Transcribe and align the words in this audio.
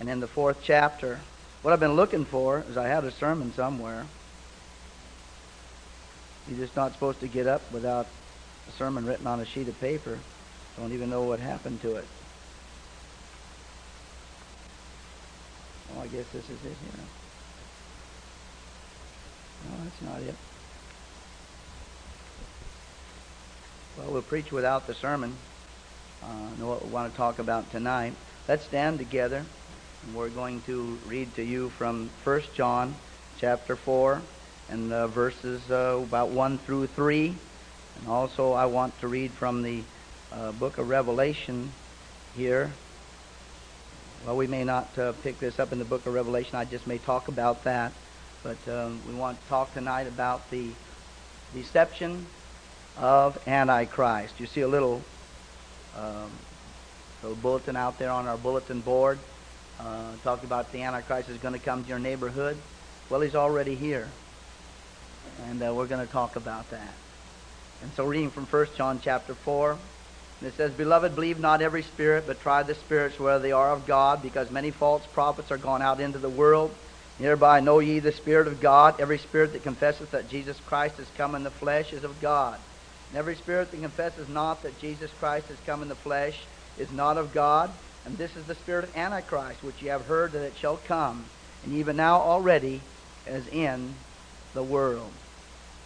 and 0.00 0.08
in 0.08 0.18
the 0.18 0.26
fourth 0.26 0.60
chapter. 0.62 1.20
What 1.62 1.72
I've 1.72 1.80
been 1.80 1.94
looking 1.94 2.24
for 2.24 2.64
is 2.70 2.76
I 2.78 2.88
had 2.88 3.04
a 3.04 3.10
sermon 3.10 3.52
somewhere. 3.52 4.06
You're 6.48 6.58
just 6.58 6.74
not 6.74 6.92
supposed 6.94 7.20
to 7.20 7.28
get 7.28 7.46
up 7.46 7.60
without 7.70 8.06
a 8.66 8.72
sermon 8.72 9.04
written 9.04 9.26
on 9.26 9.40
a 9.40 9.44
sheet 9.44 9.68
of 9.68 9.78
paper. 9.78 10.18
Don't 10.78 10.92
even 10.92 11.10
know 11.10 11.22
what 11.22 11.38
happened 11.38 11.82
to 11.82 11.96
it. 11.96 12.06
Oh, 15.94 16.00
I 16.00 16.06
guess 16.06 16.26
this 16.32 16.44
is 16.44 16.64
it 16.64 16.64
here. 16.64 17.04
No, 19.68 19.84
that's 19.84 20.02
not 20.02 20.22
it. 20.22 20.34
Well, 23.98 24.12
we'll 24.12 24.22
preach 24.22 24.50
without 24.50 24.86
the 24.86 24.94
sermon. 24.94 25.34
Uh, 26.22 26.48
know 26.58 26.68
what 26.68 26.84
we 26.84 26.90
want 26.90 27.12
to 27.12 27.16
talk 27.16 27.38
about 27.38 27.70
tonight. 27.70 28.14
Let's 28.48 28.64
stand 28.64 28.98
together, 28.98 29.44
we're 30.14 30.30
going 30.30 30.62
to 30.62 30.98
read 31.06 31.34
to 31.34 31.42
you 31.42 31.68
from 31.70 32.10
1 32.24 32.42
John 32.54 32.94
chapter 33.38 33.76
4 33.76 34.20
and 34.70 34.92
uh, 34.92 35.06
verses 35.06 35.70
uh, 35.70 36.00
about 36.02 36.30
1 36.30 36.58
through 36.58 36.86
3. 36.86 37.34
And 37.98 38.08
also, 38.08 38.52
I 38.52 38.66
want 38.66 38.98
to 39.00 39.08
read 39.08 39.30
from 39.30 39.62
the 39.62 39.82
uh, 40.32 40.52
book 40.52 40.78
of 40.78 40.88
Revelation 40.88 41.70
here. 42.34 42.70
Well, 44.24 44.36
we 44.36 44.46
may 44.46 44.64
not 44.64 44.96
uh, 44.98 45.12
pick 45.22 45.38
this 45.38 45.58
up 45.58 45.72
in 45.72 45.78
the 45.78 45.84
book 45.84 46.06
of 46.06 46.14
Revelation. 46.14 46.56
I 46.56 46.64
just 46.64 46.86
may 46.86 46.98
talk 46.98 47.28
about 47.28 47.64
that. 47.64 47.92
But 48.42 48.56
um, 48.68 49.00
we 49.06 49.14
want 49.14 49.40
to 49.40 49.48
talk 49.48 49.74
tonight 49.74 50.06
about 50.06 50.50
the 50.50 50.70
deception 51.52 52.26
of 52.96 53.38
Antichrist. 53.46 54.40
You 54.40 54.46
see 54.46 54.62
a 54.62 54.68
little, 54.68 55.02
um, 55.96 56.30
little 57.22 57.36
bulletin 57.36 57.76
out 57.76 57.98
there 57.98 58.10
on 58.10 58.26
our 58.26 58.38
bulletin 58.38 58.80
board 58.80 59.18
uh, 59.80 60.36
about 60.42 60.72
the 60.72 60.82
Antichrist 60.82 61.28
is 61.28 61.38
going 61.38 61.54
to 61.54 61.60
come 61.60 61.82
to 61.82 61.88
your 61.88 61.98
neighborhood. 61.98 62.56
Well, 63.08 63.20
he's 63.20 63.34
already 63.34 63.74
here. 63.74 64.08
And 65.48 65.62
uh, 65.62 65.74
we're 65.74 65.86
going 65.86 66.06
to 66.06 66.12
talk 66.12 66.36
about 66.36 66.68
that. 66.70 66.92
And 67.82 67.90
so 67.92 68.04
reading 68.04 68.30
from 68.30 68.44
1 68.46 68.66
John 68.76 69.00
chapter 69.02 69.34
4, 69.34 69.70
and 69.72 70.48
it 70.48 70.54
says, 70.54 70.72
Beloved, 70.72 71.14
believe 71.14 71.38
not 71.38 71.62
every 71.62 71.82
spirit, 71.82 72.24
but 72.26 72.40
try 72.40 72.62
the 72.62 72.74
spirits 72.74 73.18
whether 73.18 73.42
they 73.42 73.52
are 73.52 73.72
of 73.72 73.86
God, 73.86 74.22
because 74.22 74.50
many 74.50 74.70
false 74.70 75.04
prophets 75.12 75.50
are 75.50 75.58
gone 75.58 75.82
out 75.82 76.00
into 76.00 76.18
the 76.18 76.28
world. 76.28 76.74
Hereby 77.18 77.60
know 77.60 77.80
ye 77.80 77.98
the 77.98 78.12
Spirit 78.12 78.46
of 78.46 78.60
God. 78.60 78.98
Every 78.98 79.18
spirit 79.18 79.52
that 79.52 79.62
confesseth 79.62 80.12
that 80.12 80.30
Jesus 80.30 80.58
Christ 80.66 80.98
is 80.98 81.06
come 81.18 81.34
in 81.34 81.44
the 81.44 81.50
flesh 81.50 81.92
is 81.92 82.02
of 82.02 82.18
God. 82.22 82.58
And 83.10 83.18
every 83.18 83.36
spirit 83.36 83.70
that 83.70 83.80
confesses 83.80 84.28
not 84.28 84.62
that 84.62 84.80
Jesus 84.80 85.10
Christ 85.20 85.50
is 85.50 85.58
come 85.66 85.82
in 85.82 85.88
the 85.88 85.94
flesh 85.94 86.38
is 86.78 86.90
not 86.90 87.18
of 87.18 87.34
God. 87.34 87.70
And 88.06 88.16
this 88.16 88.34
is 88.36 88.44
the 88.46 88.54
spirit 88.54 88.84
of 88.84 88.96
Antichrist, 88.96 89.62
which 89.62 89.82
ye 89.82 89.88
have 89.88 90.06
heard 90.06 90.32
that 90.32 90.42
it 90.42 90.56
shall 90.56 90.78
come, 90.78 91.24
and 91.64 91.74
even 91.74 91.96
now 91.96 92.20
already 92.20 92.80
is 93.26 93.46
in 93.48 93.94
the 94.54 94.62
world. 94.62 95.12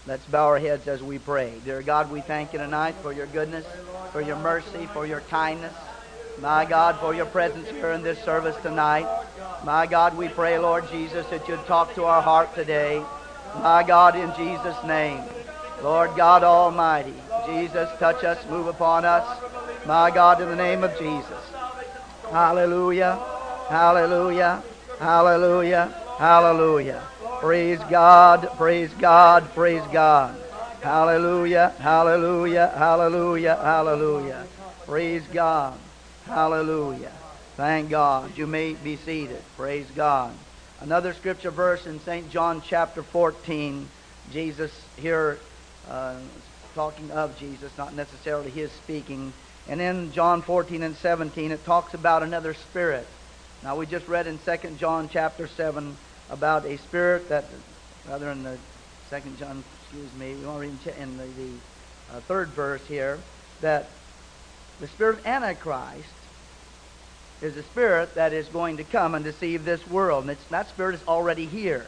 Let's 0.06 0.24
bow 0.26 0.46
our 0.46 0.58
heads 0.58 0.86
as 0.86 1.02
we 1.02 1.18
pray. 1.18 1.54
Dear 1.64 1.82
God, 1.82 2.12
we 2.12 2.20
thank 2.20 2.52
you 2.52 2.58
tonight 2.58 2.94
for 3.02 3.12
your 3.12 3.26
goodness, 3.26 3.64
for 4.12 4.20
your 4.20 4.36
mercy, 4.36 4.86
for 4.92 5.06
your 5.06 5.20
kindness. 5.20 5.74
My 6.40 6.64
God, 6.64 6.96
for 6.96 7.14
your 7.14 7.26
presence 7.26 7.68
here 7.70 7.92
in 7.92 8.02
this 8.02 8.18
service 8.22 8.56
tonight. 8.62 9.06
My 9.64 9.86
God, 9.86 10.16
we 10.16 10.28
pray, 10.28 10.58
Lord 10.58 10.88
Jesus, 10.90 11.26
that 11.28 11.48
you'd 11.48 11.64
talk 11.66 11.94
to 11.94 12.04
our 12.04 12.20
heart 12.20 12.54
today. 12.54 13.02
My 13.62 13.82
God, 13.82 14.16
in 14.16 14.30
Jesus' 14.36 14.82
name. 14.84 15.22
Lord 15.82 16.10
God 16.16 16.42
Almighty, 16.42 17.14
Jesus, 17.46 17.88
touch 17.98 18.24
us, 18.24 18.38
move 18.48 18.66
upon 18.66 19.04
us. 19.04 19.26
My 19.86 20.10
God, 20.10 20.40
in 20.40 20.48
the 20.48 20.56
name 20.56 20.82
of 20.82 20.98
Jesus. 20.98 21.53
Hallelujah, 22.34 23.14
hallelujah, 23.68 24.60
hallelujah, 24.98 25.94
hallelujah. 26.18 27.00
Praise 27.38 27.78
God, 27.88 28.50
praise 28.56 28.91
God, 28.98 29.48
praise 29.54 29.84
God. 29.92 30.34
Hallelujah, 30.80 31.72
hallelujah, 31.78 32.72
hallelujah, 32.76 33.54
hallelujah. 33.62 34.47
Praise 34.84 35.22
God, 35.32 35.78
hallelujah. 36.26 37.12
Thank 37.56 37.91
God. 37.91 38.36
You 38.36 38.48
may 38.48 38.72
be 38.72 38.97
seated. 38.97 39.41
Praise 39.56 39.86
God. 39.94 40.34
Another 40.80 41.14
scripture 41.14 41.53
verse 41.53 41.86
in 41.86 42.00
St. 42.00 42.28
John 42.30 42.62
chapter 42.66 43.04
14. 43.04 43.88
Jesus 44.32 44.72
here 44.97 45.38
uh, 45.88 46.16
talking 46.75 47.12
of 47.12 47.38
Jesus, 47.38 47.70
not 47.78 47.94
necessarily 47.94 48.50
his 48.50 48.72
speaking. 48.72 49.32
And 49.69 49.80
in 49.80 50.12
John 50.12 50.42
14 50.42 50.82
and 50.82 50.97
17, 50.97 51.50
it 51.50 51.64
talks 51.64 51.94
about 51.94 52.22
another 52.22 52.54
spirit. 52.54 53.06
Now, 53.62 53.76
we 53.76 53.86
just 53.86 54.06
read 54.08 54.26
in 54.26 54.38
2 54.38 54.56
John 54.78 55.08
chapter 55.10 55.47
7 55.47 55.97
about 56.30 56.66
a 56.66 56.76
spirit 56.78 57.28
that, 57.30 57.47
rather 58.08 58.30
in 58.30 58.42
the 58.42 58.58
2 59.10 59.20
John, 59.38 59.64
excuse 59.82 60.12
me, 60.19 60.34
we 60.34 60.44
want 60.44 60.82
to 60.82 60.91
read 60.91 60.97
in 60.98 61.16
the, 61.16 61.24
the 61.24 61.50
uh, 62.12 62.20
third 62.20 62.48
verse 62.48 62.84
here, 62.86 63.19
that 63.62 63.88
the 64.80 64.88
spirit 64.88 65.19
of 65.19 65.26
Antichrist 65.26 66.08
is 67.41 67.56
a 67.56 67.62
spirit 67.62 68.14
that 68.14 68.32
is 68.32 68.48
going 68.48 68.76
to 68.76 68.84
come 68.84 69.14
and 69.14 69.24
deceive 69.24 69.64
this 69.64 69.86
world. 69.88 70.28
And 70.28 70.36
that 70.50 70.69
spirit 70.69 70.94
is 70.94 71.08
already 71.08 71.47
here. 71.47 71.86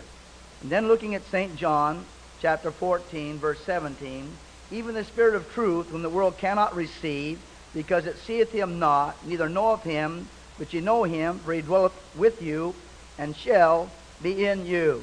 And 0.62 0.70
then 0.70 0.88
looking 0.88 1.14
at 1.14 1.24
St. 1.26 1.56
John 1.56 2.04
chapter 2.40 2.70
14, 2.70 3.38
verse 3.38 3.60
17, 3.64 4.30
even 4.70 4.94
the 4.94 5.04
Spirit 5.04 5.34
of 5.34 5.52
truth, 5.52 5.90
whom 5.90 6.02
the 6.02 6.10
world 6.10 6.38
cannot 6.38 6.74
receive, 6.74 7.38
because 7.76 8.06
it 8.06 8.16
seeth 8.16 8.50
him 8.50 8.78
not, 8.78 9.14
neither 9.26 9.50
knoweth 9.50 9.82
him, 9.82 10.26
but 10.58 10.72
ye 10.72 10.80
know 10.80 11.04
him, 11.04 11.38
for 11.40 11.52
he 11.52 11.60
dwelleth 11.60 11.92
with 12.16 12.40
you, 12.40 12.74
and 13.18 13.36
shall 13.36 13.90
be 14.22 14.46
in 14.46 14.64
you. 14.64 15.02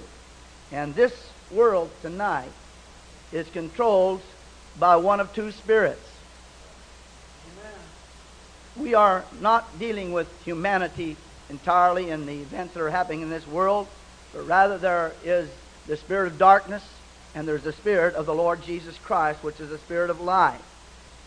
And 0.72 0.96
this 0.96 1.14
world 1.52 1.92
tonight 2.02 2.50
is 3.32 3.48
controlled 3.50 4.22
by 4.80 4.96
one 4.96 5.20
of 5.20 5.32
two 5.34 5.52
spirits. 5.52 6.02
Amen. 7.52 7.80
We 8.76 8.96
are 8.96 9.24
not 9.40 9.78
dealing 9.78 10.12
with 10.12 10.28
humanity 10.44 11.16
entirely 11.52 12.10
in 12.10 12.26
the 12.26 12.42
events 12.42 12.74
that 12.74 12.82
are 12.82 12.90
happening 12.90 13.22
in 13.22 13.30
this 13.30 13.48
world, 13.48 13.88
but 14.34 14.48
rather 14.48 14.80
there 14.80 15.12
is 15.24 15.48
the 15.86 15.96
spirit 15.96 16.26
of 16.32 16.40
darkness 16.40 16.84
and 17.36 17.48
there's 17.48 17.64
the 17.64 17.74
Spirit 17.74 18.16
of 18.16 18.26
the 18.26 18.34
Lord 18.34 18.62
Jesus 18.62 18.98
Christ, 19.00 19.44
which 19.44 19.60
is 19.60 19.70
the 19.70 19.80
Spirit 19.80 20.10
of 20.10 20.22
life. 20.22 20.62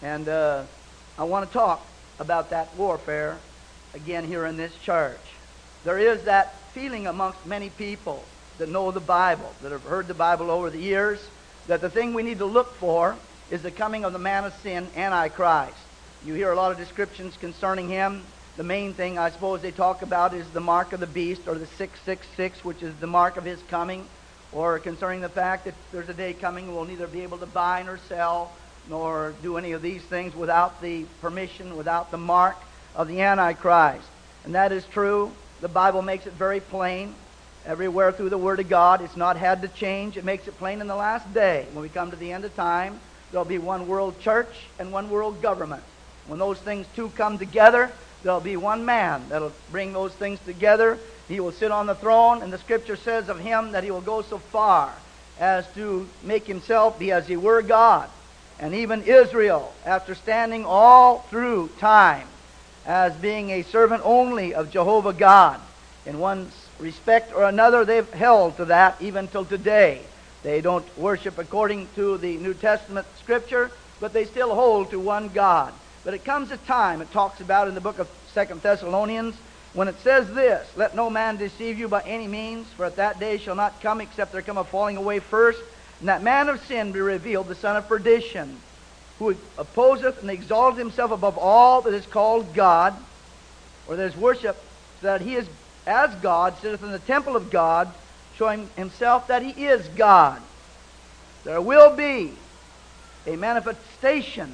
And 0.03 0.29
uh, 0.29 0.63
I 1.19 1.25
want 1.25 1.51
to 1.51 1.53
talk 1.53 1.81
about 2.21 2.51
that 2.51 2.77
warfare 2.77 3.39
again 3.95 4.27
here 4.27 4.45
in 4.45 4.59
this 4.59 4.73
church. 4.85 5.19
There 5.83 5.99
is 5.99 6.25
that 6.25 6.55
feeling 6.75 7.07
amongst 7.07 7.47
many 7.47 7.71
people 7.71 8.23
that 8.59 8.69
know 8.69 8.91
the 8.91 9.01
Bible, 9.01 9.51
that 9.63 9.73
have 9.73 9.83
heard 9.85 10.09
the 10.09 10.15
Bible 10.15 10.51
over 10.51 10.69
the 10.69 10.79
years, 10.79 11.19
that 11.69 11.81
the 11.81 11.89
thing 11.89 12.13
we 12.13 12.23
need 12.23 12.39
to 12.39 12.45
look 12.45 12.75
for 12.75 13.17
is 13.51 13.63
the 13.63 13.71
coming 13.71 14.05
of 14.05 14.13
the 14.13 14.19
man 14.19 14.45
of 14.45 14.53
sin, 14.63 14.87
Antichrist. 14.95 15.79
You 16.27 16.35
hear 16.35 16.53
a 16.53 16.57
lot 16.57 16.71
of 16.71 16.77
descriptions 16.77 17.35
concerning 17.41 17.89
him. 17.89 18.23
The 18.59 18.65
main 18.65 18.93
thing 18.93 19.19
I 19.19 19.31
suppose 19.31 19.63
they 19.63 19.71
talk 19.71 20.03
about 20.03 20.35
is 20.35 20.47
the 20.51 20.61
mark 20.61 20.93
of 20.93 21.01
the 21.01 21.07
beast 21.07 21.43
or 21.47 21.55
the 21.55 21.67
666, 21.67 22.63
which 22.63 22.83
is 22.83 22.95
the 23.01 23.07
mark 23.07 23.39
of 23.39 23.45
his 23.45 23.63
coming 23.71 24.07
or 24.53 24.79
concerning 24.81 25.23
the 25.23 25.31
fact 25.31 25.65
that 25.65 25.75
there's 25.93 26.11
a 26.11 26.15
day 26.15 26.35
coming 26.35 26.75
we'll 26.75 26.85
neither 26.85 27.07
be 27.07 27.23
able 27.23 27.39
to 27.39 27.47
buy 27.47 27.83
nor 27.83 27.99
sell 28.09 28.53
nor 28.89 29.35
do 29.43 29.57
any 29.57 29.73
of 29.73 29.83
these 29.83 30.03
things 30.03 30.35
without 30.35 30.81
the 30.81 31.05
permission, 31.21 31.77
without 31.77 32.11
the 32.11 32.19
mark 32.19 32.57
of 32.95 33.09
the 33.09 33.21
Antichrist. 33.21 34.07
And 34.45 34.55
that 34.55 34.73
is 34.73 34.85
true. 34.87 35.33
The 35.61 35.69
Bible 35.69 36.03
makes 36.03 36.27
it 36.27 36.33
very 36.35 36.61
plain. 36.61 37.15
Everywhere 37.65 38.13
through 38.13 38.31
the 38.31 38.39
Word 38.39 38.61
of 38.61 38.69
God, 38.69 39.01
it's 39.01 39.17
not 39.17 39.37
had 39.37 39.63
to 39.63 39.69
change. 39.69 40.17
It 40.17 40.25
makes 40.25 40.47
it 40.47 40.57
plain 40.59 40.81
in 40.81 40.87
the 40.87 40.95
last 40.95 41.33
day. 41.35 41.67
When 41.73 41.83
we 41.83 41.89
come 41.89 42.11
to 42.11 42.17
the 42.17 42.33
end 42.33 42.45
of 42.45 42.55
time, 42.55 43.01
there'll 43.33 43.45
be 43.45 43.59
one 43.59 43.89
world 43.89 44.21
church 44.21 44.67
and 44.79 44.93
one 44.93 45.11
world 45.11 45.43
government. 45.43 45.83
When 46.29 46.39
those 46.39 46.59
things 46.59 46.87
two 46.95 47.09
come 47.11 47.39
together, 47.39 47.91
there'll 48.23 48.41
be 48.41 48.57
one 48.57 48.85
man 48.85 49.25
that'll 49.29 49.53
bring 49.71 49.93
those 49.93 50.13
things 50.13 50.39
together 50.45 50.99
he 51.29 51.41
will 51.41 51.53
sit 51.53 51.73
on 51.73 51.87
the 51.87 51.95
throne, 51.95 52.43
and 52.43 52.53
the 52.53 52.59
scripture 52.59 52.97
says 52.97 53.29
of 53.29 53.41
him 53.41 53.73
that 53.73 53.83
he 53.83 53.91
will 53.91 54.01
go 54.01 54.23
so 54.23 54.39
far 54.39 54.93
as 55.39 55.67
to 55.75 56.09
make 56.23 56.47
himself 56.47 56.99
be 56.99 57.11
as 57.11 57.27
he 57.27 57.37
were 57.37 57.63
God. 57.63 58.09
And 58.59 58.75
even 58.75 59.03
Israel, 59.03 59.73
after 59.85 60.15
standing 60.15 60.65
all 60.65 61.19
through 61.19 61.69
time 61.79 62.27
as 62.87 63.15
being 63.15 63.51
a 63.51 63.63
servant 63.63 64.03
only 64.05 64.55
of 64.55 64.71
Jehovah 64.71 65.13
God, 65.13 65.61
in 66.07 66.19
one 66.19 66.51
respect 66.79 67.33
or 67.35 67.45
another, 67.45 67.85
they've 67.85 68.11
held 68.13 68.57
to 68.57 68.67
that 68.67 68.97
even 69.01 69.29
till 69.29 69.45
today. 69.45 70.01
They 70.43 70.61
don't 70.61 70.87
worship 70.97 71.39
according 71.39 71.89
to 71.97 72.17
the 72.19 72.37
New 72.37 72.55
Testament 72.55 73.07
scripture, 73.21 73.71
but 74.01 74.13
they 74.13 74.25
still 74.25 74.55
hold 74.55 74.91
to 74.91 75.01
one 75.01 75.29
God. 75.29 75.75
But 76.05 76.15
it 76.15 76.25
comes 76.25 76.53
a 76.53 76.57
time, 76.57 77.03
it 77.03 77.11
talks 77.11 77.41
about 77.41 77.69
in 77.69 77.75
the 77.75 77.81
book 77.81 77.99
of 77.99 78.09
Second 78.33 78.63
Thessalonians, 78.63 79.35
when 79.73 79.89
it 79.89 79.99
says 80.01 80.33
this, 80.33 80.67
let 80.77 80.95
no 80.95 81.11
man 81.11 81.37
deceive 81.37 81.79
you 81.79 81.89
by 81.89 82.01
any 82.03 82.29
means, 82.29 82.67
for 82.69 82.87
at 82.87 82.97
that 82.97 83.19
day 83.19 83.37
shall 83.37 83.57
not 83.57 83.83
come 83.83 84.01
except 84.01 84.33
there 84.33 84.41
come 84.41 84.57
a 84.57 84.65
falling 84.65 84.97
away 84.97 85.19
first, 85.19 85.61
and 86.01 86.09
that 86.09 86.23
man 86.23 86.49
of 86.49 86.65
sin 86.67 86.93
be 86.93 87.01
revealed, 87.01 87.49
the 87.49 87.55
son 87.55 87.77
of 87.77 87.89
perdition, 87.89 88.59
who 89.19 89.35
opposeth 89.57 90.21
and 90.21 90.31
exalteth 90.31 90.79
himself 90.79 91.11
above 91.11 91.39
all 91.39 91.81
that 91.83 91.95
is 91.95 92.05
called 92.07 92.55
God, 92.55 92.95
or 93.89 93.97
that 93.97 94.05
is 94.05 94.17
worshipped, 94.17 94.61
so 95.01 95.07
that 95.07 95.23
he 95.23 95.35
is 95.35 95.47
as 95.87 96.15
God, 96.17 96.57
sitteth 96.61 96.83
in 96.83 96.91
the 96.91 96.99
temple 96.99 97.37
of 97.37 97.51
God, 97.51 97.93
showing 98.37 98.69
himself 98.77 99.29
that 99.29 99.43
he 99.43 99.65
is 99.65 99.87
God. 99.97 100.43
There 101.45 101.61
will 101.61 101.97
be 101.97 102.33
a 103.27 103.37
manifestation 103.37 104.53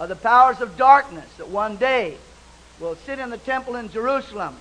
of 0.00 0.08
the 0.08 0.16
powers 0.16 0.60
of 0.60 0.76
darkness 0.76 1.28
that 1.36 1.48
one 1.48 1.76
day 1.76 2.16
will 2.80 2.96
sit 3.04 3.18
in 3.18 3.30
the 3.30 3.38
temple 3.38 3.76
in 3.76 3.90
Jerusalem 3.90 4.56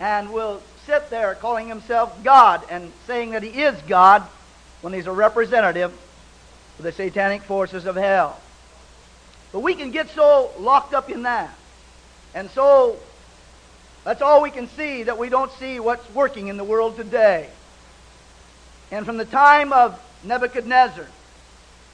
and 0.00 0.32
will 0.32 0.62
sit 0.86 1.10
there 1.10 1.34
calling 1.34 1.68
himself 1.68 2.24
God 2.24 2.62
and 2.70 2.90
saying 3.06 3.32
that 3.32 3.42
he 3.42 3.62
is 3.62 3.80
God 3.82 4.26
when 4.80 4.92
he's 4.92 5.06
a 5.06 5.12
representative 5.12 5.92
of 6.78 6.84
the 6.84 6.92
satanic 6.92 7.42
forces 7.42 7.86
of 7.86 7.96
hell. 7.96 8.40
But 9.52 9.60
we 9.60 9.74
can 9.74 9.90
get 9.90 10.10
so 10.10 10.50
locked 10.58 10.94
up 10.94 11.10
in 11.10 11.22
that. 11.22 11.56
And 12.34 12.50
so 12.50 12.96
that's 14.04 14.22
all 14.22 14.42
we 14.42 14.50
can 14.50 14.68
see, 14.68 15.04
that 15.04 15.18
we 15.18 15.28
don't 15.28 15.50
see 15.52 15.80
what's 15.80 16.08
working 16.14 16.48
in 16.48 16.56
the 16.56 16.64
world 16.64 16.96
today. 16.96 17.48
And 18.90 19.04
from 19.04 19.16
the 19.16 19.24
time 19.24 19.72
of 19.72 20.00
Nebuchadnezzar, 20.24 21.06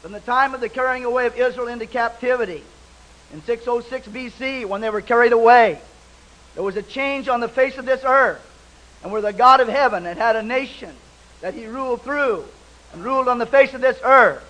from 0.03 0.13
the 0.13 0.21
time 0.21 0.55
of 0.55 0.61
the 0.61 0.69
carrying 0.69 1.05
away 1.05 1.27
of 1.27 1.37
Israel 1.37 1.69
into 1.69 1.87
captivity, 1.87 2.63
in 3.33 3.43
606 3.43 4.09
BC, 4.09 4.67
when 4.67 4.81
they 4.81 4.91
were 4.91 5.01
carried 5.01 5.33
away, 5.33 5.81
there 6.55 6.63
was 6.63 6.77
a 6.77 6.83
change 6.83 7.29
on 7.29 7.41
the 7.41 7.49
face 7.49 7.79
of 7.79 7.85
this 7.85 8.03
earth. 8.05 8.51
And 9.03 9.13
where 9.13 9.21
the 9.21 9.33
God 9.33 9.61
of 9.61 9.69
heaven 9.69 10.05
had 10.05 10.17
had 10.17 10.37
a 10.37 10.43
nation 10.43 10.95
that 11.41 11.55
he 11.55 11.67
ruled 11.67 12.03
through 12.03 12.45
and 12.95 13.05
ruled 13.05 13.29
on 13.29 13.39
the 13.39 13.47
face 13.47 13.75
of 13.75 13.81
this 13.81 13.99
earth. 14.05 14.41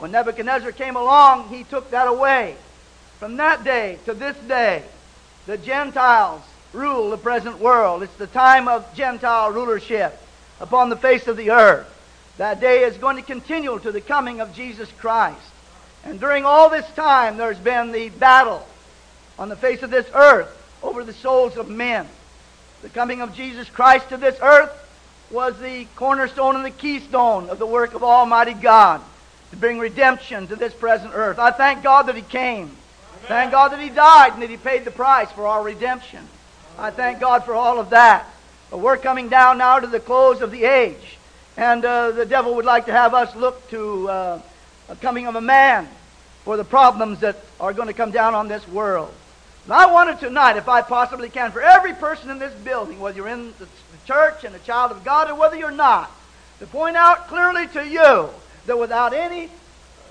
When 0.00 0.12
Nebuchadnezzar 0.12 0.72
came 0.72 0.96
along, 0.96 1.48
he 1.48 1.64
took 1.64 1.90
that 1.90 2.06
away. 2.06 2.54
From 3.18 3.38
that 3.38 3.64
day 3.64 3.98
to 4.04 4.12
this 4.12 4.36
day, 4.46 4.82
the 5.46 5.56
Gentiles 5.56 6.42
rule 6.74 7.08
the 7.08 7.16
present 7.16 7.58
world. 7.58 8.02
It's 8.02 8.14
the 8.16 8.26
time 8.26 8.68
of 8.68 8.94
Gentile 8.94 9.50
rulership 9.50 10.20
upon 10.60 10.90
the 10.90 10.96
face 10.96 11.26
of 11.26 11.38
the 11.38 11.50
earth. 11.50 11.90
That 12.36 12.60
day 12.60 12.84
is 12.84 12.98
going 12.98 13.16
to 13.16 13.22
continue 13.22 13.78
to 13.78 13.90
the 13.90 14.02
coming 14.02 14.40
of 14.40 14.54
Jesus 14.54 14.92
Christ. 14.98 15.40
And 16.04 16.20
during 16.20 16.44
all 16.44 16.68
this 16.68 16.86
time, 16.94 17.38
there's 17.38 17.58
been 17.58 17.92
the 17.92 18.10
battle 18.10 18.66
on 19.38 19.48
the 19.48 19.56
face 19.56 19.82
of 19.82 19.90
this 19.90 20.06
earth 20.14 20.52
over 20.82 21.02
the 21.02 21.14
souls 21.14 21.56
of 21.56 21.70
men. 21.70 22.06
The 22.82 22.90
coming 22.90 23.22
of 23.22 23.34
Jesus 23.34 23.70
Christ 23.70 24.10
to 24.10 24.18
this 24.18 24.38
earth 24.42 24.70
was 25.30 25.58
the 25.58 25.86
cornerstone 25.96 26.56
and 26.56 26.64
the 26.64 26.70
keystone 26.70 27.50
of 27.50 27.58
the 27.58 27.66
work 27.66 27.94
of 27.94 28.02
Almighty 28.02 28.54
God 28.54 29.00
to 29.50 29.56
bring 29.56 29.78
redemption 29.78 30.46
to 30.48 30.56
this 30.56 30.74
present 30.74 31.12
earth. 31.14 31.38
I 31.38 31.50
thank 31.50 31.82
God 31.82 32.04
that 32.04 32.16
He 32.16 32.22
came. 32.22 32.64
Amen. 32.64 33.26
Thank 33.26 33.52
God 33.52 33.72
that 33.72 33.80
He 33.80 33.88
died 33.88 34.34
and 34.34 34.42
that 34.42 34.50
He 34.50 34.56
paid 34.56 34.84
the 34.84 34.90
price 34.90 35.30
for 35.32 35.46
our 35.46 35.62
redemption. 35.62 36.26
I 36.78 36.90
thank 36.90 37.20
God 37.20 37.44
for 37.44 37.54
all 37.54 37.78
of 37.78 37.90
that. 37.90 38.26
But 38.70 38.78
we're 38.78 38.96
coming 38.96 39.28
down 39.28 39.58
now 39.58 39.78
to 39.78 39.86
the 39.86 40.00
close 40.00 40.40
of 40.42 40.50
the 40.50 40.64
age. 40.64 41.16
And 41.56 41.84
uh, 41.84 42.10
the 42.10 42.26
devil 42.26 42.54
would 42.56 42.64
like 42.64 42.86
to 42.86 42.92
have 42.92 43.14
us 43.14 43.34
look 43.34 43.68
to 43.70 44.08
uh, 44.08 44.40
a 44.88 44.96
coming 44.96 45.26
of 45.26 45.36
a 45.36 45.40
man 45.40 45.88
for 46.44 46.56
the 46.56 46.64
problems 46.64 47.20
that 47.20 47.36
are 47.58 47.72
going 47.72 47.88
to 47.88 47.94
come 47.94 48.10
down 48.10 48.34
on 48.34 48.48
this 48.48 48.66
world. 48.68 49.12
And 49.64 49.72
I 49.72 49.90
wanted 49.90 50.20
tonight, 50.20 50.56
if 50.56 50.68
I 50.68 50.82
possibly 50.82 51.28
can, 51.28 51.50
for 51.50 51.60
every 51.60 51.92
person 51.92 52.30
in 52.30 52.38
this 52.38 52.54
building, 52.54 53.00
whether 53.00 53.16
you're 53.16 53.28
in 53.28 53.52
the 53.58 53.66
church 54.06 54.44
and 54.44 54.54
a 54.54 54.58
child 54.60 54.92
of 54.92 55.04
God 55.04 55.30
or 55.30 55.34
whether 55.34 55.56
you're 55.56 55.70
not, 55.70 56.10
to 56.58 56.66
point 56.66 56.96
out 56.96 57.28
clearly 57.28 57.66
to 57.68 57.86
you 57.86 58.28
that 58.66 58.78
without 58.78 59.12
any, 59.12 59.50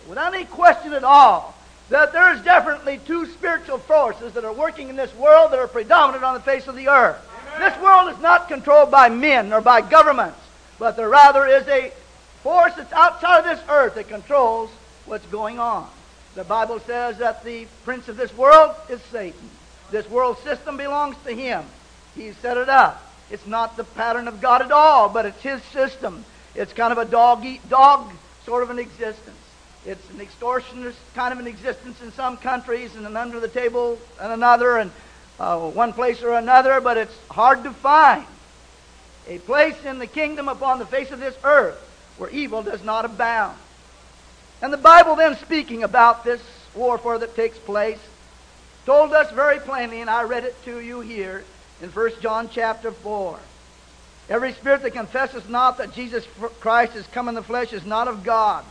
without 0.08 0.34
any 0.34 0.46
question 0.46 0.94
at 0.94 1.04
all, 1.04 1.56
that 1.90 2.14
there's 2.14 2.42
definitely 2.42 3.00
two 3.06 3.26
spiritual 3.28 3.78
forces 3.78 4.34
that 4.34 4.44
are 4.44 4.54
working 4.54 4.90
in 4.90 4.96
this 4.96 5.14
world 5.16 5.52
that 5.52 5.60
are 5.60 5.68
predominant 5.68 6.24
on 6.24 6.34
the 6.34 6.40
face 6.40 6.68
of 6.68 6.76
the 6.76 6.88
earth. 6.88 7.18
Amen. 7.48 7.70
This 7.70 7.82
world 7.82 8.12
is 8.12 8.20
not 8.22 8.48
controlled 8.48 8.92
by 8.92 9.10
men 9.10 9.54
or 9.54 9.62
by 9.62 9.82
governments, 9.82 10.40
but 10.80 10.98
there 10.98 11.10
rather 11.10 11.46
is 11.46 11.68
a 11.68 11.92
force 12.42 12.74
that's 12.76 12.94
outside 12.94 13.40
of 13.40 13.46
this 13.46 13.70
earth 13.70 13.96
that 13.96 14.08
controls 14.08 14.70
what's 15.06 15.26
going 15.28 15.60
on. 15.60 15.88
The 16.36 16.44
Bible 16.44 16.80
says 16.80 17.18
that 17.20 17.44
the 17.44 17.66
prince 17.84 18.08
of 18.08 18.18
this 18.18 18.36
world 18.36 18.76
is 18.90 19.02
Satan. 19.04 19.50
This 19.92 20.10
world 20.10 20.38
system 20.40 20.78
belongs 20.78 21.16
to 21.26 21.34
him. 21.34 21.64
He 22.16 22.32
set 22.34 22.58
it 22.58 22.68
up. 22.68 23.02
It's 23.36 23.46
not 23.46 23.76
the 23.76 23.84
pattern 23.84 24.30
of 24.30 24.40
God 24.40 24.62
at 24.62 24.72
all, 24.72 25.10
but 25.10 25.26
it's 25.26 25.42
his 25.42 25.62
system. 25.64 26.24
It's 26.56 26.72
kind 26.72 26.94
of 26.94 26.98
a 26.98 27.04
dog 27.04 27.44
eat 27.44 27.68
dog 27.68 28.10
sort 28.46 28.64
of 28.64 28.70
an 28.70 28.80
existence. 28.80 29.36
It's 29.86 30.10
an 30.12 30.26
extortionist 30.26 30.96
kind 31.16 31.34
of 31.34 31.40
an 31.40 31.46
existence 31.46 32.02
in 32.02 32.14
some 32.14 32.38
countries 32.38 32.96
and 32.96 33.06
an 33.06 33.18
under 33.18 33.42
the 33.42 33.50
table 33.50 34.00
in 34.24 34.32
another 34.32 34.78
and 34.78 34.90
uh, 35.38 35.60
one 35.60 35.92
place 35.92 36.24
or 36.24 36.36
another, 36.36 36.80
but 36.80 36.96
it's 36.96 37.14
hard 37.30 37.66
to 37.66 37.74
find 37.74 38.26
a 39.28 39.40
place 39.40 39.84
in 39.84 40.00
the 40.00 40.08
kingdom 40.08 40.48
upon 40.48 40.80
the 40.80 40.86
face 40.86 41.12
of 41.12 41.20
this 41.20 41.36
earth 41.44 41.76
where 42.18 42.30
evil 42.30 42.64
does 42.64 42.86
not 42.86 43.04
abound. 43.04 43.58
And 44.62 44.72
the 44.72 44.78
Bible 44.78 45.18
then 45.18 45.36
speaking 45.36 45.84
about 45.84 46.24
this 46.24 46.42
warfare 46.74 47.18
that 47.18 47.36
takes 47.36 47.58
place 47.58 48.00
told 48.86 49.12
us 49.12 49.30
very 49.32 49.60
plainly, 49.60 50.00
and 50.00 50.10
I 50.10 50.24
read 50.24 50.46
it 50.46 50.56
to 50.64 50.80
you 50.80 51.02
here 51.02 51.44
in 51.82 51.90
1 51.90 52.12
John 52.22 52.50
chapter 52.52 52.92
4. 52.92 53.40
Every 54.30 54.54
spirit 54.54 54.82
that 54.82 54.92
confesses 54.92 55.48
not 55.48 55.78
that 55.78 55.94
Jesus 55.94 56.26
Christ 56.60 56.96
is 56.96 57.06
come 57.08 57.28
in 57.28 57.36
the 57.36 57.44
flesh 57.44 57.74
is 57.74 57.86
not 57.86 58.08
of 58.08 58.24
God. 58.24 58.66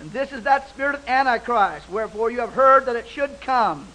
And 0.00 0.10
this 0.12 0.32
is 0.32 0.44
that 0.44 0.68
spirit 0.70 0.96
of 0.96 1.08
Antichrist, 1.08 1.88
wherefore 1.90 2.30
you 2.30 2.40
have 2.40 2.54
heard 2.54 2.86
that 2.86 2.96
it 2.96 3.08
should 3.08 3.40
come, 3.40 3.86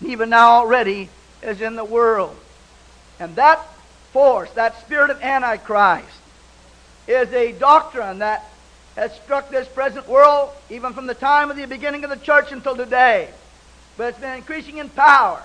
and 0.00 0.10
even 0.10 0.30
now 0.30 0.52
already 0.52 1.08
is 1.42 1.60
in 1.60 1.74
the 1.74 1.84
world. 1.84 2.36
And 3.18 3.36
that 3.36 3.60
force, 4.12 4.50
that 4.52 4.80
spirit 4.80 5.10
of 5.10 5.22
Antichrist, 5.22 6.08
is 7.06 7.32
a 7.32 7.52
doctrine 7.52 8.18
that 8.20 8.50
has 8.96 9.14
struck 9.16 9.50
this 9.50 9.68
present 9.68 10.08
world 10.08 10.50
even 10.70 10.92
from 10.92 11.06
the 11.06 11.14
time 11.14 11.50
of 11.50 11.56
the 11.56 11.66
beginning 11.66 12.04
of 12.04 12.10
the 12.10 12.16
church 12.16 12.52
until 12.52 12.76
today. 12.76 13.28
But 13.96 14.10
it's 14.10 14.18
been 14.18 14.36
increasing 14.36 14.78
in 14.78 14.88
power 14.88 15.42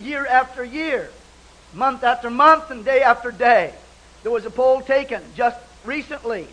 year 0.00 0.26
after 0.26 0.64
year, 0.64 1.10
month 1.74 2.04
after 2.04 2.30
month, 2.30 2.70
and 2.70 2.84
day 2.84 3.02
after 3.02 3.30
day. 3.30 3.72
There 4.22 4.32
was 4.32 4.44
a 4.44 4.50
poll 4.50 4.80
taken 4.80 5.22
just 5.36 5.58
recently, 5.84 6.46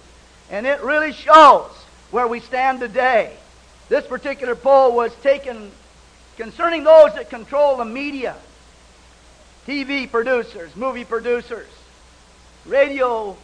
and 0.50 0.66
it 0.66 0.82
really 0.82 1.14
shows 1.14 1.72
where 2.12 2.28
we 2.28 2.40
stand 2.40 2.80
today. 2.80 3.36
This 3.90 4.06
particular 4.06 4.56
poll 4.56 4.94
was 4.94 5.14
taken 5.16 5.72
concerning 6.38 6.84
those 6.84 7.14
that 7.14 7.30
control 7.30 7.78
the 7.78 7.86
media 7.86 8.36
TV 9.68 10.10
producers, 10.10 10.76
movie 10.76 11.06
producers, 11.06 11.68
radio 12.66 13.36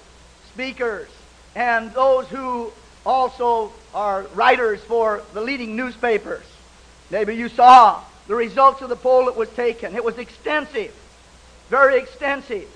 speakers, 0.54 1.10
and 1.56 1.94
those 1.94 2.28
who 2.28 2.72
also 3.06 3.72
are 3.94 4.24
writers 4.36 4.82
for 4.82 5.24
the 5.34 5.42
leading 5.42 5.76
newspapers. 5.76 6.44
Maybe 7.10 7.36
you 7.36 7.50
saw 7.50 8.02
the 8.28 8.36
results 8.36 8.82
of 8.82 8.90
the 8.90 8.96
poll 8.96 9.26
that 9.26 9.36
was 9.36 9.50
taken. 9.50 9.96
It 9.96 10.04
was 10.04 10.18
extensive, 10.18 10.94
very 11.72 11.98
extensive. 11.98 12.68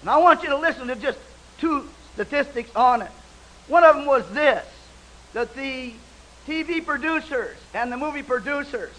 And 0.00 0.08
I 0.08 0.16
want 0.18 0.44
you 0.44 0.48
to 0.50 0.56
listen 0.56 0.86
to 0.86 0.94
just 0.94 1.18
two 1.58 1.86
statistics 2.14 2.70
on 2.74 3.02
it. 3.02 3.10
One 3.66 3.84
of 3.84 3.96
them 3.96 4.06
was 4.06 4.26
this 4.30 4.64
that 5.34 5.54
the 5.54 5.92
TV 6.46 6.84
producers 6.86 7.56
and 7.74 7.92
the 7.92 7.96
movie 7.96 8.22
producers, 8.22 8.92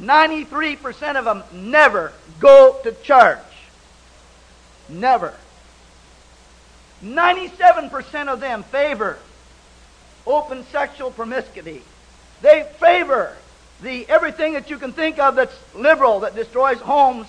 93% 0.00 1.16
of 1.16 1.24
them 1.26 1.44
never 1.52 2.12
go 2.40 2.76
to 2.82 2.92
church. 3.02 3.38
Never. 4.88 5.34
97% 7.04 8.28
of 8.28 8.40
them 8.40 8.62
favor 8.64 9.18
open 10.26 10.64
sexual 10.72 11.10
promiscuity. 11.10 11.82
They 12.40 12.66
favor 12.80 13.36
the 13.82 14.08
everything 14.08 14.54
that 14.54 14.70
you 14.70 14.78
can 14.78 14.92
think 14.92 15.18
of 15.18 15.36
that's 15.36 15.56
liberal, 15.74 16.20
that 16.20 16.34
destroys 16.34 16.78
homes 16.78 17.26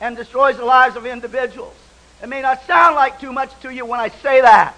and 0.00 0.16
destroys 0.16 0.56
the 0.56 0.64
lives 0.64 0.96
of 0.96 1.06
individuals. 1.06 1.74
It 2.22 2.28
may 2.28 2.42
not 2.42 2.64
sound 2.66 2.96
like 2.96 3.20
too 3.20 3.32
much 3.32 3.50
to 3.60 3.70
you 3.70 3.84
when 3.84 4.00
I 4.00 4.08
say 4.08 4.40
that, 4.40 4.74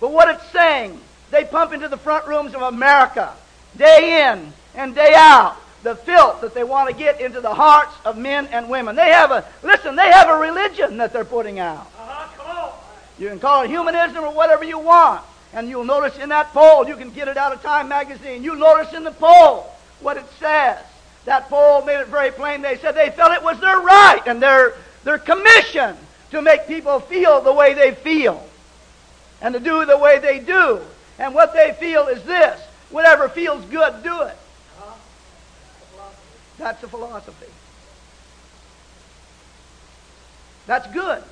but 0.00 0.12
what 0.12 0.34
it's 0.34 0.46
saying, 0.50 1.00
they 1.30 1.44
pump 1.44 1.72
into 1.72 1.88
the 1.88 1.96
front 1.96 2.26
rooms 2.26 2.54
of 2.54 2.62
America 2.62 3.34
day 3.76 4.30
in 4.30 4.52
and 4.74 4.94
day 4.94 5.12
out 5.14 5.56
the 5.82 5.94
filth 5.94 6.40
that 6.40 6.54
they 6.54 6.64
want 6.64 6.88
to 6.88 6.94
get 6.94 7.20
into 7.20 7.40
the 7.40 7.52
hearts 7.54 7.94
of 8.04 8.16
men 8.16 8.46
and 8.48 8.68
women. 8.68 8.96
They 8.96 9.10
have 9.10 9.30
a 9.30 9.44
listen. 9.62 9.96
They 9.96 10.10
have 10.10 10.28
a 10.28 10.36
religion 10.36 10.96
that 10.96 11.12
they're 11.12 11.24
putting 11.24 11.58
out. 11.58 11.86
Uh-huh, 11.98 12.72
you 13.18 13.28
can 13.28 13.38
call 13.38 13.62
it 13.62 13.68
humanism 13.68 14.24
or 14.24 14.32
whatever 14.32 14.64
you 14.64 14.78
want. 14.78 15.22
And 15.52 15.68
you'll 15.68 15.84
notice 15.84 16.18
in 16.18 16.28
that 16.28 16.52
poll, 16.52 16.86
you 16.86 16.96
can 16.96 17.10
get 17.10 17.28
it 17.28 17.36
out 17.36 17.52
of 17.52 17.62
Time 17.62 17.88
magazine. 17.88 18.42
You'll 18.42 18.56
notice 18.56 18.92
in 18.92 19.02
the 19.02 19.12
poll 19.12 19.72
what 20.00 20.16
it 20.16 20.26
says. 20.38 20.78
That 21.28 21.50
poll 21.50 21.84
made 21.84 22.00
it 22.00 22.06
very 22.06 22.30
plain. 22.30 22.62
They 22.62 22.78
said 22.78 22.94
they 22.94 23.10
felt 23.10 23.32
it 23.32 23.42
was 23.42 23.60
their 23.60 23.80
right 23.80 24.22
and 24.24 24.40
their, 24.40 24.72
their 25.04 25.18
commission 25.18 25.94
to 26.30 26.40
make 26.40 26.66
people 26.66 27.00
feel 27.00 27.42
the 27.42 27.52
way 27.52 27.74
they 27.74 27.94
feel 27.94 28.42
and 29.42 29.52
to 29.52 29.60
do 29.60 29.84
the 29.84 29.98
way 29.98 30.18
they 30.20 30.38
do. 30.38 30.80
And 31.18 31.34
what 31.34 31.52
they 31.52 31.76
feel 31.78 32.06
is 32.06 32.22
this 32.22 32.58
whatever 32.88 33.28
feels 33.28 33.62
good, 33.66 34.02
do 34.02 34.22
it. 34.22 34.38
That's 36.56 36.80
the 36.80 36.88
philosophy. 36.88 37.52
That's 40.66 40.90
good. 40.94 41.22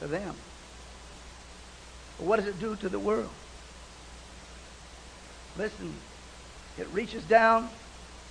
to 0.00 0.08
them. 0.08 0.34
But 2.18 2.26
what 2.26 2.36
does 2.40 2.48
it 2.48 2.58
do 2.58 2.74
to 2.74 2.88
the 2.88 2.98
world? 2.98 3.30
Listen, 5.56 5.94
it 6.80 6.88
reaches 6.92 7.22
down 7.24 7.68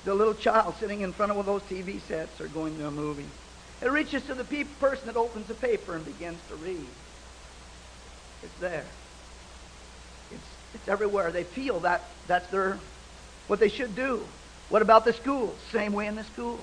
to 0.03 0.11
a 0.11 0.15
little 0.15 0.33
child 0.33 0.75
sitting 0.79 1.01
in 1.01 1.13
front 1.13 1.31
of 1.31 1.37
one 1.37 1.47
of 1.47 1.61
those 1.61 1.69
TV 1.69 2.01
sets 2.07 2.41
or 2.41 2.47
going 2.47 2.77
to 2.77 2.87
a 2.87 2.91
movie. 2.91 3.25
It 3.81 3.91
reaches 3.91 4.23
to 4.23 4.33
the 4.33 4.43
pe- 4.43 4.63
person 4.63 5.05
that 5.07 5.15
opens 5.15 5.47
the 5.47 5.53
paper 5.53 5.95
and 5.95 6.03
begins 6.03 6.39
to 6.49 6.55
read. 6.55 6.87
It's 8.43 8.59
there. 8.59 8.85
It's, 10.31 10.41
it's 10.73 10.87
everywhere. 10.87 11.31
They 11.31 11.43
feel 11.43 11.79
that 11.81 12.03
that's 12.27 12.47
their 12.49 12.77
what 13.47 13.59
they 13.59 13.69
should 13.69 13.95
do. 13.95 14.21
What 14.69 14.81
about 14.81 15.05
the 15.05 15.13
schools? 15.13 15.55
Same 15.71 15.93
way 15.93 16.07
in 16.07 16.15
the 16.15 16.23
schools. 16.23 16.61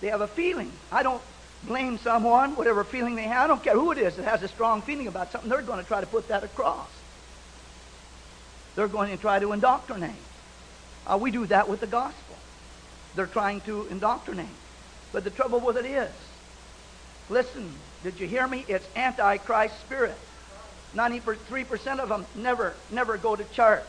They 0.00 0.08
have 0.08 0.20
a 0.20 0.28
feeling. 0.28 0.70
I 0.92 1.02
don't 1.02 1.22
blame 1.62 1.98
someone, 1.98 2.56
whatever 2.56 2.84
feeling 2.84 3.16
they 3.16 3.22
have. 3.22 3.44
I 3.44 3.46
don't 3.46 3.62
care 3.62 3.74
who 3.74 3.92
it 3.92 3.98
is 3.98 4.16
that 4.16 4.24
has 4.24 4.42
a 4.42 4.48
strong 4.48 4.82
feeling 4.82 5.08
about 5.08 5.32
something. 5.32 5.48
They're 5.48 5.62
going 5.62 5.78
to 5.78 5.84
try 5.84 6.00
to 6.00 6.06
put 6.06 6.28
that 6.28 6.44
across. 6.44 6.88
They're 8.76 8.88
going 8.88 9.10
to 9.10 9.16
try 9.16 9.38
to 9.38 9.52
indoctrinate. 9.52 10.12
Uh, 11.06 11.18
we 11.20 11.30
do 11.30 11.46
that 11.46 11.68
with 11.68 11.80
the 11.80 11.86
gospel. 11.86 12.36
They're 13.14 13.26
trying 13.26 13.60
to 13.62 13.86
indoctrinate. 13.90 14.46
But 15.12 15.24
the 15.24 15.30
trouble 15.30 15.60
with 15.60 15.76
it 15.76 15.86
is, 15.86 16.10
listen, 17.28 17.72
did 18.02 18.18
you 18.18 18.26
hear 18.26 18.46
me? 18.46 18.64
It's 18.68 18.86
antichrist 18.96 19.78
spirit. 19.80 20.16
93% 20.94 21.98
of 21.98 22.08
them 22.08 22.26
never, 22.34 22.74
never 22.90 23.16
go 23.16 23.36
to 23.36 23.44
church. 23.44 23.88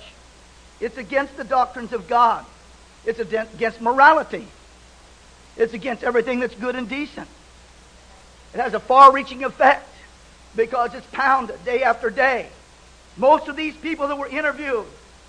It's 0.79 0.97
against 0.97 1.37
the 1.37 1.43
doctrines 1.43 1.93
of 1.93 2.07
God. 2.07 2.45
It's 3.05 3.19
against 3.19 3.81
morality. 3.81 4.47
It's 5.57 5.73
against 5.73 6.03
everything 6.03 6.39
that's 6.39 6.55
good 6.55 6.75
and 6.75 6.89
decent. 6.89 7.27
It 8.53 8.59
has 8.59 8.73
a 8.73 8.79
far-reaching 8.79 9.43
effect 9.43 9.87
because 10.55 10.93
it's 10.93 11.05
pounded 11.07 11.63
day 11.65 11.83
after 11.83 12.09
day. 12.09 12.49
Most 13.17 13.47
of 13.47 13.55
these 13.55 13.75
people 13.75 14.07
that 14.07 14.17
were 14.17 14.27
interviewed 14.27 14.85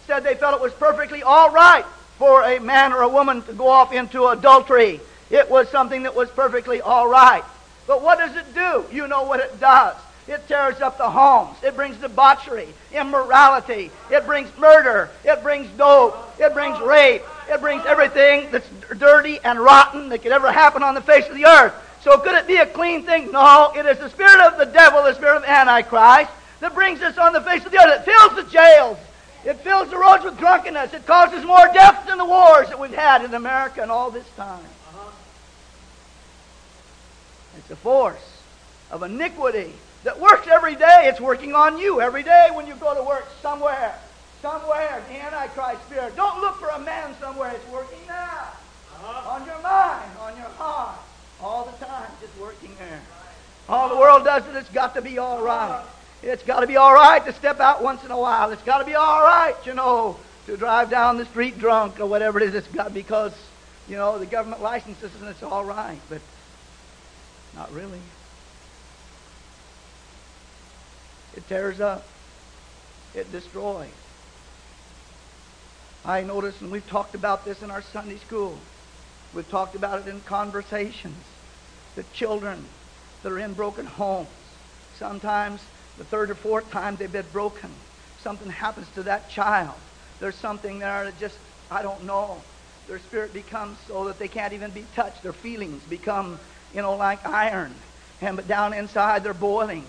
said 0.07 0.21
they 0.23 0.35
felt 0.35 0.55
it 0.55 0.61
was 0.61 0.73
perfectly 0.73 1.23
all 1.23 1.51
right 1.51 1.85
for 2.19 2.43
a 2.45 2.59
man 2.61 2.93
or 2.93 3.03
a 3.03 3.09
woman 3.09 3.43
to 3.43 3.53
go 3.53 3.69
off 3.69 3.93
into 3.93 4.27
adultery. 4.29 5.01
It 5.31 5.51
was 5.51 5.69
something 5.69 6.05
that 6.05 6.15
was 6.15 6.31
perfectly 6.31 6.81
all 6.81 7.09
right. 7.09 7.43
But 7.87 8.03
what 8.03 8.19
does 8.19 8.35
it 8.37 8.55
do? 8.55 8.85
You 8.93 9.09
know 9.09 9.25
what 9.25 9.41
it 9.41 9.61
does. 9.61 9.97
It 10.29 10.47
tears 10.49 10.81
up 10.81 10.99
the 10.99 11.09
homes. 11.09 11.57
It 11.63 11.77
brings 11.77 11.97
debauchery, 11.99 12.69
immorality. 12.93 13.91
It 14.11 14.27
brings 14.27 14.49
murder. 14.59 15.11
It 15.25 15.43
brings 15.43 15.69
dope. 15.77 16.17
It 16.39 16.53
brings 16.53 16.81
rape. 16.81 17.23
It 17.49 17.61
brings 17.61 17.85
everything 17.87 18.51
that's 18.51 18.69
dirty 18.99 19.39
and 19.45 19.61
rotten 19.61 20.09
that 20.09 20.23
could 20.23 20.33
ever 20.33 20.51
happen 20.51 20.83
on 20.83 20.95
the 20.95 21.01
face 21.01 21.29
of 21.29 21.35
the 21.35 21.47
earth. 21.47 21.75
So 22.03 22.19
could 22.19 22.35
it 22.35 22.47
be 22.49 22.57
a 22.57 22.67
clean 22.67 23.03
thing? 23.03 23.31
No. 23.31 23.73
It 23.77 23.87
is 23.87 23.99
the 23.99 24.11
spirit 24.11 24.41
of 24.41 24.59
the 24.59 24.67
devil, 24.67 25.03
the 25.05 25.15
spirit 25.15 25.37
of 25.37 25.45
Antichrist, 25.45 26.31
that 26.61 26.75
brings 26.75 27.03
us 27.03 27.19
on 27.19 27.33
the 27.33 27.41
face 27.41 27.65
of 27.65 27.71
the 27.71 27.79
earth. 27.79 28.01
It 28.01 28.05
fills 28.05 28.35
the 28.35 28.51
jails. 28.51 28.99
It 29.47 29.61
fills 29.61 29.89
the 29.91 29.97
roads 29.97 30.25
with 30.25 30.37
drunkenness. 30.39 30.93
It 30.93 31.07
causes 31.07 31.45
more 31.45 31.69
deaths 31.73 32.05
than 32.09 32.19
the 32.19 32.25
wars 32.25 32.69
that 32.69 32.81
we've 32.81 32.93
had 32.93 33.25
in 33.25 33.33
America 33.33 33.81
in 33.81 33.91
all 33.91 34.11
this 34.11 34.27
time. 34.37 34.65
It's 37.57 37.71
a 37.71 37.77
force 37.77 38.43
of 38.91 39.05
iniquity 39.05 39.73
that 40.03 40.19
works 40.19 40.49
every 40.49 40.75
day. 40.75 41.03
It's 41.05 41.21
working 41.21 41.55
on 41.55 41.79
you 41.79 42.01
every 42.01 42.25
day 42.25 42.49
when 42.55 42.67
you 42.67 42.75
go 42.75 42.93
to 42.97 43.05
work 43.05 43.29
somewhere. 43.41 43.95
Somewhere, 44.43 45.01
the 45.09 45.23
Antichrist 45.23 45.81
spirit. 45.87 46.17
Don't 46.17 46.41
look 46.41 46.57
for 46.57 46.69
a 46.69 46.81
man 46.81 47.15
somewhere. 47.21 47.53
It's 47.55 47.71
working 47.71 48.01
now. 48.09 48.51
Uh-huh. 48.95 49.31
On 49.31 49.47
your 49.47 49.61
mind, 49.63 50.11
on 50.21 50.37
your 50.37 50.51
heart. 50.59 50.99
All 51.41 51.67
the 51.67 51.85
time, 51.85 52.11
just 52.21 52.37
working 52.41 52.75
there. 52.79 53.01
All 53.69 53.89
the 53.89 53.97
world 53.97 54.25
does 54.25 54.45
it, 54.49 54.57
it's 54.57 54.71
got 54.71 54.95
to 54.95 55.03
be 55.03 55.19
all 55.19 55.41
right. 55.41 55.85
It's 56.27 56.43
got 56.43 56.61
to 56.61 56.67
be 56.67 56.77
all 56.77 56.93
right 56.93 57.25
to 57.25 57.33
step 57.33 57.61
out 57.61 57.85
once 57.85 58.03
in 58.03 58.11
a 58.11 58.19
while. 58.19 58.51
It's 58.51 58.63
got 58.63 58.79
to 58.79 58.85
be 58.85 58.97
all 58.97 59.23
right, 59.23 59.55
you 59.65 59.75
know, 59.75 60.17
to 60.47 60.57
drive 60.57 60.91
down 60.91 61.19
the 61.19 61.25
street 61.25 61.57
drunk 61.57 62.01
or 62.01 62.07
whatever 62.07 62.41
it 62.41 62.49
is. 62.49 62.55
It's 62.57 62.67
got 62.67 62.93
because, 62.93 63.33
you 63.89 63.97
know, 63.97 64.19
the 64.19 64.27
government 64.27 64.61
licenses 64.61 65.13
and 65.21 65.29
it's 65.29 65.45
all 65.45 65.65
right. 65.65 66.01
But 66.09 66.21
not 67.55 67.73
really. 67.73 68.01
It 71.37 71.49
tears 71.49 71.81
up. 71.81 72.05
It 73.15 73.31
destroys. 73.31 73.87
I 76.05 76.23
notice, 76.23 76.61
and 76.61 76.73
we've 76.73 76.89
talked 76.89 77.15
about 77.15 77.45
this 77.45 77.63
in 77.63 77.71
our 77.71 77.83
Sunday 77.83 78.17
school. 78.17 78.59
We've 79.33 79.49
talked 79.49 79.77
about 79.77 80.01
it 80.01 80.09
in 80.09 80.21
conversations. 80.23 81.23
The 81.95 82.03
children 82.13 82.65
that 83.23 83.31
are 83.31 83.39
in 83.39 83.53
broken 83.53 83.87
homes. 83.87 84.29
Sometimes 84.99 85.61
the 85.99 86.05
third 86.05 86.31
or 86.31 86.35
fourth 86.35 86.71
time 86.71 86.97
they've 86.97 87.11
been 87.11 87.27
broken. 87.33 87.71
Something 88.23 88.51
happens 88.51 88.87
to 88.95 89.05
that 89.05 89.31
child. 89.31 89.75
There's 90.21 90.35
something 90.35 90.79
there 90.79 91.05
that 91.05 91.19
just, 91.19 91.39
I 91.71 91.83
don't 91.83 92.05
know. 92.05 92.41
Their 92.89 92.99
spirit 92.99 93.33
becomes 93.33 93.79
so 93.89 94.05
that 94.05 94.19
they 94.19 94.29
can't 94.29 94.53
even 94.53 94.71
be 94.71 94.85
touched. 94.95 95.23
Their 95.23 95.33
feelings 95.33 95.83
become, 95.85 96.39
you 96.75 96.83
know, 96.83 96.95
like 96.97 97.27
iron. 97.27 97.75
And 98.21 98.37
but 98.37 98.49
down 98.49 98.73
inside 98.73 99.25
they're 99.25 99.35
boiling. 99.35 99.85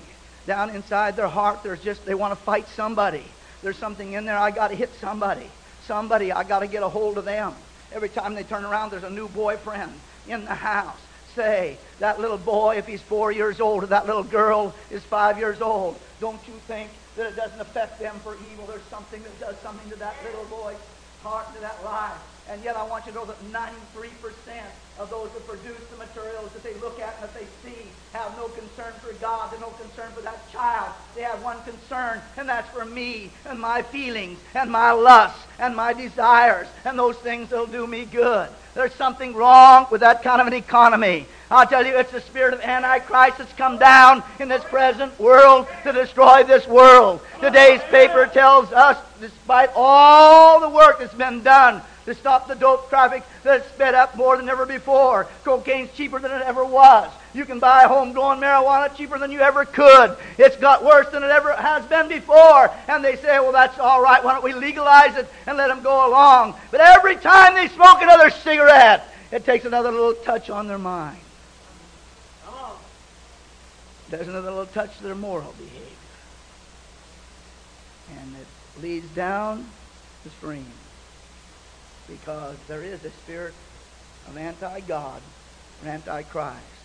Down 0.45 0.69
inside 0.69 1.15
their 1.15 1.27
heart, 1.27 1.61
there's 1.63 1.81
just, 1.81 2.05
they 2.05 2.15
want 2.15 2.31
to 2.31 2.43
fight 2.43 2.67
somebody. 2.69 3.23
There's 3.61 3.77
something 3.77 4.13
in 4.13 4.25
there, 4.25 4.37
I 4.37 4.51
got 4.51 4.69
to 4.69 4.75
hit 4.75 4.89
somebody. 5.01 5.47
Somebody, 5.85 6.31
I 6.31 6.43
got 6.43 6.59
to 6.59 6.67
get 6.67 6.83
a 6.83 6.89
hold 6.89 7.17
of 7.17 7.25
them. 7.25 7.53
Every 7.93 8.09
time 8.09 8.35
they 8.35 8.43
turn 8.43 8.65
around, 8.65 8.91
there's 8.91 9.03
a 9.03 9.09
new 9.09 9.27
boyfriend 9.27 9.91
in 10.27 10.45
the 10.45 10.53
house. 10.53 10.99
Say, 11.38 11.77
that 12.00 12.20
little 12.20 12.39
boy, 12.39 12.77
if 12.77 12.88
he's 12.88 13.01
four 13.03 13.32
years 13.32 13.60
old, 13.60 13.84
or 13.84 13.88
that 13.88 14.08
little 14.08 14.24
girl 14.24 14.74
is 14.89 15.03
five 15.03 15.38
years 15.38 15.62
old, 15.62 16.00
don't 16.20 16.41
you 16.48 16.56
think 16.65 16.89
that 17.15 17.27
it 17.27 17.36
doesn't 17.36 17.62
affect 17.62 18.00
them 18.00 18.20
for 18.24 18.36
evil? 18.51 18.65
There's 18.65 18.82
something 18.89 19.22
that 19.22 19.39
does 19.39 19.56
something 19.60 19.88
to 19.91 20.00
that 20.00 20.15
little 20.24 20.46
boy's 20.46 20.82
heart, 21.22 21.53
to 21.53 21.62
that 21.62 21.77
life. 21.86 22.17
And 22.50 22.63
yet 22.63 22.75
I 22.75 22.84
want 22.88 23.06
you 23.06 23.12
to 23.12 23.20
know 23.20 23.25
that 23.25 23.39
93% 23.51 23.77
of 24.98 25.12
those 25.12 25.29
that 25.34 25.48
produce 25.48 25.79
the 25.91 25.98
materials 25.98 26.51
that 26.53 26.63
they 26.63 26.74
look 26.75 27.00
at 27.00 27.13
and 27.22 27.29
that 27.29 27.34
they 27.36 27.46
see 27.63 27.86
have 28.13 28.36
no 28.36 28.48
concern 28.48 28.94
for 29.00 29.13
God. 29.22 29.51
They're 29.51 29.60
no 29.60 29.70
concern 29.70 30.12
for 30.13 30.22
that 30.22 30.51
child. 30.51 30.91
They 31.13 31.22
have 31.22 31.44
one 31.44 31.62
concern, 31.63 32.20
and 32.38 32.50
that's 32.50 32.70
for 32.72 32.86
me 32.86 33.29
and 33.46 33.60
my 33.60 33.84
feelings 33.84 34.39
and 34.56 34.72
my 34.72 34.91
lusts 34.91 35.46
and 35.60 35.75
my 35.75 35.94
desires 35.94 36.67
and 36.84 36.98
those 36.98 37.17
things 37.17 37.50
that'll 37.50 37.67
do 37.67 37.86
me 37.86 38.06
good. 38.06 38.50
There's 38.77 38.93
something 38.93 39.34
wrong 39.34 39.88
with 39.89 40.01
that 40.01 40.22
kind 40.22 40.39
of 40.39 40.46
an 40.46 40.53
economy. 40.53 41.25
I'll 41.50 41.65
tell 41.65 41.84
you, 41.84 41.98
it's 41.98 42.12
the 42.12 42.22
spirit 42.22 42.53
of 42.53 42.62
Antichrist 42.62 43.39
that's 43.39 43.51
come 43.53 43.79
down 43.79 44.22
in 44.39 44.50
this 44.50 44.63
present 44.65 45.19
world 45.19 45.65
to 45.81 45.91
destroy 45.91 46.43
this 46.43 46.67
world. 46.67 47.22
Today's 47.41 47.81
paper 47.89 48.27
tells 48.27 48.72
us, 48.72 48.96
despite 49.19 49.72
all 49.75 50.60
the 50.60 50.69
work 50.69 51.00
that's 51.00 51.15
been 51.15 51.41
done 51.41 51.81
to 52.05 52.13
stop 52.13 52.48
the 52.48 52.53
dope 52.53 52.88
traffic 52.88 53.24
that's 53.41 53.67
sped 53.69 53.96
up 53.96 54.15
more 54.15 54.38
than 54.38 54.48
ever 54.48 54.67
before. 54.67 55.25
Cocaine's 55.43 55.91
cheaper 55.93 56.19
than 56.19 56.31
it 56.31 56.43
ever 56.43 56.63
was. 56.63 57.12
You 57.38 57.46
can 57.46 57.60
buy 57.60 57.84
homegrown 57.84 58.39
marijuana 58.39 58.94
cheaper 58.96 59.20
than 59.20 59.32
you 59.32 59.41
ever 59.41 59.63
could. 59.63 60.17
It's 60.39 60.58
got 60.58 60.84
worse 60.84 61.08
than 61.10 61.22
it 61.22 61.29
ever 61.29 61.53
has 61.53 61.86
been 61.86 62.08
before. 62.08 62.72
And 62.88 63.06
they 63.06 63.15
say, 63.15 63.39
well, 63.39 63.51
that's 63.51 63.77
all 63.77 64.01
right. 64.01 64.24
Why 64.24 64.34
don't 64.34 64.44
we 64.44 64.53
legalize 64.53 65.15
it 65.15 65.27
and 65.46 65.56
let 65.56 65.67
them 65.67 65.84
go 65.84 66.10
along? 66.10 66.56
But 66.72 66.82
every 66.82 67.15
time 67.15 67.53
they 67.53 67.67
smoke 67.67 68.01
another 68.01 68.32
cigarette, 68.32 69.08
it 69.32 69.46
takes 69.46 69.65
another 69.65 69.91
little 69.91 70.15
touch 70.15 70.50
on 70.50 70.67
their 70.67 70.79
mind. 70.79 71.20
Does 74.10 74.27
another 74.27 74.50
little 74.50 74.65
touch 74.65 74.98
to 74.98 75.03
their 75.03 75.13
moral 75.13 75.53
behavior. 75.60 75.84
And 78.20 78.36
it 78.36 78.82
leads 78.82 79.10
down 79.10 79.67
the 80.24 80.32
stream 80.32 80.65
because 82.08 82.56
there 82.67 82.82
is 82.82 83.03
a 83.06 83.12
spirit 83.12 83.53
of 84.27 84.38
anti-God 84.38 85.22
or 85.84 85.89
anti-Christ. 85.89 86.76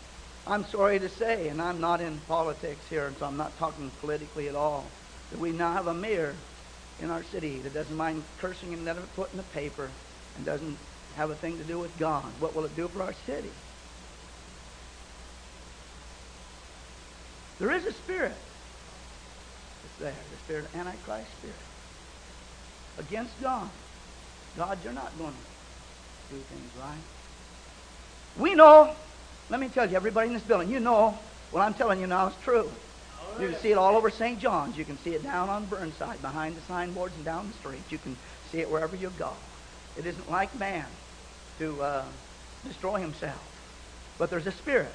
I'm 0.47 0.67
sorry 0.67 0.99
to 0.99 1.09
say, 1.09 1.49
and 1.49 1.63
I'm 1.63 1.81
not 1.81 2.01
in 2.01 2.19
politics 2.27 2.85
here, 2.91 3.07
and 3.07 3.17
so 3.19 3.27
I'm 3.27 3.37
not 3.37 3.57
talking 3.59 3.91
politically 4.01 4.49
at 4.49 4.57
all, 4.57 4.85
that 5.31 5.39
we 5.39 5.53
now 5.53 5.73
have 5.73 5.87
a 5.87 5.95
mayor 5.95 6.35
in 7.01 7.11
our 7.11 7.23
city 7.23 7.59
that 7.61 7.75
doesn't 7.75 7.97
mind 7.97 8.23
cursing 8.41 8.73
and 8.73 8.87
it 8.87 8.97
put 9.17 9.31
in 9.31 9.37
the 9.37 9.43
paper 9.45 9.89
and 10.37 10.45
doesn't 10.45 10.77
have 11.17 11.31
a 11.31 11.35
thing 11.35 11.59
to 11.59 11.65
do 11.65 11.79
with 11.79 11.97
God. 11.99 12.25
What 12.41 12.55
will 12.57 12.65
it 12.65 12.75
do 12.75 12.89
for 12.89 13.03
our 13.03 13.15
city? 13.27 13.51
There 17.59 17.71
is 17.71 17.85
a 17.85 17.93
spirit. 17.93 18.35
It's 19.85 20.01
there, 20.01 20.15
the 20.33 20.39
spirit 20.45 20.65
of 20.65 20.75
Antichrist 20.75 21.31
spirit. 21.39 21.57
Against 22.99 23.41
God. 23.41 23.69
God, 24.57 24.79
you're 24.85 24.93
not 24.93 25.17
going 25.19 25.33
to 25.33 26.35
do 26.35 26.41
things 26.41 26.71
right. 26.81 26.99
We 28.39 28.55
know, 28.55 28.95
let 29.49 29.61
me 29.61 29.69
tell 29.69 29.89
you, 29.91 29.97
everybody 29.97 30.29
in 30.29 30.35
this 30.35 30.43
building, 30.43 30.71
you 30.71 30.81
know 30.81 31.19
what 31.51 31.63
I'm 31.63 31.75
telling 31.75 32.01
you 32.01 32.07
now 32.07 32.29
is 32.29 32.37
true. 32.37 32.73
You 33.39 33.49
can 33.49 33.59
see 33.61 33.73
it 33.73 33.79
all 33.79 33.97
over 33.97 34.11
St. 34.11 34.39
John's. 34.41 34.77
You 34.77 34.85
can 34.85 34.99
see 34.99 35.11
it 35.15 35.23
down 35.23 35.49
on 35.51 35.67
Burnside, 35.67 36.23
behind 36.23 36.57
the 36.57 36.63
signboards 36.63 37.17
and 37.17 37.25
down 37.25 37.49
the 37.49 37.55
street. 37.55 37.85
You 37.91 37.99
can 37.99 38.19
see 38.51 38.59
it 38.61 38.71
wherever 38.71 38.97
you 38.97 39.11
go. 39.11 39.37
It 39.97 40.07
isn't 40.07 40.31
like 40.31 40.55
man 40.55 40.87
to 41.59 41.83
uh, 41.83 42.05
destroy 42.65 43.01
himself. 43.01 43.41
But 44.19 44.31
there's 44.31 44.47
a 44.47 44.53
spirit 44.53 44.95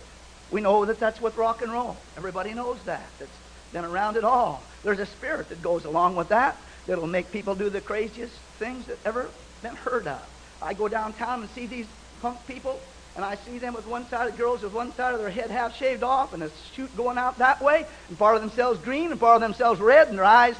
We 0.49 0.61
know 0.61 0.85
that 0.85 0.99
that's 0.99 1.21
with 1.21 1.37
rock 1.37 1.61
and 1.61 1.71
roll. 1.73 1.97
Everybody 2.17 2.53
knows 2.53 2.83
that. 2.85 3.13
That's 3.19 3.39
been 3.73 3.85
around 3.85 4.17
it 4.17 4.23
all. 4.23 4.71
There's 4.83 4.99
a 4.99 5.05
spirit 5.05 5.49
that 5.49 5.61
goes 5.61 5.85
along 5.85 6.15
with 6.15 6.29
that 6.29 6.61
that'll 6.87 7.07
make 7.07 7.31
people 7.31 7.55
do 7.55 7.69
the 7.69 7.81
craziest 7.81 8.35
things 8.59 8.87
that 8.87 8.99
ever 9.05 9.31
been 9.61 9.75
heard 9.75 10.07
of. 10.07 10.21
I 10.61 10.73
go 10.73 10.87
downtown 10.87 11.41
and 11.41 11.51
see 11.51 11.67
these 11.67 11.87
punk 12.21 12.47
people, 12.47 12.81
and 13.17 13.25
I 13.25 13.35
see 13.35 13.57
them 13.57 13.73
with 13.73 13.87
one 13.87 14.07
side 14.07 14.29
of 14.29 14.37
girls 14.37 14.61
with 14.61 14.73
one 14.73 14.93
side 14.93 15.15
of 15.15 15.19
their 15.19 15.31
head 15.31 15.49
half 15.49 15.75
shaved 15.75 16.03
off, 16.03 16.33
and 16.33 16.43
a 16.43 16.51
shoot 16.75 16.95
going 16.95 17.17
out 17.17 17.39
that 17.39 17.59
way, 17.61 17.85
and 18.07 18.17
part 18.17 18.35
of 18.35 18.41
themselves 18.41 18.79
green, 18.79 19.11
and 19.11 19.19
part 19.19 19.35
of 19.35 19.41
themselves 19.41 19.81
red, 19.81 20.07
and 20.07 20.17
their 20.17 20.25
eyes 20.25 20.55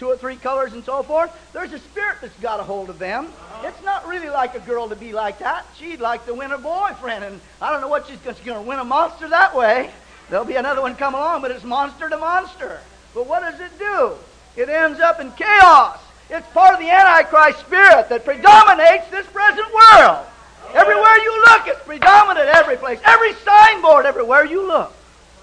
two 0.00 0.08
or 0.08 0.16
three 0.16 0.34
colors 0.34 0.72
and 0.72 0.82
so 0.82 1.02
forth. 1.02 1.30
There's 1.52 1.72
a 1.72 1.78
spirit 1.78 2.16
that's 2.22 2.36
got 2.40 2.58
a 2.58 2.62
hold 2.62 2.88
of 2.88 2.98
them. 2.98 3.28
It's 3.62 3.84
not 3.84 4.08
really 4.08 4.30
like 4.30 4.54
a 4.54 4.60
girl 4.60 4.88
to 4.88 4.96
be 4.96 5.12
like 5.12 5.38
that. 5.40 5.66
She'd 5.76 6.00
like 6.00 6.24
to 6.24 6.34
win 6.34 6.52
a 6.52 6.58
boyfriend, 6.58 7.22
and 7.22 7.40
I 7.60 7.70
don't 7.70 7.82
know 7.82 7.88
what 7.88 8.08
she's 8.08 8.18
going 8.18 8.36
to 8.36 8.62
win 8.62 8.78
a 8.78 8.84
monster 8.84 9.28
that 9.28 9.54
way. 9.54 9.90
There'll 10.30 10.46
be 10.46 10.56
another 10.56 10.80
one 10.80 10.96
come 10.96 11.14
along, 11.14 11.42
but 11.42 11.50
it's 11.50 11.64
monster 11.64 12.08
to 12.08 12.16
monster. 12.16 12.80
But 13.14 13.26
what 13.26 13.40
does 13.40 13.60
it 13.60 13.78
do? 13.78 14.12
It 14.56 14.68
ends 14.70 15.00
up 15.00 15.20
in 15.20 15.30
chaos. 15.32 16.00
It's 16.30 16.48
part 16.48 16.72
of 16.72 16.80
the 16.80 16.88
Antichrist 16.88 17.60
spirit 17.60 18.08
that 18.08 18.24
predominates 18.24 19.06
this 19.10 19.26
present 19.26 19.68
world. 19.72 20.24
Everywhere 20.74 21.18
you 21.18 21.44
look, 21.48 21.66
it's 21.66 21.84
predominant 21.84 22.48
every 22.48 22.76
place. 22.76 23.00
Every 23.04 23.34
signboard, 23.34 24.06
everywhere 24.06 24.44
you 24.44 24.66
look, 24.66 24.92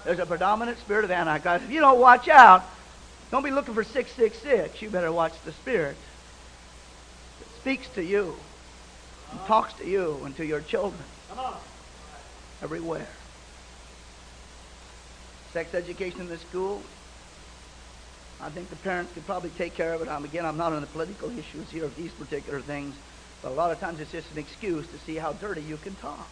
there's 0.04 0.18
a 0.18 0.26
predominant 0.26 0.78
spirit 0.78 1.04
of 1.04 1.10
Antichrist. 1.10 1.64
If 1.64 1.70
you 1.70 1.80
don't 1.80 2.00
watch 2.00 2.28
out, 2.28 2.64
don't 3.30 3.44
be 3.44 3.50
looking 3.50 3.74
for 3.74 3.84
666. 3.84 4.80
You 4.80 4.90
better 4.90 5.12
watch 5.12 5.34
the 5.44 5.52
Spirit 5.52 5.96
that 7.38 7.48
speaks 7.60 7.88
to 7.90 8.02
you 8.02 8.34
and 9.30 9.40
talks 9.46 9.74
to 9.74 9.86
you 9.86 10.20
and 10.24 10.34
to 10.36 10.46
your 10.46 10.60
children 10.60 11.02
everywhere. 12.62 13.06
Sex 15.52 15.74
education 15.74 16.22
in 16.22 16.28
the 16.28 16.38
school. 16.38 16.82
I 18.40 18.48
think 18.50 18.70
the 18.70 18.76
parents 18.76 19.12
could 19.12 19.26
probably 19.26 19.50
take 19.50 19.74
care 19.74 19.92
of 19.92 20.00
it. 20.00 20.08
I'm, 20.08 20.24
again, 20.24 20.46
I'm 20.46 20.56
not 20.56 20.72
on 20.72 20.80
the 20.80 20.86
political 20.86 21.30
issues 21.36 21.70
here 21.70 21.84
of 21.84 21.96
these 21.96 22.12
particular 22.12 22.60
things, 22.60 22.94
but 23.42 23.52
a 23.52 23.54
lot 23.54 23.70
of 23.70 23.78
times 23.78 24.00
it's 24.00 24.12
just 24.12 24.30
an 24.32 24.38
excuse 24.38 24.86
to 24.88 24.98
see 24.98 25.16
how 25.16 25.32
dirty 25.32 25.62
you 25.62 25.76
can 25.76 25.94
talk. 25.96 26.28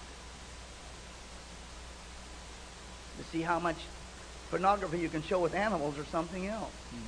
To 3.18 3.25
see 3.25 3.42
how 3.42 3.58
much 3.58 3.76
pornography 4.50 4.98
you 4.98 5.08
can 5.08 5.22
show 5.22 5.38
with 5.40 5.54
animals 5.54 5.98
or 5.98 6.04
something 6.06 6.46
else. 6.46 6.72
Hmm. 6.90 7.06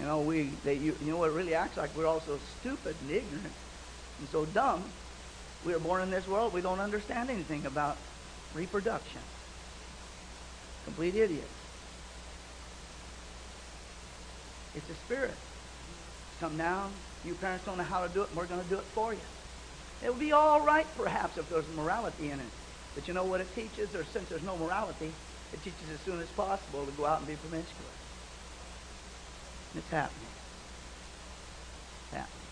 You 0.00 0.06
know, 0.06 0.20
we 0.20 0.50
they 0.64 0.74
you, 0.74 0.96
you 1.04 1.12
know 1.12 1.18
what 1.18 1.30
it 1.30 1.34
really 1.34 1.54
acts 1.54 1.76
like 1.76 1.96
we're 1.96 2.06
all 2.06 2.20
so 2.20 2.38
stupid 2.60 2.96
and 3.02 3.10
ignorant 3.10 3.54
and 4.18 4.28
so 4.30 4.44
dumb. 4.46 4.82
We 5.64 5.72
are 5.72 5.78
born 5.78 6.02
in 6.02 6.10
this 6.10 6.26
world, 6.28 6.52
we 6.52 6.60
don't 6.60 6.80
understand 6.80 7.30
anything 7.30 7.64
about 7.64 7.96
reproduction. 8.54 9.20
Complete 10.84 11.14
idiots. 11.14 11.48
It's 14.74 14.90
a 14.90 14.94
spirit. 15.06 15.34
Come 16.44 16.58
down. 16.58 16.92
You 17.24 17.32
parents 17.36 17.64
don't 17.64 17.78
know 17.78 17.84
how 17.84 18.06
to 18.06 18.12
do 18.12 18.20
it, 18.20 18.28
and 18.28 18.36
we're 18.36 18.44
going 18.44 18.62
to 18.62 18.68
do 18.68 18.74
it 18.74 18.84
for 18.92 19.14
you. 19.14 19.20
It 20.04 20.10
would 20.10 20.20
be 20.20 20.32
all 20.32 20.60
right, 20.60 20.86
perhaps, 20.94 21.38
if 21.38 21.48
there's 21.48 21.64
morality 21.74 22.30
in 22.30 22.38
it. 22.38 22.46
But 22.94 23.08
you 23.08 23.14
know 23.14 23.24
what 23.24 23.40
it 23.40 23.54
teaches? 23.54 23.94
Or 23.94 24.04
since 24.04 24.28
there's 24.28 24.42
no 24.42 24.54
morality, 24.58 25.10
it 25.54 25.62
teaches 25.64 25.88
as 25.90 26.00
soon 26.00 26.20
as 26.20 26.28
possible 26.28 26.84
to 26.84 26.92
go 26.92 27.06
out 27.06 27.20
and 27.20 27.26
be 27.26 27.36
promiscuous. 27.36 27.96
And 29.72 29.82
it's 29.82 29.90
happening. 29.90 30.28
It's 32.02 32.18
happening. 32.18 32.46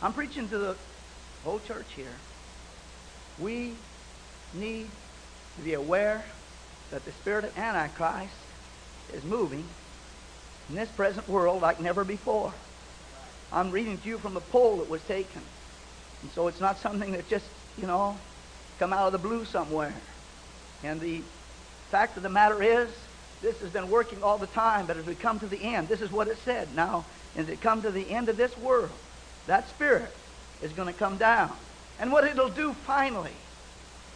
I'm 0.00 0.12
preaching 0.12 0.48
to 0.50 0.58
the 0.58 0.76
whole 1.42 1.58
church 1.66 1.86
here. 1.96 2.14
We 3.40 3.74
need 4.54 4.86
to 5.56 5.62
be 5.64 5.74
aware 5.74 6.24
that 6.92 7.04
the 7.04 7.10
spirit 7.10 7.44
of 7.44 7.58
Antichrist 7.58 8.36
is 9.12 9.24
moving 9.24 9.64
in 10.68 10.74
this 10.74 10.88
present 10.90 11.28
world 11.28 11.62
like 11.62 11.80
never 11.80 12.04
before. 12.04 12.52
I'm 13.52 13.70
reading 13.70 13.98
to 13.98 14.08
you 14.08 14.18
from 14.18 14.36
a 14.36 14.40
poll 14.40 14.78
that 14.78 14.88
was 14.88 15.02
taken. 15.02 15.42
And 16.22 16.30
so 16.32 16.48
it's 16.48 16.60
not 16.60 16.78
something 16.78 17.12
that 17.12 17.28
just, 17.28 17.44
you 17.76 17.86
know, 17.86 18.16
come 18.78 18.92
out 18.92 19.06
of 19.06 19.12
the 19.12 19.18
blue 19.18 19.44
somewhere. 19.44 19.92
And 20.82 21.00
the 21.00 21.22
fact 21.90 22.16
of 22.16 22.22
the 22.22 22.28
matter 22.28 22.62
is, 22.62 22.88
this 23.42 23.60
has 23.60 23.70
been 23.70 23.90
working 23.90 24.22
all 24.22 24.38
the 24.38 24.46
time, 24.48 24.86
but 24.86 24.96
as 24.96 25.04
we 25.04 25.14
come 25.14 25.38
to 25.40 25.46
the 25.46 25.62
end, 25.62 25.88
this 25.88 26.00
is 26.00 26.10
what 26.10 26.28
it 26.28 26.38
said. 26.44 26.68
Now, 26.74 27.04
as 27.36 27.48
it 27.48 27.60
come 27.60 27.82
to 27.82 27.90
the 27.90 28.08
end 28.08 28.28
of 28.28 28.36
this 28.36 28.56
world, 28.58 28.90
that 29.46 29.68
spirit 29.68 30.10
is 30.62 30.72
going 30.72 30.92
to 30.92 30.98
come 30.98 31.18
down. 31.18 31.52
And 31.98 32.12
what 32.12 32.24
it'll 32.24 32.48
do 32.48 32.72
finally, 32.72 33.32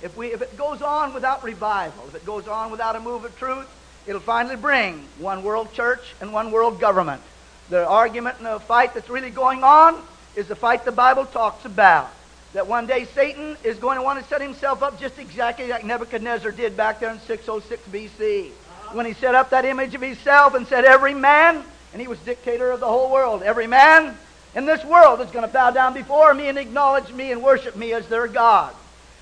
if, 0.03 0.17
we, 0.17 0.33
if 0.33 0.43
it 0.43 0.57
goes 0.57 0.81
on 0.81 1.13
without 1.13 1.43
revival, 1.45 2.05
if 2.09 2.15
it 2.15 2.25
goes 2.25 2.47
on 2.49 2.71
without 2.71 2.97
a 2.97 3.01
move 3.01 3.25
of 3.25 3.37
truth, 3.37 3.69
it'll 4.07 4.21
finally 4.21 4.57
bring 4.57 5.07
one 5.19 5.43
world 5.43 5.73
church 5.73 6.15
and 6.21 6.33
one 6.33 6.51
world 6.51 6.81
government. 6.81 7.23
The 7.69 7.87
argument 7.87 8.39
and 8.39 8.47
the 8.47 8.61
fight 8.61 8.95
that's 8.95 9.11
really 9.11 9.31
going 9.31 9.65
on 9.65 10.01
is 10.37 10.47
the 10.47 10.55
fight 10.55 10.85
the 10.85 10.93
Bible 10.93 11.27
talks 11.27 11.65
about 11.65 12.11
that 12.53 12.67
one 12.67 12.87
day 12.87 13.05
Satan 13.15 13.57
is 13.65 13.77
going 13.79 13.97
to 13.97 14.03
want 14.03 14.23
to 14.23 14.29
set 14.29 14.41
himself 14.41 14.83
up 14.83 14.99
just 15.01 15.19
exactly 15.19 15.69
like 15.69 15.85
Nebuchadnezzar 15.85 16.53
did 16.53 16.77
back 16.77 17.01
there 17.01 17.11
in 17.11 17.21
606 17.21 17.83
BC. 17.89 18.51
When 18.93 19.05
he 19.05 19.15
set 19.15 19.35
up 19.35 19.51
that 19.51 19.65
image 19.65 19.95
of 19.95 20.01
himself 20.01 20.55
and 20.55 20.67
said, 20.67 20.85
Every 20.85 21.13
man, 21.13 21.63
and 21.93 22.01
he 22.01 22.09
was 22.09 22.19
dictator 22.21 22.71
of 22.71 22.81
the 22.81 22.87
whole 22.87 23.11
world, 23.11 23.43
every 23.43 23.67
man 23.67 24.17
in 24.55 24.65
this 24.65 24.85
world 24.85 25.21
is 25.21 25.31
going 25.33 25.47
to 25.47 25.53
bow 25.53 25.71
down 25.71 25.93
before 25.93 26.33
me 26.33 26.49
and 26.49 26.57
acknowledge 26.57 27.13
me 27.13 27.33
and 27.33 27.43
worship 27.43 27.77
me 27.77 27.93
as 27.93 28.07
their 28.07 28.29
God. 28.29 28.73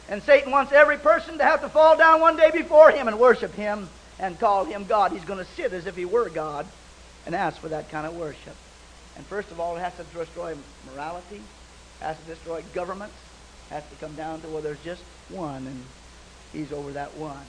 And 0.09 0.23
Satan 0.23 0.53
wants 0.53 0.73
every 0.73 0.99
person 0.99 1.39
to 1.39 1.45
have 1.45 1.63
to 1.63 1.69
fall 1.69 1.97
down 1.97 2.21
one 2.21 2.37
day 2.37 2.51
before 2.51 2.91
him 2.91 3.09
and 3.09 3.19
worship 3.19 3.55
him 3.55 3.89
and 4.19 4.39
call 4.39 4.65
him 4.65 4.85
God. 4.85 5.13
He's 5.13 5.25
going 5.25 5.45
to 5.45 5.51
sit 5.53 5.73
as 5.73 5.87
if 5.87 5.97
he 5.97 6.05
were 6.05 6.29
God 6.29 6.67
and 7.27 7.35
ask 7.35 7.61
for 7.61 7.69
that 7.69 7.91
kind 7.91 8.07
of 8.07 8.17
worship. 8.17 8.57
And 9.17 9.25
first 9.27 9.51
of 9.51 9.61
all, 9.61 9.77
it 9.77 9.81
has 9.81 9.95
to 9.97 10.05
destroy 10.05 10.57
morality, 10.93 11.43
has 12.01 12.19
to 12.19 12.25
destroy 12.25 12.63
governments, 12.75 13.15
has 13.71 13.85
to 13.89 13.97
come 13.97 14.15
down 14.15 14.41
to, 14.41 14.49
where 14.49 14.63
there's 14.63 14.83
just 14.85 15.03
one, 15.29 15.67
and 15.67 15.85
he's 16.53 16.73
over 16.73 16.93
that 16.93 17.17
one. 17.17 17.47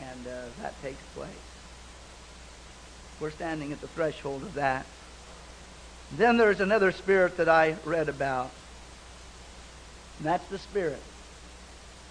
And 0.00 0.26
uh, 0.26 0.42
that 0.60 0.80
takes 0.82 1.02
place. 1.14 1.30
We're 3.18 3.30
standing 3.30 3.72
at 3.72 3.80
the 3.80 3.88
threshold 3.88 4.42
of 4.42 4.54
that. 4.54 4.84
Then 6.12 6.36
there's 6.36 6.60
another 6.60 6.92
spirit 6.92 7.38
that 7.38 7.48
I 7.48 7.76
read 7.84 8.08
about. 8.08 8.50
And 10.18 10.26
that's 10.26 10.46
the 10.48 10.58
spirit 10.58 11.02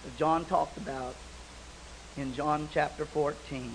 that 0.03 0.17
John 0.17 0.45
talked 0.45 0.77
about 0.77 1.15
in 2.17 2.33
John 2.33 2.69
chapter 2.73 3.05
14. 3.05 3.71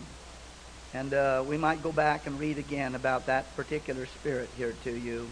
And 0.94 1.14
uh, 1.14 1.44
we 1.46 1.56
might 1.56 1.82
go 1.82 1.92
back 1.92 2.26
and 2.26 2.38
read 2.38 2.58
again 2.58 2.94
about 2.94 3.26
that 3.26 3.54
particular 3.54 4.06
spirit 4.06 4.48
here 4.56 4.74
to 4.84 4.90
you. 4.90 5.28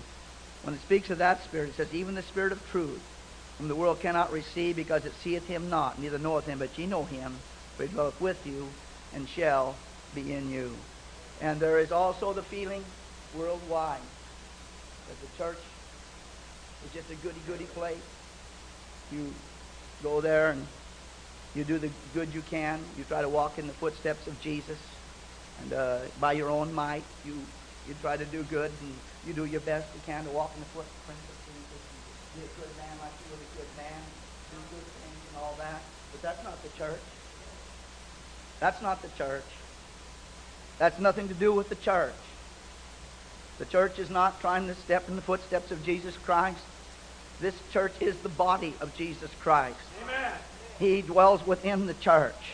When 0.62 0.74
it 0.74 0.80
speaks 0.82 1.10
of 1.10 1.18
that 1.18 1.42
spirit, 1.44 1.70
it 1.70 1.76
says, 1.76 1.92
even 1.92 2.14
the 2.14 2.22
spirit 2.22 2.52
of 2.52 2.70
truth, 2.70 3.00
whom 3.58 3.68
the 3.68 3.74
world 3.74 4.00
cannot 4.00 4.32
receive 4.32 4.76
because 4.76 5.04
it 5.04 5.12
seeth 5.22 5.46
him 5.46 5.70
not, 5.70 6.00
neither 6.00 6.18
knoweth 6.18 6.46
him, 6.46 6.58
but 6.58 6.78
ye 6.78 6.86
know 6.86 7.04
him, 7.04 7.34
for 7.76 7.84
he 7.84 7.88
dwelleth 7.88 8.20
with 8.20 8.46
you 8.46 8.68
and 9.14 9.28
shall 9.28 9.74
be 10.14 10.32
in 10.32 10.50
you. 10.50 10.70
And 11.40 11.58
there 11.60 11.78
is 11.78 11.92
also 11.92 12.32
the 12.32 12.42
feeling 12.42 12.84
worldwide 13.36 14.00
that 15.08 15.20
the 15.20 15.42
church 15.42 15.58
is 16.84 16.92
just 16.92 17.10
a 17.10 17.14
goody-goody 17.16 17.66
place. 17.66 17.96
You 19.10 19.32
go 20.02 20.20
there 20.20 20.50
and 20.50 20.66
you 21.54 21.64
do 21.64 21.78
the 21.78 21.90
good 22.14 22.32
you 22.34 22.42
can. 22.42 22.80
You 22.96 23.04
try 23.04 23.22
to 23.22 23.28
walk 23.28 23.58
in 23.58 23.66
the 23.66 23.72
footsteps 23.72 24.26
of 24.26 24.40
Jesus. 24.40 24.78
And 25.62 25.72
uh, 25.72 25.98
by 26.20 26.32
your 26.32 26.50
own 26.50 26.72
might, 26.72 27.04
you, 27.24 27.34
you 27.86 27.94
try 28.00 28.16
to 28.16 28.24
do 28.26 28.42
good 28.44 28.70
and 28.80 28.94
you 29.26 29.32
do 29.32 29.44
your 29.44 29.60
best 29.60 29.86
you 29.94 30.00
can 30.06 30.24
to 30.24 30.30
walk 30.30 30.52
in 30.54 30.60
the 30.60 30.66
footprints 30.66 31.22
of 31.28 31.38
Jesus. 31.44 31.80
Be 32.36 32.40
a 32.40 32.60
good 32.60 32.76
man 32.76 32.96
like 33.00 33.12
you 33.18 33.34
were 33.34 33.42
a 33.42 33.50
good 33.56 33.70
man. 33.76 34.00
Do 34.52 34.58
good 34.76 34.86
things 34.86 35.22
and 35.28 35.42
all 35.42 35.54
that. 35.58 35.82
But 36.12 36.22
that's 36.22 36.44
not 36.44 36.62
the 36.62 36.68
church. 36.78 37.00
That's 38.60 38.82
not 38.82 39.02
the 39.02 39.08
church. 39.16 39.44
That's 40.78 40.98
nothing 40.98 41.28
to 41.28 41.34
do 41.34 41.52
with 41.52 41.68
the 41.68 41.76
church. 41.76 42.14
The 43.58 43.64
church 43.64 43.98
is 43.98 44.10
not 44.10 44.40
trying 44.40 44.68
to 44.68 44.74
step 44.76 45.08
in 45.08 45.16
the 45.16 45.22
footsteps 45.22 45.72
of 45.72 45.84
Jesus 45.84 46.16
Christ. 46.24 46.62
This 47.40 47.54
church 47.72 47.92
is 48.00 48.16
the 48.18 48.28
body 48.28 48.74
of 48.80 48.96
Jesus 48.96 49.30
Christ. 49.40 49.78
Amen. 50.04 50.32
He 50.78 51.02
dwells 51.02 51.44
within 51.46 51.86
the 51.86 51.94
church. 51.94 52.52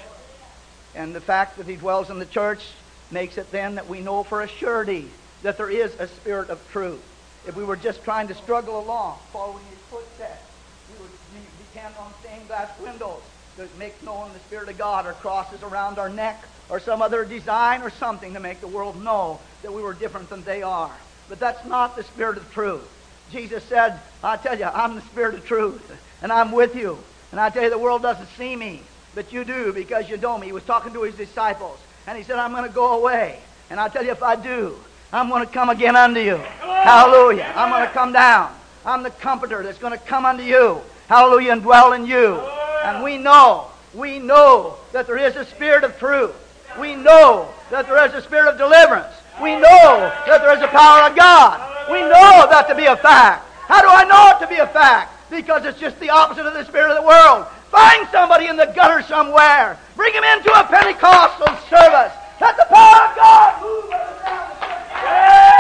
And 0.94 1.14
the 1.14 1.20
fact 1.20 1.58
that 1.58 1.66
he 1.66 1.76
dwells 1.76 2.10
in 2.10 2.18
the 2.18 2.26
church 2.26 2.64
makes 3.10 3.36
it 3.36 3.50
then 3.50 3.74
that 3.74 3.88
we 3.88 4.00
know 4.00 4.22
for 4.24 4.42
a 4.42 4.48
surety 4.48 5.10
that 5.42 5.56
there 5.58 5.70
is 5.70 5.94
a 5.98 6.08
spirit 6.08 6.50
of 6.50 6.58
truth. 6.70 7.00
If 7.46 7.56
we 7.56 7.64
were 7.64 7.76
just 7.76 8.02
trying 8.04 8.28
to 8.28 8.34
struggle 8.34 8.80
along, 8.80 9.18
following 9.32 9.64
his 9.66 9.78
footsteps, 9.90 10.42
we 10.88 11.02
would 11.02 11.10
depend 11.58 11.94
on 11.96 12.14
stained 12.22 12.48
glass 12.48 12.70
windows 12.80 13.22
to 13.56 13.68
make 13.78 14.02
known 14.02 14.32
the 14.32 14.40
Spirit 14.40 14.68
of 14.68 14.78
God 14.78 15.06
or 15.06 15.12
crosses 15.12 15.62
around 15.62 15.98
our 15.98 16.08
neck 16.08 16.44
or 16.70 16.80
some 16.80 17.02
other 17.02 17.24
design 17.24 17.82
or 17.82 17.90
something 17.90 18.34
to 18.34 18.40
make 18.40 18.60
the 18.60 18.68
world 18.68 19.02
know 19.02 19.40
that 19.62 19.72
we 19.72 19.82
were 19.82 19.94
different 19.94 20.30
than 20.30 20.42
they 20.44 20.62
are. 20.62 20.96
But 21.28 21.38
that's 21.38 21.64
not 21.66 21.96
the 21.96 22.02
Spirit 22.02 22.38
of 22.38 22.50
truth. 22.52 22.82
Jesus 23.30 23.62
said, 23.64 24.00
I 24.22 24.36
tell 24.36 24.58
you, 24.58 24.64
I'm 24.64 24.96
the 24.96 25.02
Spirit 25.02 25.34
of 25.34 25.44
truth, 25.44 25.82
and 26.22 26.32
I'm 26.32 26.52
with 26.52 26.74
you. 26.74 26.98
And 27.34 27.40
I 27.40 27.50
tell 27.50 27.64
you, 27.64 27.70
the 27.70 27.78
world 27.78 28.00
doesn't 28.00 28.28
see 28.38 28.54
me, 28.54 28.80
but 29.16 29.32
you 29.32 29.44
do 29.44 29.72
because 29.72 30.08
you 30.08 30.16
know 30.18 30.38
me. 30.38 30.46
He 30.46 30.52
was 30.52 30.62
talking 30.62 30.92
to 30.92 31.02
his 31.02 31.16
disciples, 31.16 31.76
and 32.06 32.16
he 32.16 32.22
said, 32.22 32.36
I'm 32.36 32.52
going 32.52 32.62
to 32.62 32.72
go 32.72 32.96
away. 32.96 33.40
And 33.70 33.80
I 33.80 33.88
tell 33.88 34.04
you, 34.04 34.12
if 34.12 34.22
I 34.22 34.36
do, 34.36 34.76
I'm 35.12 35.28
going 35.28 35.44
to 35.44 35.52
come 35.52 35.68
again 35.68 35.96
unto 35.96 36.20
you. 36.20 36.36
Hallelujah. 36.36 37.52
I'm 37.56 37.70
going 37.70 37.88
to 37.88 37.92
come 37.92 38.12
down. 38.12 38.54
I'm 38.86 39.02
the 39.02 39.10
comforter 39.10 39.64
that's 39.64 39.78
going 39.78 39.92
to 39.92 39.98
come 39.98 40.24
unto 40.24 40.44
you. 40.44 40.80
Hallelujah, 41.08 41.54
and 41.54 41.62
dwell 41.62 41.94
in 41.94 42.06
you. 42.06 42.36
And 42.84 43.02
we 43.02 43.18
know, 43.18 43.66
we 43.94 44.20
know 44.20 44.76
that 44.92 45.08
there 45.08 45.18
is 45.18 45.34
a 45.34 45.44
spirit 45.44 45.82
of 45.82 45.98
truth. 45.98 46.36
We 46.78 46.94
know 46.94 47.52
that 47.72 47.88
there 47.88 48.06
is 48.06 48.14
a 48.14 48.22
spirit 48.22 48.52
of 48.52 48.58
deliverance. 48.58 49.12
We 49.42 49.56
know 49.56 50.12
that 50.24 50.40
there 50.40 50.56
is 50.56 50.62
a 50.62 50.68
power 50.68 51.10
of 51.10 51.16
God. 51.16 51.90
We 51.90 51.98
know 51.98 52.46
that 52.48 52.68
to 52.68 52.76
be 52.76 52.84
a 52.84 52.96
fact. 52.96 53.44
How 53.66 53.82
do 53.82 53.88
I 53.88 54.04
know 54.04 54.38
it 54.38 54.46
to 54.46 54.46
be 54.48 54.60
a 54.60 54.68
fact? 54.68 55.13
Because 55.30 55.64
it's 55.64 55.80
just 55.80 55.98
the 56.00 56.10
opposite 56.10 56.46
of 56.46 56.54
the 56.54 56.64
spirit 56.64 56.90
of 56.90 56.96
the 56.96 57.06
world. 57.06 57.46
Find 57.70 58.06
somebody 58.12 58.46
in 58.46 58.56
the 58.56 58.66
gutter 58.66 59.02
somewhere. 59.02 59.78
Bring 59.96 60.14
him 60.14 60.24
into 60.24 60.50
a 60.52 60.64
Pentecostal 60.64 61.56
service. 61.68 62.12
Let 62.40 62.56
the 62.56 62.66
power 62.68 63.08
of 63.08 63.16
God 63.16 63.62
move 63.62 63.84
one 63.90 65.53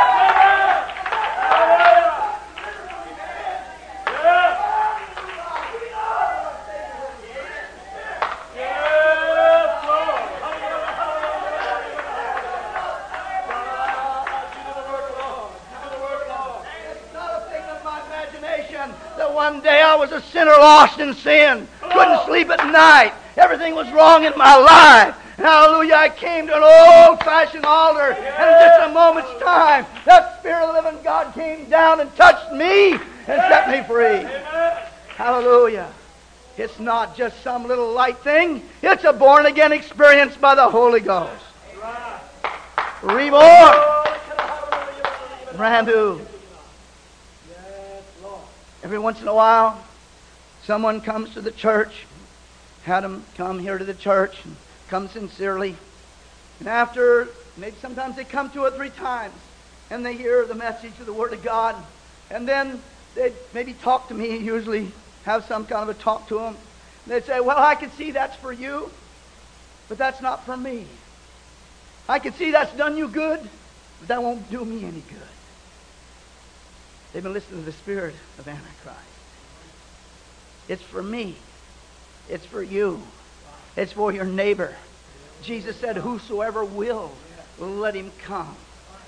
I 19.94 19.96
was 19.96 20.10
a 20.10 20.20
sinner 20.20 20.50
lost 20.50 20.98
in 20.98 21.14
sin. 21.14 21.68
Couldn't 21.80 22.26
sleep 22.26 22.50
at 22.50 22.66
night. 22.66 23.12
Everything 23.36 23.76
was 23.76 23.88
wrong 23.92 24.24
in 24.24 24.32
my 24.36 24.56
life. 24.56 25.14
Hallelujah. 25.36 25.94
I 25.94 26.08
came 26.08 26.48
to 26.48 26.56
an 26.56 26.64
old 26.64 27.20
fashioned 27.20 27.64
altar, 27.64 28.10
and 28.10 28.18
in 28.18 28.58
just 28.58 28.90
a 28.90 28.92
moment's 28.92 29.40
time, 29.40 29.86
that 30.04 30.40
Spirit 30.40 30.64
of 30.64 30.74
the 30.74 30.82
living 30.82 31.00
God 31.04 31.32
came 31.32 31.70
down 31.70 32.00
and 32.00 32.12
touched 32.16 32.52
me 32.52 32.94
and 32.94 33.00
set 33.26 33.70
me 33.70 33.84
free. 33.86 34.28
Hallelujah. 35.14 35.92
It's 36.58 36.80
not 36.80 37.16
just 37.16 37.40
some 37.44 37.68
little 37.68 37.92
light 37.92 38.18
thing, 38.18 38.64
it's 38.82 39.04
a 39.04 39.12
born 39.12 39.46
again 39.46 39.70
experience 39.70 40.36
by 40.36 40.56
the 40.56 40.68
Holy 40.68 40.98
Ghost. 40.98 41.44
Reborn. 43.00 43.76
Brand 45.56 45.86
new. 45.86 46.20
Every 48.84 48.98
once 48.98 49.22
in 49.22 49.28
a 49.28 49.34
while, 49.34 49.82
someone 50.64 51.00
comes 51.00 51.32
to 51.32 51.40
the 51.40 51.50
church, 51.50 52.04
had 52.82 53.00
them 53.00 53.24
come 53.34 53.58
here 53.58 53.78
to 53.78 53.84
the 53.84 53.94
church, 53.94 54.36
and 54.44 54.54
come 54.88 55.08
sincerely. 55.08 55.74
And 56.60 56.68
after, 56.68 57.28
maybe 57.56 57.76
sometimes 57.80 58.16
they 58.16 58.24
come 58.24 58.50
two 58.50 58.60
or 58.60 58.70
three 58.70 58.90
times, 58.90 59.32
and 59.88 60.04
they 60.04 60.12
hear 60.12 60.44
the 60.44 60.54
message 60.54 60.92
of 61.00 61.06
the 61.06 61.14
Word 61.14 61.32
of 61.32 61.42
God, 61.42 61.74
and 62.30 62.46
then 62.46 62.82
they 63.14 63.32
maybe 63.54 63.72
talk 63.72 64.08
to 64.08 64.14
me, 64.14 64.36
usually 64.36 64.92
have 65.24 65.46
some 65.46 65.64
kind 65.64 65.88
of 65.88 65.96
a 65.96 65.98
talk 65.98 66.28
to 66.28 66.40
them. 66.40 66.54
They'd 67.06 67.24
say, 67.24 67.40
Well, 67.40 67.58
I 67.58 67.76
can 67.76 67.90
see 67.92 68.10
that's 68.10 68.36
for 68.36 68.52
you, 68.52 68.90
but 69.88 69.96
that's 69.96 70.20
not 70.20 70.44
for 70.44 70.58
me. 70.58 70.84
I 72.06 72.18
can 72.18 72.34
see 72.34 72.50
that's 72.50 72.76
done 72.76 72.98
you 72.98 73.08
good, 73.08 73.40
but 74.00 74.08
that 74.08 74.22
won't 74.22 74.50
do 74.50 74.62
me 74.62 74.84
any 74.84 75.00
good. 75.08 75.33
They've 77.14 77.22
been 77.22 77.32
listening 77.32 77.60
to 77.60 77.66
the 77.66 77.72
spirit 77.72 78.16
of 78.40 78.48
Antichrist. 78.48 78.98
It's 80.68 80.82
for 80.82 81.00
me. 81.00 81.36
It's 82.28 82.44
for 82.44 82.60
you. 82.60 83.00
It's 83.76 83.92
for 83.92 84.10
your 84.12 84.24
neighbor. 84.24 84.74
Jesus 85.40 85.76
said, 85.76 85.96
Whosoever 85.96 86.64
will, 86.64 87.12
let 87.60 87.94
him 87.94 88.10
come. 88.24 88.56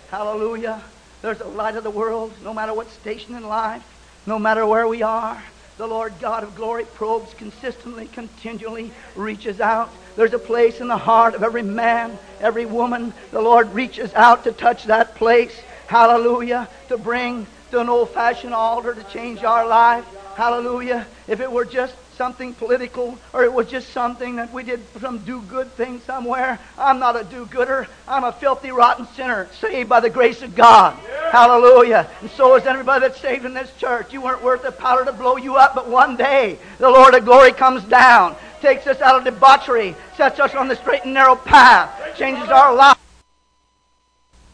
Hallelujah. 0.09 0.85
There's 1.21 1.41
a 1.41 1.49
light 1.49 1.75
of 1.75 1.83
the 1.83 1.91
world, 1.91 2.33
no 2.45 2.55
matter 2.55 2.73
what 2.73 2.89
station 2.91 3.35
in 3.35 3.49
life, 3.49 3.83
no 4.25 4.39
matter 4.39 4.65
where 4.65 4.87
we 4.87 5.03
are. 5.03 5.43
The 5.77 5.89
Lord 5.89 6.15
God 6.21 6.45
of 6.45 6.55
glory 6.55 6.85
probes 6.85 7.35
consistently, 7.35 8.07
continually, 8.07 8.93
reaches 9.17 9.61
out. 9.61 9.91
There's 10.15 10.33
a 10.33 10.39
place 10.39 10.81
in 10.81 10.87
the 10.87 10.97
heart 10.97 11.35
of 11.35 11.43
every 11.43 11.65
man, 11.65 12.17
every 12.41 12.67
woman. 12.67 13.13
The 13.33 13.43
Lord 13.43 13.75
reaches 13.75 14.15
out 14.15 14.45
to 14.45 14.53
touch 14.53 14.85
that 14.85 15.17
place. 15.17 15.61
Hallelujah. 15.89 16.69
To 16.89 16.97
bring 16.97 17.49
to 17.71 17.81
an 17.81 17.89
old 17.89 18.11
fashioned 18.11 18.55
altar 18.55 18.95
to 18.95 19.03
change 19.05 19.43
our 19.45 19.67
life. 19.67 20.05
Hallelujah. 20.37 21.07
If 21.29 21.41
it 21.41 21.51
were 21.51 21.65
just 21.65 21.95
something 22.17 22.55
political 22.55 23.19
or 23.33 23.45
it 23.45 23.53
was 23.53 23.69
just 23.69 23.91
something 23.91 24.37
that 24.37 24.53
we 24.53 24.63
did 24.63 24.81
some 25.01 25.19
do 25.19 25.43
good 25.43 25.71
thing 25.73 26.01
somewhere, 26.01 26.59
I'm 26.79 26.99
not 26.99 27.21
a 27.21 27.25
do 27.25 27.47
gooder. 27.47 27.89
I'm 28.09 28.25
a 28.25 28.33
filthy, 28.33 28.71
rotten 28.71 29.07
sinner 29.09 29.49
saved 29.61 29.89
by 29.89 30.01
the 30.01 30.11
grace 30.11 30.43
of 30.43 30.55
God. 30.55 30.99
Yeah. 31.03 31.33
Hallelujah. 31.33 32.09
And 32.21 32.31
so 32.31 32.55
is 32.57 32.67
everybody 32.67 33.01
that's 33.01 33.21
saved 33.21 33.45
in 33.45 33.55
this 33.55 33.73
church. 33.79 34.13
You 34.13 34.23
weren't 34.23 34.43
worth 34.43 34.63
the 34.63 34.73
powder 34.73 35.05
to 35.05 35.13
blow 35.13 35.37
you 35.37 35.57
up, 35.57 35.75
but 35.75 35.89
one 35.89 36.17
day 36.17 36.59
the 36.79 36.89
Lord 36.89 37.15
of 37.15 37.25
glory 37.25 37.53
comes 37.53 37.83
down, 37.85 38.37
takes 38.61 38.87
us 38.87 39.01
out 39.01 39.17
of 39.17 39.25
debauchery, 39.25 39.95
sets 40.17 40.41
us 40.41 40.55
on 40.55 40.69
the 40.69 40.77
straight 40.77 41.05
and 41.05 41.15
narrow 41.15 41.37
path, 41.37 42.17
changes 42.17 42.49
our 42.49 42.75
life 42.75 42.96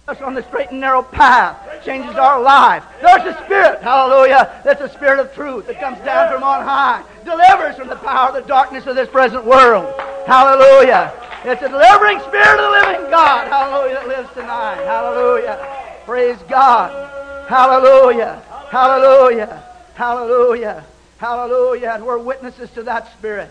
us 0.09 0.21
on 0.21 0.35
the 0.35 0.43
straight 0.43 0.71
and 0.71 0.81
narrow 0.81 1.03
path, 1.03 1.85
changes 1.85 2.17
our 2.17 2.41
life. 2.41 2.85
There's 3.01 3.23
a 3.23 3.45
spirit, 3.45 3.81
hallelujah, 3.83 4.61
that's 4.65 4.81
a 4.81 4.89
spirit 4.89 5.21
of 5.21 5.33
truth 5.33 5.67
that 5.69 5.79
comes 5.79 5.99
down 6.01 6.33
from 6.33 6.43
on 6.43 6.65
high, 6.65 7.05
delivers 7.25 7.77
from 7.77 7.89
the 7.89 7.97
power 7.97 8.29
of 8.31 8.35
the 8.35 8.49
darkness 8.49 8.87
of 8.87 8.97
this 8.97 9.09
present 9.09 9.45
world. 9.45 9.95
Hallelujah. 10.27 11.13
It's 11.45 11.63
a 11.63 11.69
delivering 11.69 12.19
spirit 12.21 12.59
of 12.59 12.73
the 12.73 12.91
living 12.91 13.11
God, 13.11 13.49
hallelujah, 13.49 13.95
that 13.95 14.09
lives 14.09 14.33
tonight. 14.35 14.83
Hallelujah. 14.85 15.59
Praise 16.05 16.39
God. 16.49 17.49
Hallelujah. 17.49 18.43
Hallelujah. 18.71 19.63
Hallelujah. 19.95 20.85
Hallelujah. 21.19 21.93
And 21.95 22.07
we're 22.07 22.19
witnesses 22.19 22.71
to 22.71 22.83
that 22.85 23.13
spirit. 23.13 23.51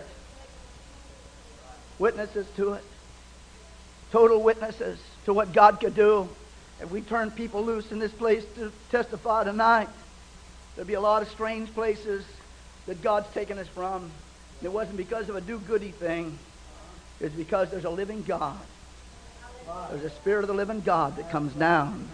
Witnesses 1.98 2.46
to 2.56 2.74
it. 2.74 2.84
Total 4.10 4.42
witnesses 4.42 4.98
to 5.24 5.32
what 5.32 5.52
God 5.52 5.80
could 5.80 5.94
do. 5.94 6.28
If 6.82 6.90
we 6.90 7.00
turn 7.00 7.30
people 7.30 7.62
loose 7.64 7.92
in 7.92 8.00
this 8.00 8.10
place 8.10 8.44
to 8.56 8.72
testify 8.90 9.44
tonight, 9.44 9.88
there'll 10.74 10.88
be 10.88 10.94
a 10.94 11.00
lot 11.00 11.22
of 11.22 11.28
strange 11.30 11.72
places 11.72 12.24
that 12.86 13.00
God's 13.02 13.32
taken 13.32 13.56
us 13.58 13.68
from. 13.68 14.02
And 14.02 14.64
it 14.64 14.72
wasn't 14.72 14.96
because 14.96 15.28
of 15.28 15.36
a 15.36 15.40
do-goody 15.40 15.92
thing. 15.92 16.36
It's 17.20 17.34
because 17.36 17.70
there's 17.70 17.84
a 17.84 17.90
living 17.90 18.22
God. 18.22 18.58
There's 19.90 20.04
a 20.04 20.10
spirit 20.10 20.42
of 20.42 20.48
the 20.48 20.54
living 20.54 20.80
God 20.80 21.16
that 21.16 21.30
comes 21.30 21.52
down 21.52 22.08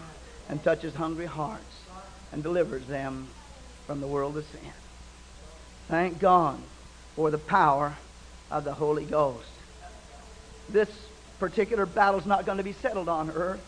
and 0.49 0.63
touches 0.63 0.93
hungry 0.93 1.25
hearts 1.25 1.63
and 2.31 2.43
delivers 2.43 2.85
them 2.85 3.27
from 3.87 4.01
the 4.01 4.07
world 4.07 4.37
of 4.37 4.45
sin. 4.51 4.71
Thank 5.87 6.19
God 6.19 6.59
for 7.15 7.31
the 7.31 7.39
power 7.39 7.95
of 8.51 8.65
the 8.65 8.73
Holy 8.73 9.05
Ghost. 9.05 9.49
This 10.69 10.89
particular 11.39 11.87
battle's 11.87 12.27
not 12.27 12.45
going 12.45 12.59
to 12.59 12.63
be 12.63 12.73
settled 12.73 13.09
on 13.09 13.31
earth. 13.31 13.65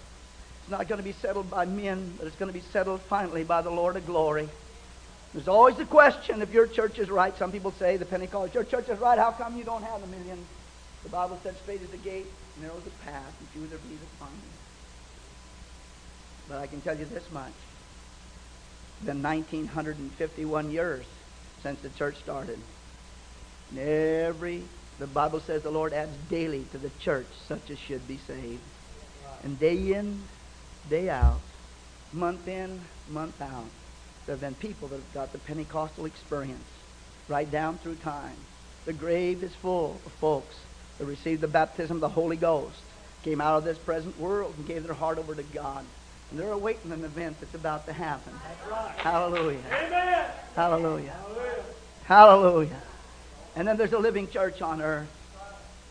It's 0.62 0.72
not 0.72 0.88
going 0.88 1.00
to 1.00 1.04
be 1.04 1.14
settled 1.14 1.50
by 1.50 1.66
men, 1.66 2.14
but 2.18 2.28
it's 2.28 2.36
going 2.36 2.52
to 2.52 2.58
be 2.58 2.66
settled 2.72 3.02
finally 3.02 3.44
by 3.44 3.62
the 3.62 3.70
Lord 3.70 3.96
of 3.96 4.06
glory. 4.06 4.48
There's 5.34 5.48
always 5.48 5.78
the 5.78 5.86
question 5.86 6.42
if 6.42 6.52
your 6.54 6.68
church 6.68 7.00
is 7.00 7.10
right. 7.10 7.36
Some 7.38 7.52
people 7.52 7.72
say 7.72 7.98
the 7.98 8.06
Pentecost, 8.06 8.54
your 8.54 8.64
church 8.66 8.90
is 8.90 9.00
right. 9.00 9.18
How 9.18 9.32
come 9.32 9.58
you 9.58 9.64
don't 9.64 9.84
have 9.84 10.04
a 10.04 10.08
million? 10.08 10.46
The 11.04 11.10
Bible 11.10 11.40
says, 11.42 11.56
straight 11.58 11.82
is 11.82 11.90
the 11.90 11.98
gate, 11.98 12.28
narrow 12.62 12.76
is 12.76 12.84
the 12.84 12.90
path, 13.06 13.34
and 13.40 13.50
few 13.50 13.66
there 13.68 13.80
be 13.80 13.96
that 13.96 14.08
find 14.20 14.34
it. 14.34 14.62
But 16.50 16.58
I 16.60 16.68
can 16.68 16.82
tell 16.82 16.98
you 16.98 17.06
this 17.06 17.24
much. 17.32 17.54
It's 18.98 19.06
been 19.06 19.24
1951 19.24 20.72
years 20.72 21.06
since 21.64 21.80
the 21.80 21.90
church 21.90 22.18
started. 22.18 22.60
And 23.72 23.80
every, 23.80 24.64
the 25.00 25.08
Bible 25.08 25.40
says 25.40 25.64
the 25.64 25.72
Lord 25.72 25.94
adds 25.94 26.12
daily 26.30 26.66
to 26.72 26.78
the 26.78 26.92
church 27.00 27.28
such 27.48 27.70
as 27.70 27.80
should 27.80 28.06
be 28.08 28.18
saved. 28.28 28.60
And 29.44 29.58
day 29.58 29.94
in, 29.94 30.22
day 30.90 31.10
out, 31.10 31.40
month 32.14 32.48
in, 32.48 32.82
month 33.10 33.42
out, 33.42 33.66
there 34.26 34.36
have 34.36 34.42
been 34.42 34.56
people 34.56 34.88
that 34.90 34.98
have 34.98 35.14
got 35.14 35.32
the 35.32 35.40
Pentecostal 35.40 36.06
experience 36.06 36.64
right 37.28 37.50
down 37.50 37.78
through 37.78 37.96
time. 37.96 38.36
The 38.86 38.94
grave 38.94 39.44
is 39.44 39.54
full 39.56 40.00
of 40.06 40.12
folks 40.14 40.56
that 40.98 41.06
received 41.06 41.42
the 41.42 41.48
baptism 41.48 41.98
of 41.98 42.02
the 42.02 42.10
Holy 42.10 42.38
Ghost, 42.38 42.82
came 43.24 43.42
out 43.42 43.58
of 43.58 43.64
this 43.64 43.78
present 43.78 44.20
world 44.20 44.54
and 44.58 44.68
gave 44.68 44.84
their 44.84 44.94
heart 44.94 45.18
over 45.18 45.36
to 45.36 45.44
God. 45.44 45.86
And 46.30 46.40
they're 46.40 46.52
awaiting 46.52 46.92
an 46.92 47.04
event 47.04 47.40
that's 47.40 47.54
about 47.54 47.86
to 47.88 47.94
happen. 47.94 48.34
Right. 48.70 48.92
Hallelujah. 48.98 49.60
Amen. 49.72 50.30
Hallelujah. 50.56 51.12
Hallelujah. 51.12 51.64
Hallelujah. 52.06 52.82
And 53.56 53.68
then 53.68 53.78
there's 53.78 53.94
a 53.94 54.00
living 54.00 54.30
church 54.30 54.62
on 54.62 54.82
earth. 54.82 55.10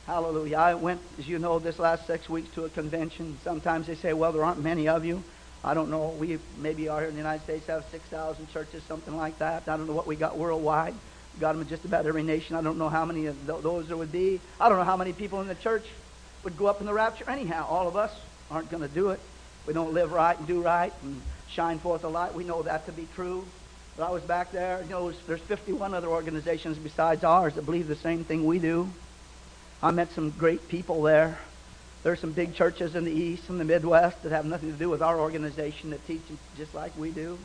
Hallelujah. 0.07 0.57
I 0.57 0.75
went, 0.75 1.01
as 1.19 1.29
you 1.29 1.39
know, 1.39 1.59
this 1.59 1.79
last 1.79 2.07
six 2.07 2.29
weeks 2.29 2.53
to 2.55 2.65
a 2.65 2.69
convention. 2.69 3.39
Sometimes 3.45 3.87
they 3.87 3.95
say, 3.95 4.13
well, 4.13 4.33
there 4.33 4.45
aren't 4.45 4.63
many 4.63 4.89
of 4.89 5.05
you. 5.05 5.23
I 5.63 5.75
don't 5.75 5.91
know. 5.91 6.09
We 6.19 6.39
maybe 6.59 6.89
are 6.89 7.01
here 7.01 7.09
in 7.09 7.15
the 7.15 7.21
United 7.21 7.45
States 7.45 7.67
have 7.67 7.85
6,000 7.91 8.51
churches, 8.51 8.83
something 8.85 9.17
like 9.17 9.39
that. 9.39 9.69
I 9.69 9.77
don't 9.77 9.87
know 9.87 9.93
what 9.93 10.07
we 10.07 10.17
got 10.17 10.39
worldwide. 10.39 10.95
We 11.35 11.41
got 11.41 11.53
them 11.53 11.63
in 11.63 11.69
just 11.69 11.85
about 11.85 12.07
every 12.07 12.23
nation. 12.23 12.57
I 12.57 12.63
don't 12.63 12.79
know 12.79 12.89
how 12.89 13.05
many 13.05 13.27
of 13.27 13.47
those 13.47 13.89
there 13.89 13.97
would 13.97 14.11
be. 14.11 14.41
I 14.59 14.69
don't 14.69 14.79
know 14.79 14.85
how 14.85 14.97
many 14.97 15.13
people 15.13 15.41
in 15.43 15.49
the 15.49 15.55
church 15.55 15.85
would 16.45 16.57
go 16.57 16.67
up 16.67 16.81
in 16.81 16.87
the 16.87 16.95
rapture. 16.95 17.29
Anyhow, 17.29 17.67
all 17.69 17.87
of 17.87 17.97
us 17.97 18.13
aren't 18.51 18.71
going 18.71 18.83
to 18.83 18.89
do 18.89 19.11
it. 19.11 19.21
We 19.67 19.75
don't 19.75 19.93
live 19.93 20.13
right 20.13 20.37
and 20.37 20.49
do 20.49 20.63
right 20.63 20.93
and 21.03 21.21
shine 21.51 21.79
forth 21.79 22.01
the 22.03 22.11
light. 22.11 22.35
We 22.35 22.45
know 22.45 22.63
that 22.63 22.87
to 22.87 22.93
be 22.93 23.07
true. 23.15 23.47
But 23.97 24.09
I 24.09 24.11
was 24.11 24.23
back 24.23 24.51
there. 24.51 24.83
You 24.83 24.91
know, 24.91 25.13
there's 25.27 25.41
51 25.43 25.93
other 25.93 26.09
organizations 26.09 26.79
besides 26.79 27.23
ours 27.23 27.55
that 27.55 27.67
believe 27.67 27.87
the 27.87 27.97
same 27.97 28.25
thing 28.25 28.47
we 28.47 28.59
do. 28.59 28.91
I 29.83 29.91
met 29.93 30.13
some 30.13 30.31
great 30.31 30.69
people 30.69 31.03
there. 31.03 31.39
There's 32.03 32.21
some 32.21 32.33
big 32.33 32.55
churches 32.55 32.95
in 32.95 33.05
the 33.05 33.13
East 33.13 33.49
and 33.49 33.59
the 33.59 33.65
Midwest 33.65 34.23
that 34.23 34.33
have 34.33 34.45
nothing 34.45 34.71
to 34.71 34.79
do 34.79 34.91
with 34.91 35.01
our 35.01 35.19
organization 35.19 35.91
that 35.91 36.07
teach 36.07 36.21
just 36.59 36.75
like 36.75 36.97
we 36.99 37.11
do. 37.11 37.39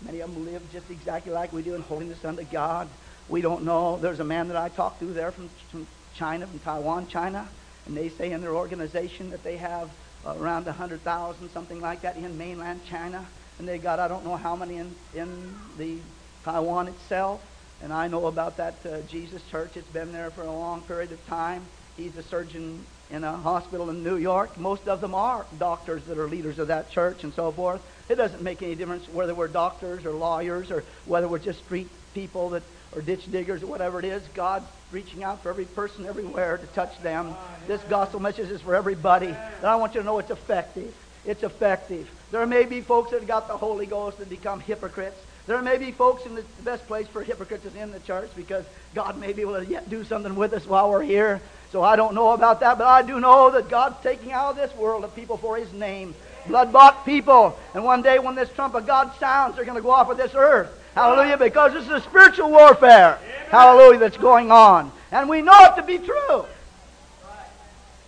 Many 0.00 0.20
of 0.20 0.32
them 0.32 0.46
live 0.46 0.62
just 0.72 0.90
exactly 0.90 1.32
like 1.32 1.52
we 1.52 1.62
do 1.62 1.74
in 1.74 1.82
holiness 1.82 2.24
unto 2.24 2.44
God. 2.44 2.88
We 3.28 3.42
don't 3.42 3.64
know. 3.64 3.98
There's 3.98 4.20
a 4.20 4.24
man 4.24 4.48
that 4.48 4.56
I 4.56 4.70
talked 4.70 5.00
to 5.00 5.12
there 5.12 5.30
from, 5.30 5.50
from 5.70 5.86
China, 6.14 6.46
from 6.46 6.60
Taiwan, 6.60 7.08
China, 7.08 7.46
and 7.84 7.94
they 7.94 8.08
say 8.08 8.32
in 8.32 8.40
their 8.40 8.56
organization 8.56 9.30
that 9.30 9.44
they 9.44 9.58
have 9.58 9.90
around 10.24 10.64
100,000, 10.64 11.50
something 11.50 11.80
like 11.82 12.00
that, 12.02 12.16
in 12.16 12.38
mainland 12.38 12.86
China. 12.86 13.26
And 13.58 13.68
they 13.68 13.78
got, 13.78 13.98
I 13.98 14.08
don't 14.08 14.24
know 14.24 14.36
how 14.36 14.56
many 14.56 14.76
in, 14.76 14.94
in 15.14 15.54
the 15.76 15.98
Taiwan 16.42 16.88
itself. 16.88 17.42
And 17.82 17.92
I 17.92 18.08
know 18.08 18.26
about 18.26 18.56
that 18.56 18.74
uh, 18.84 19.00
Jesus 19.02 19.42
Church. 19.50 19.76
It's 19.76 19.88
been 19.88 20.12
there 20.12 20.30
for 20.30 20.42
a 20.42 20.52
long 20.52 20.80
period 20.82 21.12
of 21.12 21.26
time. 21.26 21.62
He's 21.96 22.16
a 22.16 22.22
surgeon 22.22 22.84
in 23.10 23.22
a 23.22 23.36
hospital 23.36 23.90
in 23.90 24.02
New 24.02 24.16
York. 24.16 24.58
Most 24.58 24.88
of 24.88 25.00
them 25.00 25.14
are 25.14 25.46
doctors 25.58 26.02
that 26.04 26.18
are 26.18 26.28
leaders 26.28 26.58
of 26.58 26.68
that 26.68 26.90
church 26.90 27.22
and 27.24 27.32
so 27.32 27.52
forth. 27.52 27.80
It 28.08 28.16
doesn't 28.16 28.42
make 28.42 28.62
any 28.62 28.74
difference 28.74 29.08
whether 29.08 29.34
we're 29.34 29.48
doctors 29.48 30.04
or 30.04 30.12
lawyers 30.12 30.70
or 30.70 30.84
whether 31.04 31.28
we're 31.28 31.38
just 31.38 31.64
street 31.64 31.88
people 32.14 32.50
that 32.50 32.62
or 32.94 33.02
ditch 33.02 33.30
diggers 33.30 33.62
or 33.62 33.66
whatever 33.66 33.98
it 33.98 34.04
is. 34.04 34.22
God's 34.34 34.66
reaching 34.90 35.22
out 35.22 35.42
for 35.42 35.50
every 35.50 35.66
person 35.66 36.06
everywhere 36.06 36.56
to 36.56 36.66
touch 36.68 36.98
them. 37.02 37.34
This 37.66 37.82
gospel 37.84 38.20
message 38.20 38.50
is 38.50 38.60
for 38.62 38.74
everybody. 38.74 39.26
And 39.26 39.66
I 39.66 39.76
want 39.76 39.94
you 39.94 40.00
to 40.00 40.06
know 40.06 40.18
it's 40.18 40.30
effective. 40.30 40.94
It's 41.24 41.42
effective. 41.42 42.10
There 42.30 42.46
may 42.46 42.64
be 42.64 42.80
folks 42.80 43.10
that 43.10 43.26
got 43.26 43.48
the 43.48 43.56
Holy 43.56 43.86
Ghost 43.86 44.18
that 44.18 44.30
become 44.30 44.60
hypocrites. 44.60 45.18
There 45.46 45.62
may 45.62 45.78
be 45.78 45.92
folks 45.92 46.26
in 46.26 46.34
the 46.34 46.42
best 46.64 46.86
place 46.88 47.06
for 47.06 47.22
hypocrites 47.22 47.64
is 47.64 47.74
in 47.76 47.92
the 47.92 48.00
church 48.00 48.30
because 48.34 48.64
God 48.94 49.18
may 49.18 49.32
be 49.32 49.42
able 49.42 49.54
to 49.54 49.64
yet 49.64 49.88
do 49.88 50.02
something 50.02 50.34
with 50.34 50.52
us 50.52 50.66
while 50.66 50.90
we're 50.90 51.04
here. 51.04 51.40
So 51.70 51.82
I 51.82 51.94
don't 51.94 52.14
know 52.14 52.32
about 52.32 52.60
that, 52.60 52.78
but 52.78 52.86
I 52.86 53.02
do 53.02 53.20
know 53.20 53.50
that 53.50 53.68
God's 53.68 54.02
taking 54.02 54.32
out 54.32 54.50
of 54.50 54.56
this 54.56 54.74
world 54.76 55.04
of 55.04 55.14
people 55.14 55.36
for 55.36 55.56
His 55.56 55.72
name. 55.72 56.14
Blood 56.48 56.72
bought 56.72 57.04
people. 57.04 57.58
And 57.74 57.84
one 57.84 58.02
day 58.02 58.18
when 58.18 58.34
this 58.34 58.50
trump 58.52 58.74
of 58.74 58.86
God 58.86 59.12
sounds, 59.18 59.56
they're 59.56 59.64
going 59.64 59.76
to 59.76 59.82
go 59.82 59.90
off 59.90 60.10
of 60.10 60.16
this 60.16 60.34
earth. 60.34 60.70
Hallelujah, 60.94 61.36
because 61.36 61.74
this 61.74 61.84
is 61.84 61.90
a 61.90 62.00
spiritual 62.00 62.50
warfare. 62.50 63.18
Hallelujah, 63.50 63.98
that's 63.98 64.16
going 64.16 64.50
on. 64.50 64.90
And 65.12 65.28
we 65.28 65.42
know 65.42 65.58
it 65.64 65.76
to 65.76 65.82
be 65.82 65.98
true. 65.98 66.44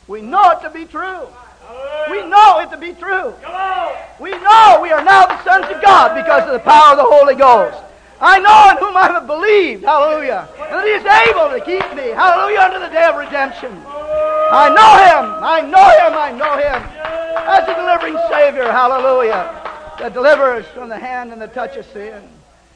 We 0.08 0.22
know 0.22 0.50
it 0.52 0.62
to 0.62 0.70
be 0.70 0.86
true. 0.86 1.28
We 2.10 2.24
know 2.26 2.60
it 2.60 2.70
to 2.70 2.76
be 2.76 2.92
true. 2.94 3.34
We 4.18 4.30
know 4.30 4.80
we 4.82 4.90
are 4.90 5.04
now 5.04 5.26
the 5.26 5.42
sons 5.44 5.66
of 5.66 5.82
God 5.82 6.14
because 6.14 6.46
of 6.46 6.52
the 6.52 6.60
power 6.60 6.92
of 6.92 6.96
the 6.98 7.04
Holy 7.04 7.34
Ghost. 7.34 7.78
I 8.20 8.40
know 8.40 8.70
in 8.70 8.76
whom 8.78 8.96
I 8.96 9.06
have 9.06 9.26
believed. 9.26 9.84
Hallelujah. 9.84 10.48
And 10.58 10.74
that 10.74 10.84
He 10.84 10.90
is 10.90 11.06
able 11.06 11.50
to 11.54 11.60
keep 11.64 11.86
me. 11.94 12.10
Hallelujah. 12.10 12.60
Unto 12.60 12.80
the 12.80 12.88
day 12.88 13.04
of 13.04 13.16
redemption. 13.16 13.70
I 13.86 14.68
know 14.74 14.92
Him. 15.06 15.24
I 15.44 15.60
know 15.60 15.88
Him. 16.02 16.18
I 16.18 16.32
know 16.32 16.56
Him. 16.56 16.82
As 17.46 17.68
a 17.68 17.74
delivering 17.74 18.18
Savior. 18.28 18.64
Hallelujah. 18.72 19.54
That 20.00 20.14
delivers 20.14 20.66
from 20.66 20.88
the 20.88 20.98
hand 20.98 21.32
and 21.32 21.40
the 21.40 21.46
touch 21.46 21.76
of 21.76 21.86
sin. 21.86 22.22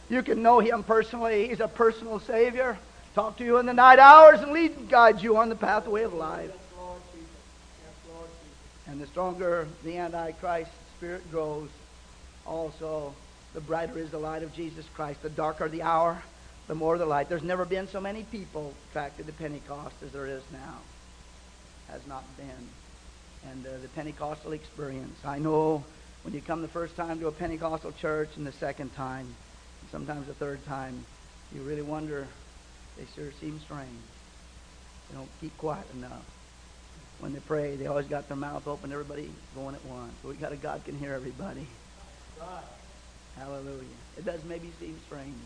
You 0.08 0.22
can 0.22 0.42
know 0.42 0.60
Him 0.60 0.84
personally. 0.84 1.48
He's 1.48 1.60
a 1.60 1.68
personal 1.68 2.20
Savior. 2.20 2.78
Talk 3.14 3.36
to 3.38 3.44
you 3.44 3.58
in 3.58 3.66
the 3.66 3.74
night 3.74 3.98
hours 3.98 4.40
and 4.40 4.52
lead 4.52 4.76
and 4.76 4.88
guide 4.88 5.22
you 5.22 5.36
on 5.38 5.48
the 5.48 5.56
pathway 5.56 6.04
of 6.04 6.14
life. 6.14 6.50
And 8.86 9.00
the 9.00 9.06
stronger 9.06 9.68
the 9.84 9.98
Antichrist 9.98 10.70
spirit 10.96 11.30
grows, 11.30 11.68
also 12.46 13.14
the 13.54 13.60
brighter 13.60 13.98
is 13.98 14.10
the 14.10 14.18
light 14.18 14.42
of 14.42 14.54
Jesus 14.54 14.86
Christ. 14.94 15.22
The 15.22 15.30
darker 15.30 15.68
the 15.68 15.82
hour, 15.82 16.22
the 16.68 16.74
more 16.74 16.98
the 16.98 17.06
light. 17.06 17.28
There's 17.28 17.42
never 17.42 17.64
been 17.64 17.88
so 17.88 18.00
many 18.00 18.24
people 18.24 18.72
attracted 18.90 19.26
to 19.26 19.32
Pentecost 19.32 19.96
as 20.04 20.12
there 20.12 20.26
is 20.26 20.42
now. 20.52 20.78
Has 21.88 22.06
not 22.06 22.24
been. 22.36 23.50
And 23.50 23.66
uh, 23.66 23.70
the 23.82 23.88
Pentecostal 23.88 24.52
experience. 24.52 25.18
I 25.24 25.38
know 25.38 25.84
when 26.22 26.32
you 26.34 26.40
come 26.40 26.62
the 26.62 26.68
first 26.68 26.96
time 26.96 27.18
to 27.20 27.26
a 27.26 27.32
Pentecostal 27.32 27.92
church 27.92 28.30
and 28.36 28.46
the 28.46 28.52
second 28.52 28.94
time, 28.94 29.26
and 29.80 29.90
sometimes 29.90 30.26
the 30.28 30.34
third 30.34 30.64
time, 30.64 31.04
you 31.54 31.62
really 31.62 31.82
wonder, 31.82 32.26
they 32.96 33.04
sure 33.14 33.32
seem 33.40 33.58
strange. 33.60 33.88
They 35.10 35.16
don't 35.16 35.28
keep 35.40 35.56
quiet 35.58 35.86
enough. 35.94 36.24
When 37.22 37.32
they 37.32 37.38
pray, 37.38 37.76
they 37.76 37.86
always 37.86 38.06
got 38.06 38.26
their 38.26 38.36
mouth 38.36 38.66
open, 38.66 38.90
everybody 38.90 39.30
going 39.54 39.76
at 39.76 39.84
once. 39.84 40.12
We 40.24 40.34
got 40.34 40.50
a 40.50 40.56
God 40.56 40.84
can 40.84 40.98
hear 40.98 41.14
everybody. 41.14 41.68
God. 42.36 42.64
Hallelujah. 43.38 43.84
It 44.18 44.24
does 44.24 44.42
maybe 44.42 44.72
seem 44.80 44.98
strange. 45.06 45.36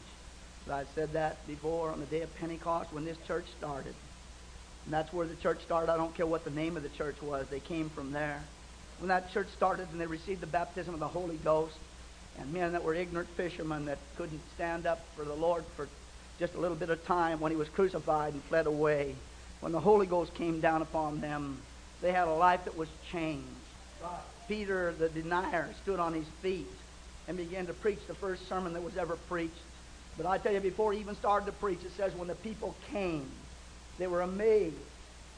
But 0.66 0.74
I've 0.74 0.88
said 0.94 1.12
that 1.12 1.46
before 1.46 1.90
on 1.90 2.00
the 2.00 2.06
day 2.06 2.22
of 2.22 2.34
Pentecost 2.38 2.94
when 2.94 3.04
this 3.04 3.18
church 3.26 3.44
started. 3.58 3.94
And 4.86 4.94
that's 4.94 5.12
where 5.12 5.26
the 5.26 5.34
church 5.34 5.60
started. 5.64 5.92
I 5.92 5.98
don't 5.98 6.14
care 6.14 6.24
what 6.24 6.44
the 6.44 6.50
name 6.50 6.78
of 6.78 6.82
the 6.82 6.88
church 6.88 7.20
was. 7.20 7.46
They 7.48 7.60
came 7.60 7.90
from 7.90 8.10
there. 8.10 8.42
When 8.98 9.08
that 9.08 9.30
church 9.34 9.48
started 9.54 9.88
and 9.92 10.00
they 10.00 10.06
received 10.06 10.40
the 10.40 10.46
baptism 10.46 10.94
of 10.94 11.00
the 11.00 11.08
Holy 11.08 11.36
Ghost, 11.36 11.76
and 12.38 12.54
men 12.54 12.72
that 12.72 12.84
were 12.84 12.94
ignorant 12.94 13.28
fishermen 13.36 13.84
that 13.84 13.98
couldn't 14.16 14.40
stand 14.54 14.86
up 14.86 15.04
for 15.14 15.26
the 15.26 15.34
Lord 15.34 15.64
for 15.76 15.88
just 16.38 16.54
a 16.54 16.58
little 16.58 16.76
bit 16.76 16.88
of 16.88 17.04
time 17.04 17.38
when 17.38 17.52
he 17.52 17.56
was 17.56 17.68
crucified 17.68 18.32
and 18.32 18.42
fled 18.44 18.66
away. 18.66 19.14
When 19.60 19.72
the 19.72 19.80
Holy 19.80 20.06
Ghost 20.06 20.34
came 20.34 20.60
down 20.60 20.80
upon 20.82 21.20
them, 21.20 21.58
they 22.02 22.12
had 22.12 22.28
a 22.28 22.34
life 22.34 22.64
that 22.64 22.76
was 22.76 22.88
changed. 23.10 23.46
Peter, 24.48 24.94
the 24.98 25.08
denier, 25.08 25.68
stood 25.82 25.98
on 25.98 26.12
his 26.14 26.26
feet 26.42 26.66
and 27.28 27.36
began 27.36 27.66
to 27.66 27.72
preach 27.72 27.98
the 28.06 28.14
first 28.14 28.48
sermon 28.48 28.72
that 28.74 28.82
was 28.82 28.96
ever 28.96 29.16
preached. 29.28 29.54
But 30.16 30.26
I 30.26 30.38
tell 30.38 30.52
you, 30.52 30.60
before 30.60 30.92
he 30.92 31.00
even 31.00 31.16
started 31.16 31.46
to 31.46 31.52
preach, 31.52 31.80
it 31.84 31.92
says 31.96 32.14
when 32.14 32.28
the 32.28 32.34
people 32.36 32.74
came, 32.90 33.28
they 33.98 34.06
were 34.06 34.22
amazed. 34.22 34.76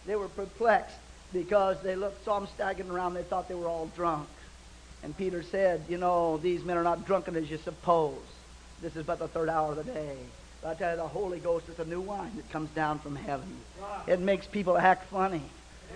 They 0.06 0.16
were 0.16 0.28
perplexed 0.28 0.96
because 1.32 1.80
they 1.82 1.96
looked, 1.96 2.24
saw 2.24 2.38
him 2.38 2.48
staggering 2.54 2.90
around. 2.90 3.14
They 3.14 3.22
thought 3.22 3.48
they 3.48 3.54
were 3.54 3.66
all 3.66 3.90
drunk. 3.96 4.28
And 5.02 5.16
Peter 5.16 5.42
said, 5.42 5.84
You 5.88 5.98
know, 5.98 6.38
these 6.38 6.64
men 6.64 6.76
are 6.76 6.82
not 6.82 7.06
drunken 7.06 7.36
as 7.36 7.50
you 7.50 7.58
suppose. 7.58 8.18
This 8.80 8.94
is 8.96 9.04
but 9.04 9.18
the 9.18 9.28
third 9.28 9.48
hour 9.48 9.72
of 9.72 9.76
the 9.76 9.84
day. 9.84 10.16
But 10.62 10.70
I 10.70 10.74
tell 10.74 10.90
you, 10.90 10.96
the 10.96 11.08
Holy 11.08 11.38
Ghost 11.38 11.68
is 11.68 11.78
a 11.78 11.84
new 11.84 12.00
wine 12.00 12.32
that 12.36 12.50
comes 12.50 12.70
down 12.70 12.98
from 12.98 13.16
heaven. 13.16 13.48
It 14.06 14.20
makes 14.20 14.46
people 14.46 14.76
act 14.76 15.10
funny. 15.10 15.42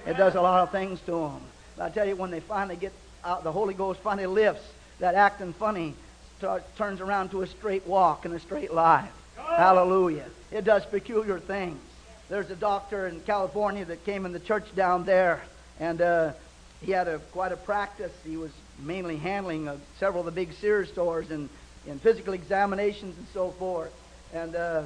It 0.06 0.16
does 0.16 0.34
a 0.34 0.40
lot 0.40 0.62
of 0.62 0.70
things 0.70 1.00
to 1.06 1.12
them. 1.12 1.40
But 1.76 1.84
I 1.84 1.90
tell 1.90 2.06
you, 2.06 2.16
when 2.16 2.30
they 2.30 2.40
finally 2.40 2.76
get 2.76 2.92
out, 3.24 3.44
the 3.44 3.52
Holy 3.52 3.74
Ghost 3.74 4.00
finally 4.00 4.26
lifts 4.26 4.64
that 4.98 5.14
acting 5.14 5.52
funny 5.52 5.94
turns 6.76 7.00
around 7.00 7.30
to 7.30 7.42
a 7.42 7.46
straight 7.46 7.86
walk 7.86 8.24
and 8.24 8.34
a 8.34 8.40
straight 8.40 8.72
life. 8.72 9.10
Hallelujah. 9.36 10.26
It 10.50 10.64
does 10.64 10.84
peculiar 10.84 11.38
things. 11.38 11.78
There's 12.28 12.50
a 12.50 12.56
doctor 12.56 13.06
in 13.06 13.20
California 13.20 13.84
that 13.84 14.04
came 14.04 14.26
in 14.26 14.32
the 14.32 14.40
church 14.40 14.74
down 14.74 15.04
there, 15.04 15.42
and 15.78 16.00
uh, 16.00 16.32
he 16.80 16.92
had 16.92 17.08
a, 17.08 17.18
quite 17.18 17.52
a 17.52 17.56
practice. 17.56 18.12
He 18.24 18.36
was 18.36 18.50
mainly 18.80 19.16
handling 19.16 19.68
uh, 19.68 19.76
several 19.98 20.20
of 20.20 20.26
the 20.26 20.32
big 20.32 20.52
Sears 20.54 20.88
stores 20.88 21.30
and, 21.30 21.48
and 21.88 22.00
physical 22.00 22.32
examinations 22.32 23.16
and 23.16 23.26
so 23.32 23.50
forth. 23.50 23.92
And 24.32 24.56
uh, 24.56 24.84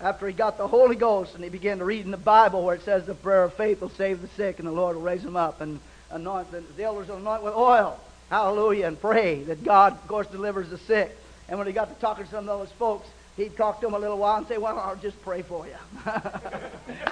after 0.00 0.26
he 0.26 0.32
got 0.32 0.58
the 0.58 0.68
Holy 0.68 0.96
Ghost 0.96 1.34
and 1.34 1.42
he 1.42 1.50
began 1.50 1.78
to 1.78 1.84
read 1.84 2.04
in 2.04 2.10
the 2.10 2.16
Bible 2.16 2.62
where 2.62 2.74
it 2.74 2.82
says 2.82 3.06
the 3.06 3.14
prayer 3.14 3.44
of 3.44 3.54
faith 3.54 3.80
will 3.80 3.90
save 3.90 4.20
the 4.20 4.28
sick 4.28 4.58
and 4.58 4.68
the 4.68 4.72
Lord 4.72 4.96
will 4.96 5.02
raise 5.02 5.22
them 5.22 5.36
up 5.36 5.60
and 5.60 5.80
anoint 6.10 6.50
the, 6.50 6.62
the 6.76 6.84
elders 6.84 7.08
will 7.08 7.16
anoint 7.16 7.42
with 7.42 7.54
oil. 7.54 7.98
Hallelujah. 8.28 8.88
And 8.88 9.00
pray 9.00 9.42
that 9.44 9.64
God, 9.64 9.94
of 9.94 10.08
course, 10.08 10.26
delivers 10.26 10.68
the 10.68 10.78
sick. 10.78 11.16
And 11.48 11.58
when 11.58 11.66
he 11.66 11.72
got 11.72 11.94
to 11.94 12.00
talking 12.00 12.24
to 12.24 12.30
some 12.30 12.48
of 12.48 12.58
those 12.58 12.72
folks, 12.72 13.08
he'd 13.36 13.56
talk 13.56 13.80
to 13.80 13.86
them 13.86 13.94
a 13.94 13.98
little 13.98 14.18
while 14.18 14.38
and 14.38 14.46
say, 14.48 14.58
well, 14.58 14.78
I'll 14.78 14.96
just 14.96 15.20
pray 15.22 15.42
for 15.42 15.66
you. 15.66 15.74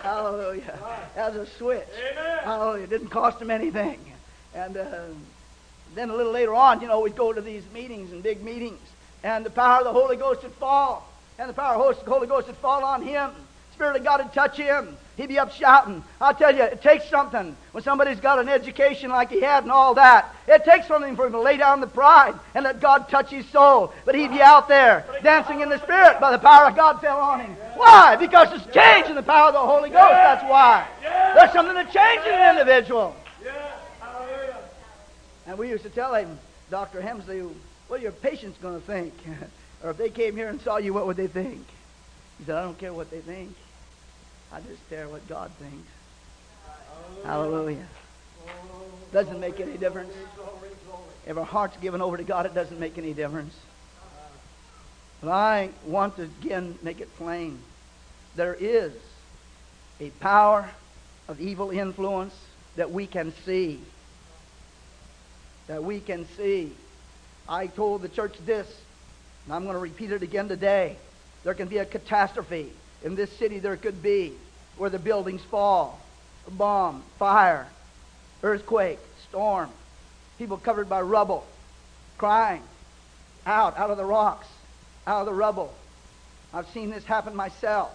Hallelujah. 0.02 0.78
As 1.16 1.36
a 1.36 1.46
switch. 1.46 1.86
Amen. 2.12 2.38
Hallelujah. 2.42 2.84
It 2.84 2.90
didn't 2.90 3.08
cost 3.08 3.40
him 3.40 3.50
anything. 3.50 3.98
And 4.54 4.76
uh, 4.76 5.04
then 5.94 6.10
a 6.10 6.14
little 6.14 6.32
later 6.32 6.54
on, 6.54 6.80
you 6.80 6.88
know, 6.88 7.00
we'd 7.00 7.16
go 7.16 7.32
to 7.32 7.40
these 7.40 7.64
meetings 7.72 8.12
and 8.12 8.22
big 8.22 8.42
meetings, 8.42 8.80
and 9.22 9.44
the 9.44 9.50
power 9.50 9.78
of 9.78 9.84
the 9.84 9.92
Holy 9.92 10.16
Ghost 10.16 10.42
would 10.42 10.52
fall. 10.52 11.08
And 11.38 11.48
the 11.48 11.54
power 11.54 11.74
of 11.82 12.04
the 12.04 12.10
Holy 12.10 12.26
Ghost 12.26 12.46
would 12.46 12.56
fall 12.56 12.84
on 12.84 13.02
him. 13.02 13.30
Spirit 13.72 13.96
of 13.96 14.04
God 14.04 14.22
would 14.22 14.32
touch 14.32 14.56
him. 14.56 14.96
He'd 15.16 15.28
be 15.28 15.38
up 15.38 15.52
shouting. 15.52 16.02
I'll 16.20 16.34
tell 16.34 16.54
you, 16.54 16.62
it 16.62 16.82
takes 16.82 17.08
something 17.08 17.56
when 17.72 17.82
somebody's 17.84 18.20
got 18.20 18.38
an 18.38 18.48
education 18.48 19.10
like 19.10 19.30
he 19.30 19.40
had 19.40 19.62
and 19.64 19.72
all 19.72 19.94
that. 19.94 20.34
It 20.46 20.64
takes 20.64 20.86
something 20.86 21.14
for 21.16 21.26
him 21.26 21.32
to 21.32 21.40
lay 21.40 21.56
down 21.56 21.80
the 21.80 21.86
pride 21.86 22.34
and 22.54 22.64
let 22.64 22.80
God 22.80 23.08
touch 23.08 23.30
his 23.30 23.46
soul. 23.48 23.92
But 24.04 24.14
he'd 24.14 24.30
be 24.30 24.42
out 24.42 24.68
there 24.68 25.04
dancing 25.22 25.60
in 25.60 25.68
the 25.68 25.78
Spirit 25.78 26.20
by 26.20 26.32
the 26.32 26.38
power 26.38 26.68
of 26.68 26.76
God 26.76 27.00
fell 27.00 27.18
on 27.18 27.40
him. 27.40 27.50
Why? 27.74 28.16
Because 28.16 28.52
it's 28.52 28.72
changed 28.72 29.10
in 29.10 29.16
the 29.16 29.22
power 29.22 29.48
of 29.48 29.54
the 29.54 29.60
Holy 29.60 29.90
Ghost. 29.90 30.12
That's 30.12 30.44
why. 30.44 30.86
There's 31.02 31.52
something 31.52 31.74
that 31.74 31.92
changes 31.92 32.26
an 32.32 32.50
individual. 32.50 33.14
And 35.46 35.58
we 35.58 35.68
used 35.68 35.84
to 35.84 35.90
tell 35.90 36.14
him, 36.14 36.38
Dr. 36.70 37.00
Hemsley, 37.00 37.52
what 37.88 38.00
are 38.00 38.02
your 38.02 38.12
patients 38.12 38.58
going 38.62 38.80
to 38.80 38.86
think? 38.86 39.12
or 39.84 39.90
if 39.90 39.98
they 39.98 40.08
came 40.08 40.34
here 40.34 40.48
and 40.48 40.60
saw 40.62 40.78
you, 40.78 40.94
what 40.94 41.06
would 41.06 41.18
they 41.18 41.26
think? 41.26 41.64
He 42.38 42.44
said, 42.46 42.56
I 42.56 42.62
don't 42.62 42.78
care 42.78 42.92
what 42.92 43.10
they 43.10 43.20
think. 43.20 43.54
I 44.50 44.60
just 44.60 44.88
care 44.88 45.08
what 45.08 45.28
God 45.28 45.50
thinks. 45.60 45.88
Hallelujah. 47.24 47.86
Doesn't 49.12 49.38
make 49.38 49.60
any 49.60 49.76
difference. 49.76 50.12
If 51.26 51.36
our 51.36 51.44
heart's 51.44 51.76
given 51.76 52.00
over 52.00 52.16
to 52.16 52.24
God, 52.24 52.46
it 52.46 52.54
doesn't 52.54 52.80
make 52.80 52.96
any 52.98 53.12
difference. 53.12 53.54
But 55.20 55.30
I 55.30 55.70
want 55.86 56.16
to 56.16 56.22
again 56.22 56.78
make 56.82 57.00
it 57.00 57.14
plain. 57.16 57.58
There 58.36 58.54
is 58.54 58.92
a 60.00 60.10
power 60.10 60.68
of 61.28 61.40
evil 61.40 61.70
influence 61.70 62.34
that 62.76 62.90
we 62.90 63.06
can 63.06 63.32
see. 63.44 63.80
That 65.66 65.84
we 65.84 66.00
can 66.00 66.26
see. 66.36 66.72
I 67.48 67.66
told 67.66 68.02
the 68.02 68.08
church 68.08 68.34
this, 68.44 68.66
and 69.44 69.54
I'm 69.54 69.64
going 69.64 69.74
to 69.74 69.80
repeat 69.80 70.10
it 70.10 70.22
again 70.22 70.48
today. 70.48 70.96
There 71.42 71.54
can 71.54 71.68
be 71.68 71.78
a 71.78 71.84
catastrophe. 71.84 72.72
In 73.04 73.14
this 73.14 73.30
city, 73.32 73.58
there 73.58 73.76
could 73.76 74.02
be 74.02 74.32
where 74.78 74.90
the 74.90 74.98
buildings 74.98 75.42
fall, 75.42 76.00
a 76.46 76.50
bomb, 76.50 77.02
fire, 77.18 77.66
earthquake, 78.42 78.98
storm, 79.28 79.70
people 80.38 80.56
covered 80.56 80.88
by 80.88 81.00
rubble, 81.00 81.46
crying 82.18 82.62
out, 83.46 83.78
out 83.78 83.90
of 83.90 83.96
the 83.96 84.04
rocks, 84.04 84.46
out 85.06 85.20
of 85.20 85.26
the 85.26 85.32
rubble. 85.32 85.72
I've 86.52 86.68
seen 86.70 86.90
this 86.90 87.04
happen 87.04 87.36
myself, 87.36 87.92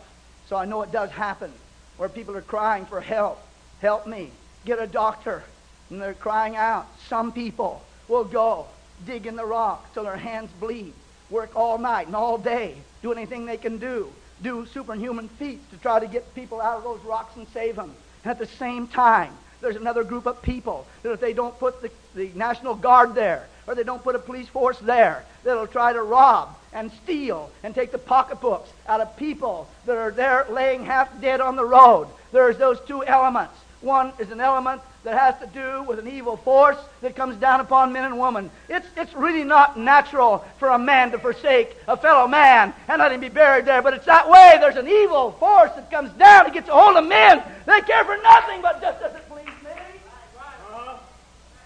so 0.48 0.56
I 0.56 0.66
know 0.66 0.82
it 0.84 0.92
does 0.92 1.10
happen 1.10 1.52
where 1.98 2.10
people 2.10 2.36
are 2.38 2.42
crying 2.42 2.86
for 2.86 3.02
help. 3.02 3.42
Help 3.82 4.08
me. 4.08 4.32
Get 4.66 4.80
a 4.80 4.88
doctor. 4.88 5.44
And 5.90 6.02
they're 6.02 6.14
crying 6.14 6.56
out. 6.56 6.88
Some 7.08 7.32
people 7.32 7.82
will 8.08 8.26
go 8.26 8.68
dig 9.06 9.26
in 9.26 9.36
the 9.36 9.46
rock 9.46 9.94
till 9.94 10.04
their 10.04 10.18
hands 10.18 10.50
bleed, 10.60 10.94
work 11.30 11.56
all 11.56 11.78
night 11.78 12.08
and 12.08 12.16
all 12.16 12.38
day, 12.38 12.76
do 13.02 13.12
anything 13.12 13.46
they 13.46 13.58
can 13.58 13.78
do, 13.78 14.12
do 14.42 14.66
superhuman 14.68 15.28
feats 15.30 15.64
to 15.72 15.78
try 15.78 16.00
to 16.00 16.08
get 16.08 16.34
people 16.36 16.62
out 16.62 16.78
of 16.78 16.84
those 16.84 17.00
rocks 17.02 17.36
and 17.36 17.48
save 17.50 17.76
them. 17.76 17.94
And 18.24 18.32
at 18.32 18.40
the 18.40 18.48
same 18.58 18.88
time, 18.88 19.34
there's 19.62 19.76
another 19.76 20.04
group 20.04 20.26
of 20.26 20.42
people 20.42 20.88
that 21.04 21.12
if 21.12 21.20
they 21.20 21.34
don't 21.34 21.58
put 21.60 21.82
the, 21.82 21.92
the 22.16 22.32
National 22.36 22.76
Guard 22.76 23.14
there, 23.16 23.48
or 23.68 23.76
they 23.76 23.84
don't 23.84 24.04
put 24.04 24.16
a 24.16 24.20
police 24.20 24.48
force 24.48 24.80
there, 24.80 25.24
that'll 25.44 25.68
try 25.68 25.94
to 25.94 26.02
rob 26.02 26.58
and 26.74 26.92
steal 27.04 27.52
and 27.64 27.76
take 27.76 27.92
the 27.92 27.98
pocketbooks 27.98 28.72
out 28.88 29.02
of 29.02 29.16
people 29.18 29.68
that 29.86 29.98
are 29.98 30.12
there 30.12 30.46
laying 30.50 30.86
half 30.86 31.10
dead 31.22 31.42
on 31.42 31.56
the 31.56 31.66
road. 31.66 32.08
There's 32.32 32.58
those 32.58 32.80
two 32.82 33.04
elements. 33.04 33.54
One 33.82 34.12
is 34.20 34.32
an 34.32 34.42
element 34.42 34.82
that 35.10 35.34
has 35.34 35.50
to 35.50 35.60
do 35.60 35.84
with 35.84 35.98
an 35.98 36.08
evil 36.08 36.38
force 36.38 36.78
that 37.02 37.16
comes 37.16 37.36
down 37.38 37.60
upon 37.60 37.92
men 37.92 38.06
and 38.06 38.20
women. 38.20 38.52
It's, 38.68 38.86
it's 38.96 39.14
really 39.16 39.44
not 39.44 39.78
natural 39.78 40.46
for 40.60 40.70
a 40.70 40.78
man 40.78 41.12
to 41.12 41.20
forsake 41.20 41.76
a 41.88 41.98
fellow 41.98 42.28
man 42.28 42.74
and 42.88 43.00
let 43.00 43.12
him 43.12 43.20
be 43.20 43.30
buried 43.30 43.66
there, 43.66 43.82
but 43.82 43.96
it's 43.96 44.06
that 44.06 44.30
way. 44.30 44.58
There's 44.60 44.76
an 44.76 44.88
evil 44.88 45.32
force 45.32 45.72
that 45.72 45.90
comes 45.90 46.12
down. 46.12 46.46
It 46.46 46.54
gets 46.54 46.70
a 46.70 46.74
hold 46.74 46.96
of 46.96 47.08
men. 47.08 47.42
They 47.66 47.82
care 47.82 48.04
for 48.04 48.18
nothing 48.22 48.62
but 48.62 48.82
just 48.82 49.00
does 49.00 49.16
it 49.16 49.28
please 49.28 49.46
me? 49.64 49.72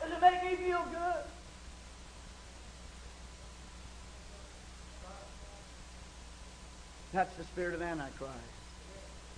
Does 0.01 0.11
it 0.11 0.21
make 0.21 0.43
me 0.43 0.55
feel 0.65 0.85
good? 0.91 1.23
That's 7.11 7.35
the 7.35 7.43
spirit 7.43 7.75
of 7.75 7.81
Antichrist. 7.81 8.33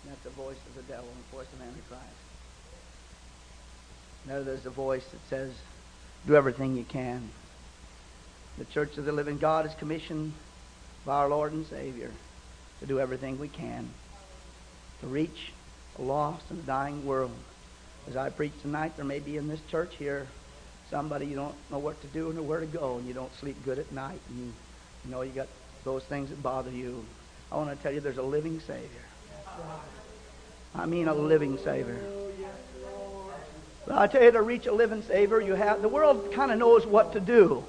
That's 0.06 0.22
the 0.22 0.30
voice 0.30 0.58
of 0.70 0.76
the 0.76 0.84
devil 0.94 1.08
and 1.08 1.24
the 1.32 1.38
voice 1.38 1.52
of 1.54 1.62
Antichrist. 1.62 2.15
Now 4.28 4.42
there's 4.42 4.66
a 4.66 4.72
voice 4.72 5.06
that 5.06 5.22
says, 5.30 5.52
do 6.26 6.36
everything 6.36 6.76
you 6.76 6.84
can. 6.84 7.30
The 8.58 8.66
Church 8.66 8.98
of 8.98 9.06
the 9.06 9.12
Living 9.12 9.38
God 9.38 9.66
is 9.66 9.74
commissioned 9.76 10.34
by 11.06 11.18
our 11.18 11.30
Lord 11.30 11.54
and 11.54 11.66
Savior 11.68 12.12
to 12.80 12.86
do 12.86 13.00
everything 13.00 13.38
we 13.40 13.48
can 13.48 13.90
to 15.02 15.08
reach 15.08 15.52
a 16.00 16.02
lost 16.02 16.44
and 16.50 16.66
dying 16.66 17.06
world. 17.06 17.32
As 18.08 18.16
I 18.16 18.30
preach 18.30 18.54
tonight, 18.62 18.96
there 18.96 19.06
may 19.06 19.20
be 19.20 19.38
in 19.38 19.48
this 19.48 19.60
church 19.70 19.96
here 19.96 20.28
somebody 20.90 21.26
you 21.26 21.36
don't 21.36 21.56
know 21.72 21.80
what 21.80 22.00
to 22.02 22.08
do 22.08 22.30
and 22.30 22.48
where 22.48 22.60
to 22.60 22.66
go, 22.66 22.98
and 22.98 23.08
you 23.08 23.14
don't 23.14 23.34
sleep 23.36 23.56
good 23.66 23.80
at 23.80 23.92
night, 23.92 24.20
and 24.30 24.54
you 25.04 25.12
know 25.12 25.22
you 25.22 25.32
got 25.32 25.48
those 25.84 26.04
things 26.04 26.30
that 26.30 26.42
bother 26.42 26.72
you. 26.72 27.04
I 27.52 27.58
want 27.58 27.76
to 27.76 27.84
tell 27.84 27.92
you 27.92 28.00
there's 28.00 28.18
a 28.18 28.24
living 28.24 28.60
Savior. 28.60 28.90
I 30.74 30.86
mean 30.86 31.08
a 31.08 31.14
living 31.14 31.58
Savior. 31.58 32.00
But 33.88 33.98
I 33.98 34.08
tell 34.08 34.24
you, 34.24 34.32
to 34.32 34.42
reach 34.42 34.66
a 34.66 34.74
living 34.74 35.04
Savior, 35.04 35.40
you 35.40 35.54
have 35.54 35.82
the 35.82 35.90
world 35.90 36.32
kind 36.34 36.52
of 36.52 36.58
knows 36.58 36.86
what 36.86 37.14
to 37.14 37.20
do. 37.20 37.64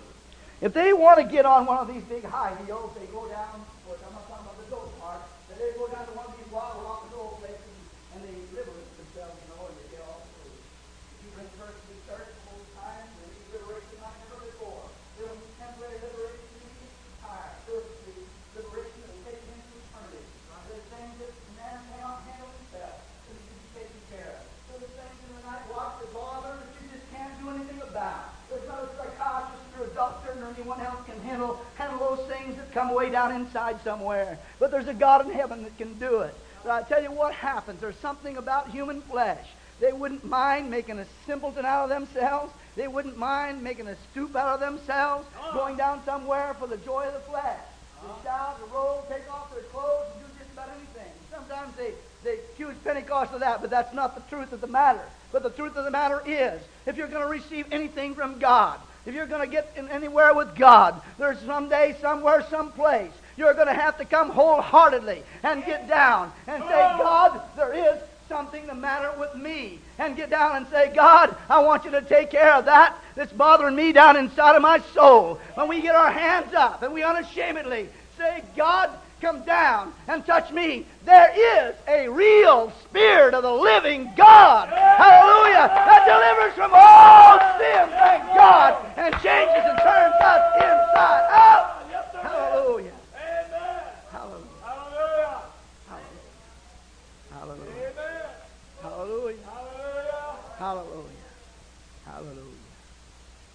If 0.62 0.72
they 0.72 0.92
want 0.92 1.20
to 1.20 1.24
get 1.29 1.44
on 1.44 1.66
one 1.66 1.76
of 1.76 1.88
these 1.92 2.02
big 2.05 2.24
high 2.24 2.57
heels, 2.64 2.96
they 2.96 3.05
go 3.12 3.29
down. 3.29 3.61
Or 3.85 4.00
I'm 4.00 4.14
not 4.16 4.24
talking 4.24 4.48
about 4.48 4.57
the 4.57 4.68
goat 4.72 4.88
part. 4.96 5.20
But 5.48 5.61
they 5.61 5.76
go 5.76 5.85
down 5.92 6.09
to 6.09 6.12
one 6.16 6.24
of 6.24 6.35
these 6.40 6.48
wild 6.48 6.81
rock 6.81 7.05
and 7.05 7.12
roll 7.12 7.37
places, 7.37 7.76
and 8.16 8.24
they 8.24 8.37
liberate 8.57 8.88
themselves, 8.96 9.37
you 9.44 9.48
know, 9.52 9.68
and 9.68 9.76
they 9.76 9.88
get 9.92 10.00
all 10.09 10.24
free. 10.40 10.57
If 10.57 11.18
you 11.20 11.31
bring 11.37 11.50
first 11.61 11.76
to 11.76 11.87
the 11.92 12.00
church 12.09 12.33
most 12.48 12.68
times, 12.81 13.09
they 13.20 13.29
need 13.37 13.48
liberation 13.61 13.96
like 14.00 14.16
never 14.24 14.40
before. 14.48 14.88
There 15.20 15.29
will 15.29 15.37
be 15.37 15.52
temporary 15.61 16.00
liberation 16.00 16.48
to 16.48 16.64
be 16.64 16.88
tired. 17.20 17.57
There 17.68 17.76
will 17.76 17.92
be 18.09 18.24
liberation 18.57 18.98
that 19.05 19.12
will 19.12 19.24
take 19.29 19.40
you 19.44 19.52
into 19.52 19.76
eternity. 19.85 20.24
There's 20.72 20.88
things 20.88 21.14
that 21.20 21.33
man 21.61 21.76
cannot 21.92 22.24
handle 22.24 22.48
himself 22.48 22.96
that 23.05 23.37
he 23.37 23.44
can 23.44 23.57
be 23.61 23.68
taken 23.76 24.00
care 24.09 24.33
of. 24.40 24.40
There's 24.72 24.88
things 24.96 25.20
in 25.20 25.31
the 25.37 25.44
night 25.44 25.64
watch 25.68 26.00
that 26.00 26.11
bother 26.16 26.57
that 26.57 26.72
you 26.81 26.88
just 26.96 27.07
can't 27.12 27.37
do 27.44 27.52
anything 27.52 27.81
about. 27.85 28.33
There's 28.48 28.64
not 28.68 28.88
a 28.88 28.88
psychiatrist 28.96 29.68
or 29.76 29.85
a 29.85 29.92
doctor 29.92 30.33
or 30.37 30.48
anyone 30.52 30.81
else 30.81 31.00
can 31.05 31.18
handle 31.24 31.61
handle 31.76 31.98
those 31.98 32.24
things 32.29 32.57
that 32.57 32.66
come 32.77 32.93
way 32.93 33.09
down 33.09 33.35
inside 33.35 33.83
somewhere. 33.83 34.39
But 34.59 34.71
there's 34.71 34.87
a 34.87 34.93
God 34.93 35.27
in 35.27 35.33
heaven 35.33 35.62
that 35.62 35.79
can 35.79 35.95
do 35.95 36.21
it. 36.21 36.35
But 36.62 36.73
I 36.73 36.83
tell 36.87 37.03
you 37.03 37.11
what 37.11 37.33
happens. 37.33 37.81
There's 37.81 37.97
something 37.97 38.37
about 38.37 38.71
human 38.71 39.01
flesh. 39.01 39.47
They 39.81 39.93
wouldn't 39.93 40.25
mind 40.25 40.71
making 40.71 40.99
a 40.99 41.07
simpleton 41.27 41.65
out 41.65 41.85
of 41.85 41.89
themselves. 41.89 42.53
They 42.77 42.87
wouldn't 42.87 43.17
mind 43.17 43.62
making 43.62 43.89
a 43.89 43.97
stoop 44.11 44.37
out 44.37 44.55
of 44.55 44.61
themselves, 44.61 45.27
going 45.55 45.79
down 45.79 46.05
somewhere 46.05 46.55
for 46.59 46.67
the 46.67 46.77
joy 46.79 47.07
of 47.07 47.15
the 47.15 47.21
flesh. 47.21 47.59
To 48.03 48.09
uh-huh. 48.09 48.23
shout, 48.23 48.59
to 48.59 48.75
roll, 48.75 49.07
take 49.09 49.31
off 49.33 49.51
their 49.55 49.62
clothes, 49.65 50.05
and 50.15 50.27
do 50.27 50.39
just 50.39 50.53
about 50.53 50.69
anything. 50.77 51.12
Sometimes 51.31 51.75
they, 51.77 51.93
they 52.25 52.41
accuse 52.53 52.75
Pentecost 52.85 53.33
of 53.33 53.41
that, 53.41 53.62
but 53.62 53.71
that's 53.71 53.95
not 53.95 54.15
the 54.15 54.37
truth 54.37 54.53
of 54.53 54.61
the 54.61 54.67
matter. 54.67 55.05
But 55.33 55.43
the 55.43 55.51
truth 55.51 55.77
of 55.77 55.87
the 55.87 55.91
matter 55.91 56.23
is, 56.27 56.61
if 56.85 56.99
you're 56.99 57.09
going 57.09 57.23
to 57.23 57.31
receive 57.31 57.73
anything 57.73 58.15
from 58.15 58.39
God, 58.39 58.79
if 59.07 59.14
you're 59.14 59.27
going 59.27 59.49
to 59.49 59.51
get 59.51 59.73
in 59.77 59.88
anywhere 59.88 60.35
with 60.35 60.55
God, 60.57 61.01
there's 61.19 61.38
someday, 61.40 61.97
somewhere, 62.01 62.45
someplace, 62.51 63.12
you're 63.37 63.55
going 63.55 63.69
to 63.69 63.75
have 63.75 63.97
to 63.99 64.05
come 64.05 64.31
wholeheartedly 64.31 65.23
and 65.42 65.64
get 65.64 65.88
down 65.88 66.33
and 66.47 66.62
say, 66.64 66.69
God, 66.69 67.40
there 67.57 67.73
is 67.73 68.03
something 68.29 68.66
the 68.66 68.75
matter 68.75 69.12
with 69.19 69.35
me. 69.37 69.79
And 69.99 70.16
get 70.16 70.31
down 70.31 70.57
and 70.57 70.66
say, 70.69 70.92
God, 70.95 71.37
I 71.49 71.62
want 71.62 71.85
you 71.85 71.90
to 71.92 72.03
take 72.03 72.31
care 72.31 72.55
of 72.55 72.64
that 72.64 72.97
that's 73.14 73.33
bothering 73.33 73.77
me 73.77 73.92
down 73.92 74.16
inside 74.16 74.57
of 74.57 74.62
my 74.62 74.81
soul. 74.92 75.40
When 75.55 75.69
we 75.69 75.81
get 75.81 75.95
our 75.95 76.11
hands 76.11 76.53
up 76.55 76.83
and 76.83 76.92
we 76.92 77.03
unashamedly 77.03 77.88
say, 78.19 78.42
God, 78.57 78.90
come 79.20 79.44
down 79.44 79.92
and 80.09 80.24
touch 80.24 80.50
me. 80.52 80.87
There 81.05 81.68
is 81.68 81.74
a 81.88 82.09
real 82.09 82.72
Spirit 82.85 83.35
of 83.35 83.42
the 83.42 83.52
living 83.52 84.12
God. 84.16 84.68
Hallelujah. 84.68 85.68
That 85.68 86.05
delivers 86.07 86.55
from 86.55 86.72
all 86.74 87.38
sin, 87.59 87.88
thank 87.96 88.24
God, 88.35 88.76
and 88.96 89.14
changes 89.22 89.64
and 89.64 89.79
turns 89.79 90.14
us 90.20 90.42
inside 90.57 91.26
out. 91.31 91.72
Hallelujah. 92.22 92.92
Amen. 93.14 93.83
Hallelujah. 94.12 94.46
Hallelujah. 95.87 96.16
Hallelujah. 97.33 97.76
Hallelujah. 98.83 99.37
Hallelujah. 100.59 101.07
Hallelujah. 102.07 102.44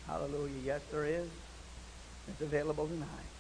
Hallelujah. 0.08 0.62
Yes, 0.65 0.82
there 0.91 1.06
is. 1.06 1.28
It's 2.28 2.41
available 2.41 2.88
tonight. 2.88 3.31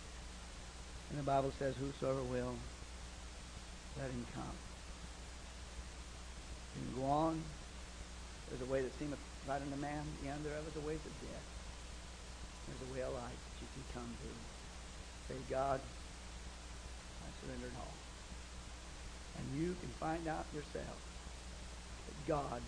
And 1.11 1.19
the 1.19 1.27
Bible 1.27 1.51
says, 1.59 1.75
Whosoever 1.75 2.23
will, 2.23 2.55
let 3.99 4.09
him 4.09 4.25
come. 4.33 4.55
You 6.75 6.87
can 6.87 7.03
go 7.03 7.07
on. 7.11 7.41
There's 8.49 8.61
a 8.61 8.71
way 8.71 8.81
that 8.81 8.97
seemeth 8.97 9.19
right 9.47 9.61
unto 9.61 9.75
man, 9.75 10.03
the 10.23 10.29
end 10.29 10.45
thereof 10.45 10.63
is 10.67 10.75
a 10.81 10.87
way 10.87 10.95
to 10.95 11.11
death. 11.27 11.47
There's 12.67 12.89
a 12.89 12.93
way 12.95 13.03
of 13.03 13.13
life 13.13 13.35
that 13.35 13.57
you 13.59 13.67
can 13.75 13.85
come 13.91 14.07
to. 14.07 15.33
Say, 15.33 15.39
God, 15.49 15.79
I 15.83 17.27
surrendered 17.43 17.75
all. 17.79 17.95
And 19.39 19.45
you 19.59 19.75
can 19.81 19.89
find 19.99 20.27
out 20.27 20.45
yourself 20.55 20.95
that 22.07 22.27
God 22.27 22.61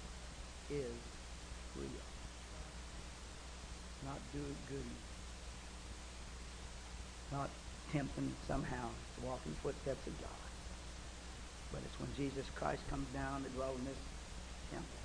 is 0.69 0.99
real. 1.79 2.07
Not 4.05 4.19
do 4.33 4.43
goody. 4.69 4.99
Not 7.31 7.49
tempting 7.93 8.33
somehow 8.47 8.89
to 8.89 9.25
walk 9.25 9.39
in 9.45 9.51
the 9.51 9.57
footsteps 9.61 10.07
of 10.07 10.19
God. 10.19 10.43
But 11.71 11.81
it's 11.85 11.99
when 11.99 12.09
Jesus 12.17 12.45
Christ 12.55 12.81
comes 12.89 13.07
down 13.13 13.43
to 13.43 13.49
dwell 13.49 13.73
in 13.77 13.85
this 13.85 14.01
temple. 14.71 15.01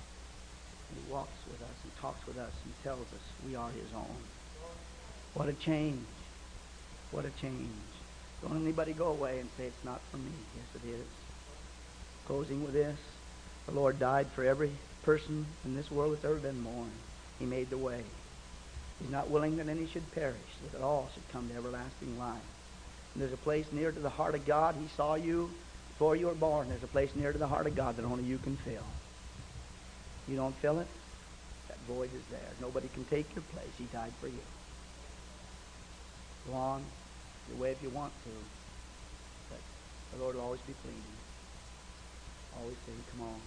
And 0.89 1.05
he 1.05 1.13
walks 1.13 1.37
with 1.45 1.61
us 1.61 1.77
and 1.83 1.95
talks 2.01 2.25
with 2.25 2.37
us 2.37 2.51
and 2.65 2.73
tells 2.83 3.05
us 3.13 3.25
we 3.45 3.55
are 3.55 3.69
his 3.69 3.93
own. 3.95 4.17
What 5.35 5.49
a 5.49 5.53
change. 5.53 6.05
What 7.11 7.25
a 7.25 7.29
change. 7.41 7.69
Don't 8.41 8.61
anybody 8.61 8.93
go 8.93 9.07
away 9.07 9.39
and 9.39 9.49
say 9.55 9.65
it's 9.65 9.85
not 9.85 10.01
for 10.09 10.17
me. 10.17 10.31
Yes, 10.55 10.83
it 10.83 10.89
is. 10.89 11.07
Closing 12.25 12.63
with 12.63 12.73
this. 12.73 12.97
The 13.67 13.73
Lord 13.73 13.99
died 13.99 14.27
for 14.33 14.43
every 14.43 14.71
person 15.03 15.45
in 15.63 15.75
this 15.75 15.91
world 15.91 16.13
that's 16.13 16.25
ever 16.25 16.35
been 16.35 16.63
born. 16.63 16.91
He 17.37 17.45
made 17.45 17.69
the 17.69 17.77
way. 17.77 18.01
He's 18.99 19.11
not 19.11 19.29
willing 19.29 19.57
that 19.57 19.69
any 19.69 19.85
should 19.85 20.11
perish, 20.11 20.35
that 20.71 20.81
all 20.81 21.09
should 21.13 21.27
come 21.29 21.47
to 21.49 21.55
everlasting 21.55 22.17
life. 22.17 22.41
And 23.13 23.23
there's 23.23 23.33
a 23.33 23.37
place 23.37 23.65
near 23.71 23.91
to 23.91 23.99
the 23.99 24.09
heart 24.09 24.35
of 24.35 24.45
God. 24.45 24.75
He 24.79 24.87
saw 24.95 25.15
you 25.15 25.49
before 25.89 26.15
you 26.15 26.27
were 26.27 26.35
born. 26.35 26.69
There's 26.69 26.83
a 26.83 26.87
place 26.87 27.15
near 27.15 27.31
to 27.31 27.37
the 27.37 27.47
heart 27.47 27.67
of 27.67 27.75
God 27.75 27.97
that 27.97 28.05
only 28.05 28.23
you 28.23 28.37
can 28.37 28.55
fill. 28.57 28.85
You 30.27 30.35
don't 30.35 30.55
fill 30.55 30.79
it, 30.79 30.87
that 31.67 31.77
void 31.87 32.09
is 32.13 32.21
there. 32.29 32.49
Nobody 32.61 32.87
can 32.93 33.03
take 33.05 33.33
your 33.35 33.43
place. 33.51 33.71
He 33.77 33.85
died 33.85 34.13
for 34.21 34.27
you. 34.27 34.43
Go 36.47 36.53
on 36.53 36.83
your 37.49 37.57
way 37.57 37.71
if 37.71 37.81
you 37.81 37.89
want 37.89 38.13
to. 38.25 38.29
But 39.49 39.59
the 40.13 40.23
Lord 40.23 40.35
will 40.35 40.43
always 40.43 40.61
be 40.61 40.73
pleading. 40.83 41.01
Always 42.61 42.77
saying, 42.85 43.03
come 43.11 43.27
on. 43.27 43.41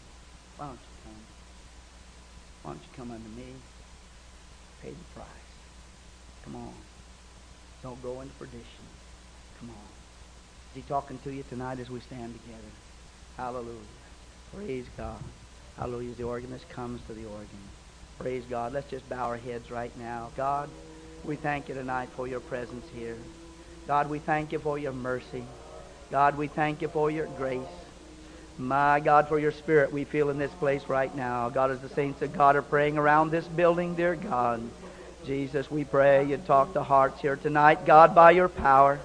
Why 0.57 0.67
don't 0.67 0.75
you 0.75 0.97
come? 1.05 1.15
Why 2.63 2.73
don't 2.73 2.83
you 2.83 2.89
come 2.97 3.11
unto 3.11 3.29
me? 3.37 3.55
Pay 4.83 4.91
the 4.91 5.05
price. 5.15 5.27
Come 6.45 6.57
on. 6.57 6.75
Don't 7.83 8.03
go 8.03 8.21
into 8.21 8.35
perdition. 8.35 8.85
Come 9.63 9.71
on. 9.71 9.77
Is 10.75 10.83
he 10.83 10.89
talking 10.89 11.19
to 11.21 11.31
you 11.31 11.45
tonight 11.49 11.79
as 11.79 11.89
we 11.89 12.01
stand 12.01 12.35
together? 12.35 12.73
Hallelujah. 13.37 13.77
Praise 14.53 14.87
God. 14.97 15.23
Hallelujah. 15.79 16.11
As 16.11 16.17
the 16.17 16.25
organist 16.25 16.69
comes 16.69 17.01
to 17.07 17.13
the 17.13 17.27
organ. 17.27 17.47
Praise 18.19 18.43
God. 18.51 18.73
Let's 18.73 18.91
just 18.91 19.09
bow 19.09 19.27
our 19.27 19.37
heads 19.37 19.71
right 19.71 19.97
now. 20.01 20.31
God, 20.37 20.69
we 21.25 21.37
thank 21.37 21.69
you 21.69 21.77
tonight 21.77 22.09
for 22.17 22.27
your 22.27 22.41
presence 22.41 22.85
here. 22.93 23.17
God, 23.87 24.11
we 24.11 24.19
thank 24.19 24.51
you 24.51 24.59
for 24.59 24.81
your 24.81 24.93
mercy. 24.93 25.45
God, 26.11 26.37
we 26.37 26.49
thank 26.49 26.83
you 26.83 26.89
for 26.89 27.09
your 27.09 27.27
grace. 27.27 27.61
My 28.59 28.99
God, 28.99 29.29
for 29.29 29.39
your 29.39 29.53
spirit 29.53 29.93
we 29.93 30.03
feel 30.03 30.31
in 30.31 30.39
this 30.39 30.53
place 30.55 30.89
right 30.89 31.15
now. 31.15 31.51
God, 31.51 31.71
as 31.71 31.81
the 31.81 31.89
saints 31.89 32.21
of 32.21 32.33
God 32.33 32.57
are 32.57 32.63
praying 32.63 32.99
around 32.99 33.31
this 33.31 33.47
building, 33.47 33.95
dear 33.95 34.17
God. 34.17 34.61
Jesus, 35.25 35.71
we 35.71 35.85
pray 35.85 36.25
you 36.25 36.37
talk 36.39 36.73
to 36.73 36.83
hearts 36.83 37.21
here 37.21 37.37
tonight. 37.37 37.87
God, 37.87 38.13
by 38.13 38.33
your 38.33 38.49
power. 38.49 38.99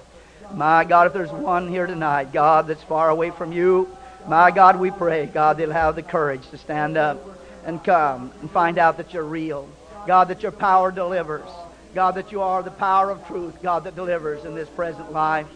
My 0.54 0.84
God, 0.84 1.06
if 1.06 1.12
there's 1.12 1.30
one 1.30 1.68
here 1.68 1.86
tonight, 1.86 2.32
God, 2.32 2.66
that's 2.66 2.82
far 2.82 3.10
away 3.10 3.30
from 3.30 3.52
you, 3.52 3.88
my 4.26 4.50
God, 4.50 4.78
we 4.78 4.90
pray, 4.90 5.26
God, 5.26 5.56
they'll 5.56 5.70
have 5.70 5.94
the 5.94 6.02
courage 6.02 6.48
to 6.50 6.58
stand 6.58 6.96
up 6.96 7.18
and 7.64 7.82
come 7.82 8.32
and 8.40 8.50
find 8.50 8.78
out 8.78 8.96
that 8.98 9.14
you're 9.14 9.22
real. 9.22 9.68
God, 10.06 10.28
that 10.28 10.42
your 10.42 10.52
power 10.52 10.90
delivers. 10.90 11.48
God, 11.94 12.14
that 12.16 12.32
you 12.32 12.42
are 12.42 12.62
the 12.62 12.70
power 12.70 13.10
of 13.10 13.26
truth, 13.26 13.62
God, 13.62 13.84
that 13.84 13.96
delivers 13.96 14.44
in 14.44 14.54
this 14.54 14.68
present 14.68 15.12
life. 15.12 15.46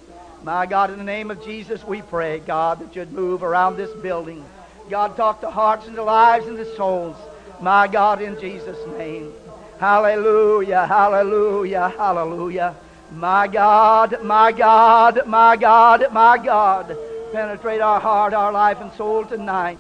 My 0.43 0.67
God, 0.67 0.91
in 0.91 0.99
the 0.99 1.05
name 1.05 1.31
of 1.31 1.45
Jesus, 1.45 1.85
we 1.85 2.03
pray, 2.03 2.41
God, 2.41 2.81
that 2.81 2.97
you'd 2.97 3.13
move 3.13 3.43
around 3.43 3.77
this 3.77 3.93
building. 4.01 4.45
God, 4.91 5.17
talk 5.17 5.41
to 5.43 5.51
hearts 5.51 5.87
and 5.87 5.97
to 5.97 6.03
lives 6.03 6.47
and 6.47 6.57
to 6.57 6.77
souls. 6.77 7.17
My 7.61 7.87
God, 7.87 8.21
in 8.21 8.41
Jesus' 8.41 8.79
name. 8.99 9.33
Hallelujah, 9.79 10.87
hallelujah, 10.87 11.93
hallelujah. 11.97 12.75
My 13.15 13.47
God, 13.47 14.23
my 14.23 14.53
God, 14.53 15.27
my 15.27 15.57
God, 15.57 16.13
my 16.13 16.39
God. 16.39 16.97
Penetrate 17.33 17.81
our 17.81 18.01
heart, 18.01 18.33
our 18.33 18.53
life, 18.53 18.81
and 18.81 18.93
soul 18.95 19.25
tonight. 19.25 19.79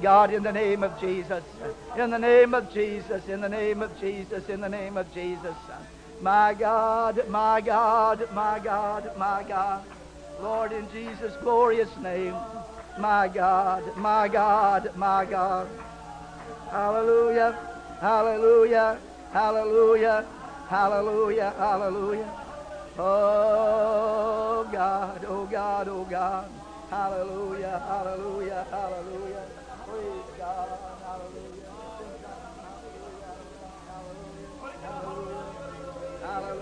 God, 0.00 0.32
in 0.32 0.42
the 0.42 0.52
name 0.52 0.82
of 0.82 1.00
Jesus. 1.00 1.44
In 1.96 2.10
the 2.10 2.18
name 2.18 2.54
of 2.54 2.72
Jesus. 2.72 3.28
In 3.28 3.40
the 3.40 3.48
name 3.48 3.82
of 3.82 4.00
Jesus. 4.00 4.48
In 4.48 4.60
the 4.60 4.68
name 4.68 4.96
of 4.96 5.12
Jesus. 5.14 5.54
My 6.20 6.54
God, 6.54 7.28
my 7.28 7.60
God, 7.60 8.28
my 8.34 8.58
God, 8.58 9.16
my 9.16 9.44
God. 9.46 9.84
Lord, 10.40 10.72
in 10.72 10.90
Jesus' 10.90 11.36
glorious 11.36 11.96
name. 11.98 12.34
My 12.98 13.28
God, 13.28 13.96
my 13.96 14.28
God, 14.28 14.94
my 14.96 15.24
God. 15.24 15.68
Hallelujah, 16.70 17.56
hallelujah, 18.00 18.98
hallelujah, 19.32 20.26
hallelujah, 20.68 21.54
hallelujah. 21.56 22.41
Oh 22.98 24.68
God, 24.70 25.24
oh 25.26 25.46
God, 25.46 25.88
oh 25.88 26.04
God. 26.04 26.50
Hallelujah, 26.90 27.82
hallelujah, 27.88 28.66
hallelujah. 28.70 29.46
Praise 29.88 30.30
God, 30.38 30.68
hallelujah. 31.00 31.72
Hallelujah, 34.84 35.54
hallelujah, 36.22 36.61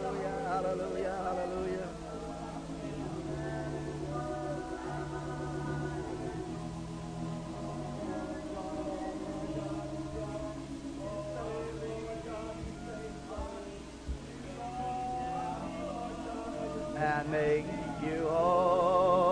make 17.30 17.64
you 18.02 18.26
whole. 18.28 19.30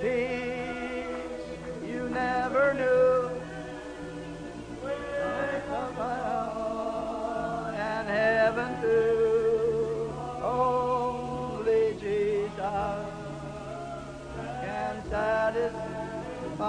Peace 0.00 1.06
you 1.86 2.08
never 2.10 2.74
knew. 2.74 3.30
And 7.78 8.08
heaven 8.08 8.80
too. 8.82 10.12
Only 10.44 11.94
Jesus 11.98 12.58
can 14.60 15.02
satisfy 15.08 16.60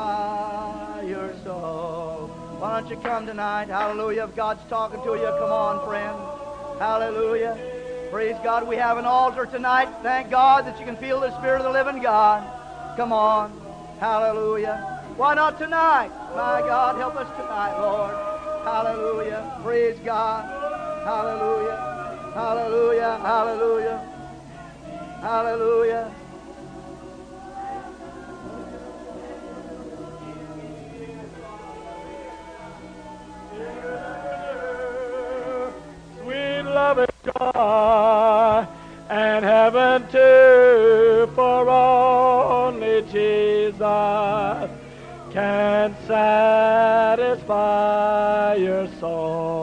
your 1.02 1.34
soul. 1.44 2.28
Why 2.60 2.80
don't 2.80 2.90
you 2.90 2.98
come 2.98 3.26
tonight? 3.26 3.68
Hallelujah. 3.68 4.24
If 4.24 4.36
God's 4.36 4.64
talking 4.70 5.02
to 5.02 5.10
you, 5.10 5.28
come 5.40 5.52
on, 5.52 5.86
friend. 5.86 6.37
Hallelujah. 6.80 7.58
Praise 8.12 8.36
God. 8.44 8.68
We 8.68 8.76
have 8.76 8.98
an 8.98 9.06
altar 9.06 9.46
tonight. 9.46 9.90
Thank 10.04 10.30
God 10.30 10.66
that 10.68 10.80
you 10.80 10.86
can 10.86 10.96
feel 10.98 11.20
the 11.20 11.36
Spirit 11.40 11.58
of 11.58 11.64
the 11.64 11.72
living 11.72 12.02
God. 12.02 12.44
Come 12.96 13.12
on. 13.12 13.52
Hallelujah. 14.00 14.78
Why 15.18 15.34
not 15.34 15.58
tonight? 15.58 16.10
My 16.36 16.62
God, 16.62 16.98
help 16.98 17.16
us 17.16 17.28
tonight, 17.36 17.80
Lord. 17.82 18.14
Hallelujah. 18.64 19.60
Praise 19.64 19.98
God. 20.06 20.46
Hallelujah. 21.04 22.32
Hallelujah. 22.36 23.20
Hallelujah. 23.24 24.18
Hallelujah. 25.22 26.14
Satisfy 47.28 48.56
your 48.56 48.88
soul. 49.00 49.57